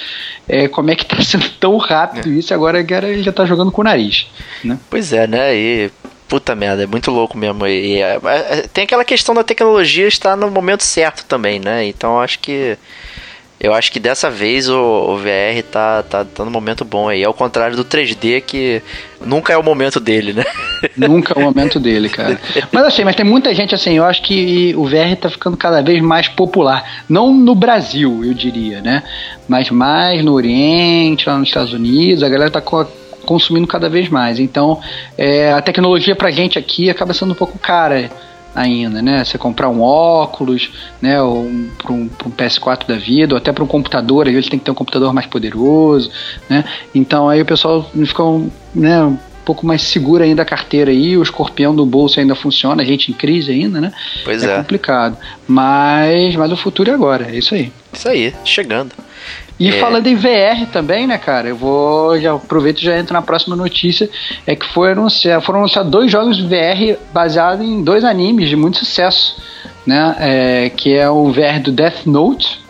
É, 0.48 0.68
como 0.68 0.90
é 0.90 0.96
que 0.96 1.06
tá 1.06 1.20
sendo 1.24 1.50
tão 1.60 1.78
rápido 1.78 2.30
é. 2.30 2.34
isso 2.34 2.54
agora 2.54 2.84
que 2.84 2.94
ele 2.94 3.24
já 3.24 3.32
tá 3.32 3.46
jogando 3.46 3.72
com 3.72 3.82
o 3.82 3.86
nariz, 3.86 4.28
né? 4.64 4.78
Pois 4.90 5.14
é, 5.14 5.28
né? 5.28 5.56
E 5.56 5.92
Puta 6.30 6.54
merda, 6.54 6.84
é 6.84 6.86
muito 6.86 7.10
louco 7.10 7.36
mesmo. 7.36 7.66
E, 7.66 8.00
é, 8.00 8.20
é, 8.24 8.62
tem 8.72 8.84
aquela 8.84 9.04
questão 9.04 9.34
da 9.34 9.44
tecnologia 9.44 10.08
estar 10.08 10.38
no 10.38 10.52
momento 10.52 10.84
certo 10.84 11.26
também, 11.26 11.60
né? 11.60 11.88
Então 11.88 12.22
acho 12.22 12.38
que 12.38 12.78
eu 13.60 13.74
acho 13.74 13.92
que 13.92 14.00
dessa 14.00 14.30
vez 14.30 14.70
o, 14.70 14.78
o 14.78 15.18
VR 15.18 15.62
tá, 15.70 16.02
tá, 16.04 16.24
tá 16.24 16.46
no 16.46 16.52
momento 16.52 16.86
bom 16.86 17.10
aí. 17.10 17.26
Ao 17.26 17.34
contrário 17.34 17.76
do 17.76 17.84
3D, 17.84 18.42
que 18.42 18.82
nunca 19.20 19.52
é 19.52 19.58
o 19.58 19.64
momento 19.64 20.00
dele, 20.00 20.32
né? 20.32 20.46
Nunca 20.96 21.34
é 21.34 21.38
o 21.38 21.42
momento 21.42 21.78
dele, 21.78 22.08
cara. 22.08 22.40
Mas 22.72 22.86
assim, 22.86 23.04
mas 23.04 23.16
tem 23.16 23.26
muita 23.26 23.54
gente 23.54 23.76
assim, 23.76 23.94
eu 23.94 24.06
acho 24.06 24.22
que 24.22 24.74
o 24.78 24.86
VR 24.86 25.16
tá 25.20 25.30
ficando 25.30 25.58
cada 25.58 25.82
vez 25.82 26.02
mais 26.02 26.30
popular. 26.30 27.04
Não 27.10 27.34
no 27.34 27.54
Brasil, 27.54 28.22
eu 28.24 28.34
diria, 28.34 28.82
né? 28.82 29.04
Mas 29.48 29.70
mais 29.70 30.24
no 30.24 30.34
Oriente, 30.34 31.28
lá 31.28 31.38
nos 31.38 31.50
Estados 31.50 31.74
Unidos, 31.74 32.24
a 32.24 32.30
galera 32.30 32.50
tá 32.50 32.62
consumindo 33.26 33.68
cada 33.68 33.90
vez 33.90 34.08
mais. 34.08 34.40
Então, 34.40 34.80
é, 35.18 35.52
a 35.52 35.62
tecnologia 35.62 36.16
pra 36.16 36.32
gente 36.32 36.58
aqui 36.58 36.90
acaba 36.90 37.14
sendo 37.14 37.32
um 37.32 37.36
pouco 37.36 37.60
cara 37.60 38.10
ainda, 38.54 39.02
né? 39.02 39.24
Você 39.24 39.38
comprar 39.38 39.70
um 39.70 39.82
óculos, 39.82 40.72
né? 41.02 41.22
Ou 41.22 41.44
um, 41.44 41.70
para 41.78 41.94
um, 41.94 42.10
um, 42.26 42.32
PS4 42.32 42.88
da 42.88 42.96
vida, 42.96 43.34
ou 43.36 43.38
até 43.38 43.52
para 43.52 43.64
um 43.64 43.68
computador, 43.68 44.28
aí 44.28 44.36
ele 44.36 44.50
tem 44.50 44.60
que 44.60 44.66
ter 44.66 44.72
um 44.72 44.76
computador 44.76 45.14
mais 45.14 45.28
poderoso, 45.28 46.12
né? 46.50 46.64
Então 46.94 47.30
aí 47.30 47.42
o 47.42 47.46
pessoal 47.46 47.90
fica 48.06 48.24
né, 48.74 49.04
um 49.04 49.18
pouco 49.46 49.66
mais 49.66 49.82
seguro 49.82 50.24
ainda 50.24 50.42
a 50.42 50.46
carteira 50.46 50.92
aí, 50.92 51.18
o 51.18 51.24
escorpião 51.24 51.76
do 51.76 51.86
bolso 51.86 52.20
ainda 52.20 52.36
funciona, 52.36 52.84
a 52.84 52.86
gente 52.86 53.12
em 53.12 53.14
crise 53.14 53.52
ainda, 53.52 53.82
né? 53.82 53.92
Pois 54.24 54.44
é. 54.44 54.54
É 54.54 54.58
complicado. 54.58 55.18
Mas, 55.48 56.36
mas 56.36 56.52
o 56.52 56.58
futuro 56.58 56.92
é 56.92 56.94
agora, 56.94 57.30
é 57.32 57.38
isso 57.38 57.56
aí. 57.56 57.72
Isso 57.92 58.08
aí, 58.08 58.34
chegando. 58.46 58.92
E 59.60 59.68
é. 59.68 59.72
falando 59.74 60.08
em 60.08 60.16
VR 60.16 60.68
também, 60.72 61.06
né, 61.06 61.18
cara? 61.18 61.50
Eu 61.50 61.56
vou. 61.56 62.20
Já 62.20 62.34
aproveito 62.34 62.80
e 62.80 62.86
já 62.86 62.98
entro 62.98 63.14
na 63.14 63.22
próxima 63.22 63.56
notícia. 63.56 64.10
É 64.48 64.56
que 64.56 64.66
foi 64.66 64.94
anunciar, 64.94 65.42
foram 65.42 65.60
anunciados 65.60 65.92
dois 65.92 66.10
jogos 66.10 66.38
de 66.38 66.44
VR 66.44 66.98
baseados 67.12 67.66
em 67.66 67.84
dois 67.84 68.06
animes 68.06 68.48
de 68.48 68.56
muito 68.56 68.78
sucesso. 68.78 69.36
Né? 69.86 70.16
É, 70.20 70.70
que 70.70 70.96
é 70.96 71.10
o 71.10 71.32
VR 71.32 71.60
do 71.62 71.72
Death 71.72 72.06
Note 72.06 72.62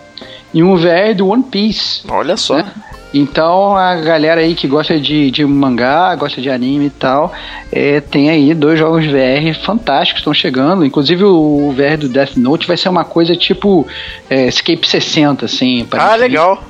e 0.54 0.64
um 0.64 0.76
VR 0.76 1.14
do 1.16 1.28
One 1.28 1.44
Piece. 1.44 2.02
Olha 2.10 2.36
só. 2.38 2.58
Né? 2.58 2.72
Então 3.14 3.76
a 3.76 3.96
galera 3.96 4.42
aí 4.42 4.54
que 4.54 4.68
gosta 4.68 5.00
de, 5.00 5.32
de 5.32 5.44
mangá, 5.46 6.16
gosta 6.16 6.40
de 6.42 6.50
anime 6.50 6.86
e 6.86 6.92
tal, 6.92 7.34
é, 7.72 8.00
tem 8.00 8.30
aí 8.30 8.54
dois 8.54 8.78
jogos 8.78 9.06
VR 9.06 9.54
fantásticos 9.64 10.22
estão 10.22 10.34
chegando. 10.34 10.86
Inclusive 10.86 11.24
o 11.24 11.74
VR 11.76 11.98
do 11.98 12.08
Death 12.08 12.36
Note 12.38 12.68
vai 12.68 12.78
ser 12.78 12.90
uma 12.90 13.04
coisa 13.04 13.36
tipo 13.36 13.86
é, 14.30 14.48
Escape 14.48 14.88
60, 14.88 15.46
assim. 15.46 15.88
Ah, 15.92 16.16
legal. 16.16 16.64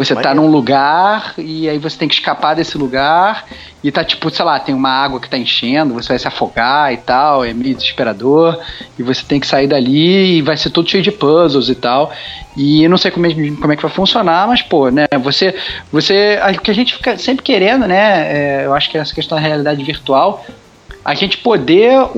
Você 0.00 0.14
tá 0.14 0.34
num 0.34 0.46
lugar 0.46 1.34
e 1.36 1.68
aí 1.68 1.76
você 1.76 1.98
tem 1.98 2.08
que 2.08 2.14
escapar 2.14 2.54
desse 2.54 2.78
lugar 2.78 3.44
e 3.84 3.92
tá 3.92 4.02
tipo, 4.02 4.30
sei 4.30 4.42
lá, 4.46 4.58
tem 4.58 4.74
uma 4.74 4.88
água 4.88 5.20
que 5.20 5.28
tá 5.28 5.36
enchendo, 5.36 5.92
você 5.92 6.08
vai 6.08 6.18
se 6.18 6.26
afogar 6.26 6.90
e 6.90 6.96
tal, 6.96 7.44
é 7.44 7.52
meio 7.52 7.74
desesperador, 7.74 8.58
e 8.98 9.02
você 9.02 9.22
tem 9.22 9.38
que 9.38 9.46
sair 9.46 9.66
dali 9.66 10.38
e 10.38 10.40
vai 10.40 10.56
ser 10.56 10.70
todo 10.70 10.88
cheio 10.88 11.02
de 11.02 11.12
puzzles 11.12 11.68
e 11.68 11.74
tal. 11.74 12.10
E 12.56 12.82
eu 12.82 12.88
não 12.88 12.96
sei 12.96 13.10
como 13.10 13.26
é, 13.26 13.34
como 13.34 13.72
é 13.74 13.76
que 13.76 13.82
vai 13.82 13.90
funcionar, 13.90 14.48
mas 14.48 14.62
pô, 14.62 14.88
né, 14.88 15.04
você, 15.22 15.54
você, 15.92 16.40
o 16.56 16.60
que 16.62 16.70
a 16.70 16.74
gente 16.74 16.94
fica 16.94 17.18
sempre 17.18 17.44
querendo, 17.44 17.86
né, 17.86 18.62
é, 18.62 18.64
eu 18.64 18.72
acho 18.72 18.88
que 18.88 18.96
essa 18.96 19.14
questão 19.14 19.36
da 19.36 19.46
realidade 19.46 19.84
virtual, 19.84 20.42
a 21.04 21.14
gente 21.14 21.36
poder 21.36 22.08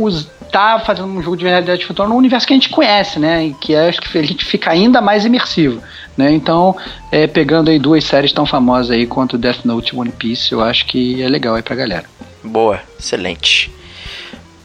estar 0.47 0.79
tá 0.79 0.81
fazendo 0.85 1.09
um 1.09 1.21
jogo 1.21 1.37
de 1.37 1.45
realidade 1.45 1.85
virtual 1.85 2.09
no 2.09 2.15
universo 2.15 2.47
que 2.47 2.53
a 2.53 2.57
gente 2.57 2.69
conhece, 2.69 3.19
né? 3.19 3.47
E 3.47 3.55
que 3.55 3.75
acho 3.75 4.01
que 4.01 4.19
a 4.19 4.23
gente 4.23 4.45
fica 4.45 4.71
ainda 4.71 5.01
mais 5.01 5.25
imersivo. 5.25 5.83
Né? 6.17 6.33
Então, 6.33 6.77
é, 7.11 7.27
pegando 7.27 7.71
aí 7.71 7.79
duas 7.79 8.05
séries 8.05 8.33
tão 8.33 8.45
famosas 8.45 8.91
aí 8.91 9.07
quanto 9.07 9.39
Death 9.39 9.65
Note 9.65 9.95
e 9.95 9.99
One 9.99 10.13
Piece, 10.13 10.53
eu 10.53 10.61
acho 10.61 10.87
que 10.87 11.23
é 11.23 11.29
legal 11.29 11.55
aí 11.55 11.63
pra 11.63 11.75
galera. 11.75 12.05
Boa, 12.45 12.81
excelente. 12.99 13.73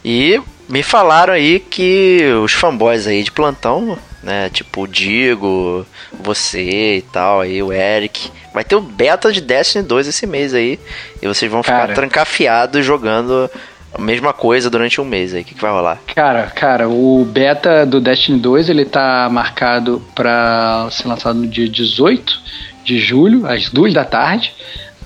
E 0.03 0.41
me 0.67 0.83
falaram 0.83 1.33
aí 1.33 1.59
que 1.59 2.21
os 2.43 2.51
fanboys 2.51 3.07
aí 3.07 3.23
de 3.23 3.31
plantão, 3.31 3.97
né, 4.21 4.49
tipo 4.49 4.81
o 4.81 4.87
Digo, 4.87 5.85
você 6.21 6.97
e 6.97 7.01
tal, 7.01 7.41
aí 7.41 7.61
o 7.63 7.71
Eric, 7.71 8.29
vai 8.53 8.63
ter 8.63 8.75
o 8.75 8.81
beta 8.81 9.31
de 9.31 9.39
Destiny 9.39 9.83
2 9.83 10.07
esse 10.07 10.27
mês 10.27 10.53
aí, 10.53 10.79
e 11.21 11.27
vocês 11.27 11.49
vão 11.49 11.63
ficar 11.63 11.81
Cara. 11.81 11.93
trancafiados 11.93 12.85
jogando 12.85 13.49
a 13.93 14.01
mesma 14.01 14.33
coisa 14.33 14.69
durante 14.69 14.99
um 14.99 15.05
mês 15.05 15.33
aí. 15.33 15.41
O 15.41 15.45
que, 15.45 15.55
que, 15.55 15.61
vai 15.61 15.71
rolar? 15.71 15.99
Cara, 16.13 16.43
cara, 16.47 16.89
o 16.89 17.25
beta 17.25 17.85
do 17.85 17.99
Destiny 17.99 18.39
2 18.39 18.69
ele 18.69 18.85
tá 18.85 19.27
marcado 19.31 20.01
para 20.13 20.87
ser 20.91 21.07
lançado 21.07 21.39
no 21.39 21.47
dia 21.47 21.67
18 21.67 22.39
de 22.83 22.99
julho, 22.99 23.45
às 23.45 23.69
2 23.69 23.93
da 23.93 24.05
tarde. 24.05 24.53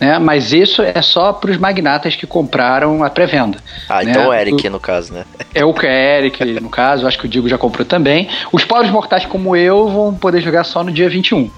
Né? 0.01 0.17
Mas 0.17 0.51
isso 0.51 0.81
é 0.81 0.99
só 0.99 1.31
para 1.31 1.51
os 1.51 1.57
magnatas 1.57 2.15
que 2.15 2.25
compraram 2.25 3.03
a 3.03 3.09
pré-venda. 3.09 3.59
Ah, 3.87 4.03
né? 4.03 4.09
então 4.09 4.29
o 4.29 4.33
Eric, 4.33 4.67
no 4.67 4.79
caso, 4.79 5.13
né? 5.13 5.25
É 5.53 5.63
o 5.63 5.75
Eric, 5.79 6.59
no 6.59 6.69
caso, 6.69 7.05
acho 7.05 7.19
que 7.19 7.27
o 7.27 7.29
Digo 7.29 7.47
já 7.47 7.57
comprou 7.57 7.85
também. 7.85 8.27
Os 8.51 8.65
pobres 8.65 8.89
mortais 8.89 9.27
como 9.27 9.55
eu 9.55 9.87
vão 9.89 10.15
poder 10.15 10.41
jogar 10.41 10.63
só 10.63 10.83
no 10.83 10.91
dia 10.91 11.07
21 11.07 11.51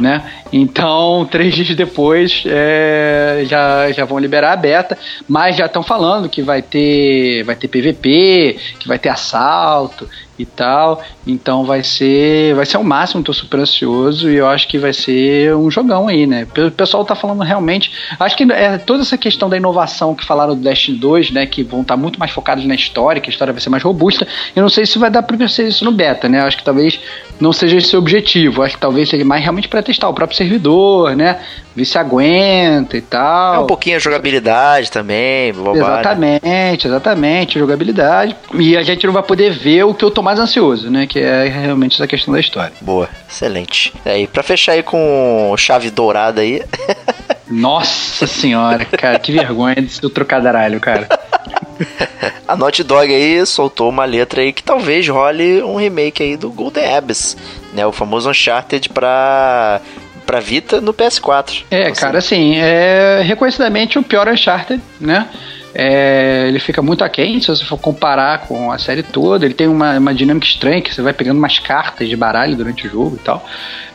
né? 0.00 0.22
Então, 0.52 1.26
três 1.30 1.54
dias 1.54 1.74
depois 1.76 2.42
é, 2.46 3.44
já, 3.46 3.90
já 3.92 4.04
vão 4.04 4.18
liberar 4.18 4.52
a 4.52 4.56
beta, 4.56 4.98
mas 5.28 5.56
já 5.56 5.66
estão 5.66 5.82
falando 5.82 6.28
que 6.28 6.42
vai 6.42 6.62
ter 6.62 7.42
vai 7.44 7.54
ter 7.56 7.68
PVP, 7.68 8.58
que 8.78 8.88
vai 8.88 8.98
ter 8.98 9.08
assalto 9.08 10.08
e 10.38 10.44
tal. 10.44 11.02
Então 11.26 11.64
vai 11.64 11.82
ser 11.82 12.54
vai 12.54 12.66
ser 12.66 12.78
o 12.78 12.84
máximo, 12.84 13.22
tô 13.22 13.32
super 13.32 13.60
ansioso 13.60 14.30
e 14.30 14.36
eu 14.36 14.46
acho 14.46 14.68
que 14.68 14.78
vai 14.78 14.92
ser 14.92 15.54
um 15.54 15.70
jogão 15.70 16.08
aí, 16.08 16.26
né? 16.26 16.46
O 16.56 16.70
pessoal 16.70 17.04
tá 17.04 17.14
falando 17.14 17.42
realmente, 17.42 17.92
acho 18.18 18.36
que 18.36 18.44
é 18.52 18.78
toda 18.78 19.02
essa 19.02 19.16
questão 19.16 19.48
da 19.48 19.56
inovação 19.56 20.14
que 20.14 20.24
falaram 20.24 20.54
do 20.54 20.62
Destiny 20.62 20.98
2, 20.98 21.30
né, 21.30 21.46
que 21.46 21.62
vão 21.62 21.82
estar 21.82 21.94
tá 21.94 22.00
muito 22.00 22.18
mais 22.18 22.30
focados 22.32 22.64
na 22.64 22.74
história, 22.74 23.20
que 23.20 23.30
a 23.30 23.32
história 23.32 23.52
vai 23.52 23.60
ser 23.60 23.70
mais 23.70 23.82
robusta. 23.82 24.26
Eu 24.54 24.62
não 24.62 24.68
sei 24.68 24.86
se 24.86 24.98
vai 24.98 25.10
dar 25.10 25.22
para 25.22 25.48
ser 25.48 25.68
isso 25.68 25.84
no 25.84 25.92
beta, 25.92 26.28
né? 26.28 26.40
Acho 26.40 26.56
que 26.56 26.64
talvez 26.64 27.00
não 27.40 27.52
seja 27.52 27.76
esse 27.76 27.94
o 27.96 27.98
objetivo. 27.98 28.62
Acho 28.62 28.74
que 28.74 28.80
talvez 28.80 29.08
seja 29.08 29.24
mais 29.24 29.42
realmente 29.42 29.68
para 29.68 29.82
testar 29.82 30.08
o 30.08 30.14
próprio 30.14 30.36
servidor, 30.36 31.16
né? 31.16 31.40
Ver 31.74 31.84
se 31.84 31.98
aguenta 31.98 32.96
e 32.96 33.00
tal. 33.00 33.54
É 33.54 33.58
um 33.60 33.66
pouquinho 33.66 33.96
a 33.96 33.98
jogabilidade 33.98 34.90
também, 34.90 35.52
bobagem. 35.52 35.82
Exatamente, 35.82 36.86
exatamente, 36.86 37.58
jogabilidade. 37.58 38.36
E 38.54 38.76
a 38.76 38.82
gente 38.82 39.04
não 39.06 39.12
vai 39.12 39.22
poder 39.22 39.50
ver 39.50 39.84
o 39.84 39.92
que 39.94 40.04
eu 40.04 40.10
tô 40.10 40.22
mais 40.24 40.38
ansioso, 40.38 40.90
né? 40.90 41.06
Que 41.06 41.20
é 41.20 41.46
realmente 41.48 41.94
essa 41.94 42.06
questão 42.06 42.32
da 42.34 42.40
história. 42.40 42.72
Boa, 42.80 43.08
excelente. 43.28 43.92
É, 44.04 44.18
e 44.18 44.26
pra 44.26 44.42
fechar 44.42 44.72
aí 44.72 44.82
com 44.82 45.54
chave 45.56 45.90
dourada 45.90 46.40
aí. 46.40 46.62
Nossa 47.48 48.26
senhora, 48.26 48.84
cara, 48.84 49.18
que 49.18 49.30
vergonha 49.30 49.76
de 49.76 49.90
ser 49.90 50.08
trocadilho, 50.08 50.80
cara. 50.80 51.08
A 52.48 52.56
Naughty 52.56 52.82
Dog 52.82 53.12
aí 53.12 53.44
soltou 53.46 53.88
uma 53.88 54.04
letra 54.04 54.40
aí 54.40 54.52
que 54.52 54.62
talvez 54.62 55.08
role 55.08 55.62
um 55.62 55.76
remake 55.76 56.22
aí 56.22 56.36
do 56.36 56.50
Golden 56.50 56.96
Abyss, 56.96 57.36
né? 57.72 57.86
O 57.86 57.92
famoso 57.92 58.30
Uncharted 58.30 58.88
pra 58.88 59.80
pra 60.24 60.40
Vita 60.40 60.80
no 60.80 60.94
PS4. 60.94 61.64
É, 61.70 61.88
assim. 61.88 62.00
cara, 62.00 62.18
assim, 62.18 62.56
é 62.56 63.20
reconhecidamente 63.22 63.98
o 63.98 64.02
pior 64.02 64.26
Uncharted, 64.26 64.80
né? 64.98 65.28
É, 65.74 66.46
ele 66.46 66.60
fica 66.60 66.80
muito 66.80 67.02
aquém 67.02 67.40
se 67.40 67.48
você 67.48 67.64
for 67.64 67.78
comparar 67.78 68.46
com 68.46 68.70
a 68.70 68.78
série 68.78 69.02
toda. 69.02 69.44
Ele 69.44 69.54
tem 69.54 69.66
uma, 69.66 69.98
uma 69.98 70.14
dinâmica 70.14 70.46
estranha 70.46 70.80
que 70.80 70.94
você 70.94 71.02
vai 71.02 71.12
pegando 71.12 71.38
umas 71.38 71.58
cartas 71.58 72.08
de 72.08 72.16
baralho 72.16 72.56
durante 72.56 72.86
o 72.86 72.90
jogo 72.90 73.16
e 73.16 73.24
tal. 73.24 73.44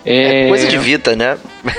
É, 0.09 0.45
é 0.45 0.47
coisa 0.47 0.67
de 0.67 0.77
Vita, 0.79 1.15
né? 1.15 1.37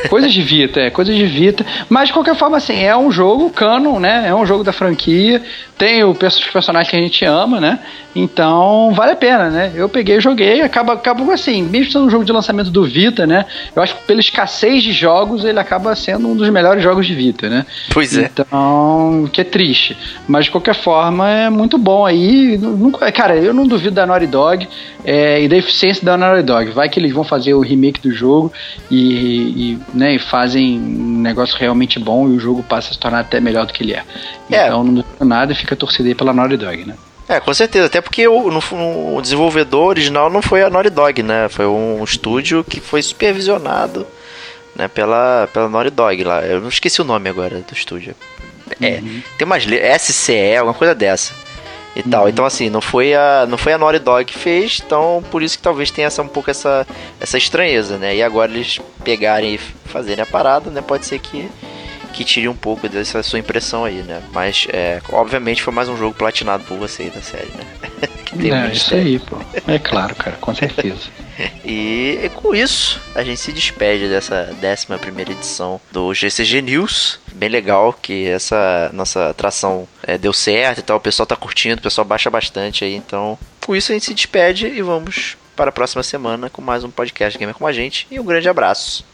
Coisa 0.08 0.28
de 0.28 0.42
Vita, 0.42 0.80
é 0.80 0.90
coisa 0.90 1.12
de 1.12 1.26
Vita. 1.26 1.66
Mas 1.88 2.08
de 2.08 2.12
qualquer 2.12 2.36
forma, 2.36 2.56
assim, 2.56 2.80
é 2.84 2.96
um 2.96 3.10
jogo 3.10 3.50
canon, 3.50 3.98
né? 3.98 4.24
É 4.28 4.34
um 4.34 4.46
jogo 4.46 4.62
da 4.62 4.72
franquia. 4.72 5.42
Tem 5.76 6.04
o, 6.04 6.10
os 6.10 6.40
personagens 6.52 6.90
que 6.90 6.96
a 6.96 7.00
gente 7.00 7.24
ama, 7.24 7.58
né? 7.58 7.80
Então 8.14 8.92
vale 8.92 9.12
a 9.12 9.16
pena, 9.16 9.48
né? 9.50 9.72
Eu 9.74 9.88
peguei, 9.88 10.20
joguei, 10.20 10.60
acaba, 10.60 10.92
acaba 10.92 11.32
assim, 11.32 11.62
mesmo 11.62 11.92
sendo 11.92 12.06
um 12.06 12.10
jogo 12.10 12.24
de 12.24 12.32
lançamento 12.32 12.70
do 12.70 12.84
Vita, 12.84 13.26
né? 13.26 13.46
Eu 13.74 13.82
acho 13.82 13.96
que 13.96 14.02
pela 14.02 14.20
escassez 14.20 14.82
de 14.82 14.92
jogos, 14.92 15.44
ele 15.44 15.58
acaba 15.58 15.94
sendo 15.96 16.28
um 16.28 16.36
dos 16.36 16.48
melhores 16.50 16.82
jogos 16.82 17.06
de 17.06 17.14
Vita, 17.14 17.48
né? 17.48 17.64
Pois 17.92 18.16
é. 18.16 18.30
Então, 18.32 19.28
que 19.32 19.40
é 19.40 19.44
triste. 19.44 19.96
Mas 20.28 20.46
de 20.46 20.50
qualquer 20.50 20.74
forma, 20.74 21.28
é 21.28 21.50
muito 21.50 21.78
bom 21.78 22.04
aí. 22.04 22.58
Nunca, 22.58 23.10
cara, 23.10 23.36
eu 23.36 23.54
não 23.54 23.66
duvido 23.66 23.94
da 23.94 24.06
Naughty 24.06 24.26
Dog 24.26 24.68
é, 25.04 25.42
e 25.42 25.48
da 25.48 25.56
eficiência 25.56 26.04
da 26.04 26.16
Naughty 26.16 26.42
Dog. 26.42 26.70
Vai 26.72 26.88
que 26.88 27.00
eles 27.00 27.12
vão 27.12 27.24
fazer 27.24 27.54
o 27.54 27.60
remake 27.60 28.00
do 28.00 28.12
jogo 28.20 28.52
e, 28.90 29.72
e, 29.72 29.78
né, 29.92 30.14
e 30.14 30.18
fazem 30.18 30.78
um 30.78 31.20
negócio 31.20 31.56
realmente 31.58 31.98
bom 31.98 32.28
e 32.28 32.36
o 32.36 32.40
jogo 32.40 32.62
passa 32.62 32.90
a 32.90 32.92
se 32.92 32.98
tornar 32.98 33.20
até 33.20 33.40
melhor 33.40 33.66
do 33.66 33.72
que 33.72 33.82
ele 33.82 33.94
é. 33.94 34.04
é. 34.50 34.66
Então 34.66 34.84
não 34.84 34.94
duvido 34.94 35.24
nada 35.24 35.52
e 35.52 35.56
fica 35.56 35.74
torcida 35.74 36.08
aí 36.08 36.14
pela 36.14 36.32
Naughty 36.32 36.56
Dog, 36.56 36.84
né? 36.84 36.94
É, 37.28 37.38
com 37.38 37.54
certeza. 37.54 37.86
Até 37.86 38.00
porque 38.00 38.26
o, 38.26 38.50
no, 38.50 38.60
o 39.16 39.22
desenvolvedor 39.22 39.88
original 39.88 40.28
não 40.28 40.42
foi 40.42 40.62
a 40.62 40.70
Naughty 40.70 40.90
Dog, 40.90 41.22
né? 41.22 41.48
Foi 41.48 41.66
um 41.66 42.02
estúdio 42.02 42.64
que 42.64 42.80
foi 42.80 43.00
supervisionado 43.02 44.06
né, 44.74 44.88
pela, 44.88 45.48
pela 45.52 45.68
Naughty 45.68 45.90
Dog 45.90 46.24
lá. 46.24 46.42
Eu 46.42 46.60
não 46.60 46.68
esqueci 46.68 47.00
o 47.00 47.04
nome 47.04 47.28
agora 47.28 47.60
do 47.60 47.72
estúdio. 47.72 48.14
É, 48.80 48.98
uhum. 48.98 49.22
tem 49.36 49.46
umas 49.46 49.64
SCE, 50.00 50.56
alguma 50.56 50.74
coisa 50.74 50.94
dessa 50.94 51.32
e 51.94 52.02
tal. 52.02 52.24
Uhum. 52.24 52.28
Então 52.28 52.44
assim, 52.44 52.70
não 52.70 52.80
foi 52.80 53.14
a 53.14 53.46
não 53.48 53.58
foi 53.58 53.72
a 53.72 53.78
Naughty 53.78 53.98
Dog 53.98 54.24
que 54.24 54.38
fez, 54.38 54.82
então 54.84 55.22
por 55.30 55.42
isso 55.42 55.56
que 55.56 55.62
talvez 55.62 55.90
tenha 55.90 56.06
essa 56.06 56.22
um 56.22 56.28
pouco 56.28 56.50
essa 56.50 56.86
essa 57.20 57.38
estranheza, 57.38 57.98
né? 57.98 58.16
E 58.16 58.22
agora 58.22 58.50
eles 58.50 58.80
pegarem 59.02 59.54
e 59.54 59.58
fazerem 59.58 60.22
a 60.22 60.26
parada, 60.26 60.70
né? 60.70 60.80
Pode 60.80 61.06
ser 61.06 61.18
que 61.18 61.48
que 62.12 62.24
tire 62.24 62.48
um 62.48 62.54
pouco 62.54 62.88
dessa 62.88 63.22
sua 63.22 63.38
impressão 63.38 63.84
aí, 63.84 64.02
né? 64.02 64.22
Mas, 64.32 64.66
é, 64.72 65.00
obviamente, 65.10 65.62
foi 65.62 65.72
mais 65.72 65.88
um 65.88 65.96
jogo 65.96 66.14
platinado 66.14 66.64
por 66.64 66.76
você 66.76 67.04
aí 67.04 67.10
da 67.10 67.22
série, 67.22 67.50
né? 67.56 68.08
que 68.24 68.38
tem 68.38 68.52
é, 68.52 68.72
isso 68.72 68.94
aí, 68.94 69.18
pô. 69.18 69.36
É 69.66 69.78
claro, 69.78 70.14
cara, 70.14 70.36
com 70.40 70.54
certeza. 70.54 71.08
e, 71.64 72.20
e, 72.22 72.28
com 72.30 72.54
isso, 72.54 73.00
a 73.14 73.22
gente 73.22 73.40
se 73.40 73.52
despede 73.52 74.08
dessa 74.08 74.50
11 74.62 74.98
primeira 74.98 75.32
edição 75.32 75.80
do 75.90 76.12
GCG 76.12 76.62
News. 76.62 77.18
Bem 77.32 77.48
legal 77.48 77.92
que 77.92 78.28
essa 78.28 78.90
nossa 78.92 79.30
atração 79.30 79.88
é, 80.02 80.18
deu 80.18 80.32
certo 80.32 80.78
e 80.78 80.82
tal. 80.82 80.98
O 80.98 81.00
pessoal 81.00 81.26
tá 81.26 81.36
curtindo, 81.36 81.80
o 81.80 81.82
pessoal 81.82 82.04
baixa 82.04 82.30
bastante 82.30 82.84
aí. 82.84 82.94
Então, 82.94 83.38
com 83.60 83.74
isso, 83.74 83.92
a 83.92 83.94
gente 83.94 84.06
se 84.06 84.14
despede 84.14 84.66
e 84.66 84.82
vamos 84.82 85.36
para 85.56 85.70
a 85.70 85.72
próxima 85.72 86.02
semana 86.02 86.48
com 86.48 86.62
mais 86.62 86.84
um 86.84 86.90
podcast 86.90 87.38
Gamer 87.38 87.54
com 87.54 87.66
a 87.66 87.72
gente. 87.72 88.06
E 88.10 88.18
um 88.18 88.24
grande 88.24 88.48
abraço. 88.48 89.04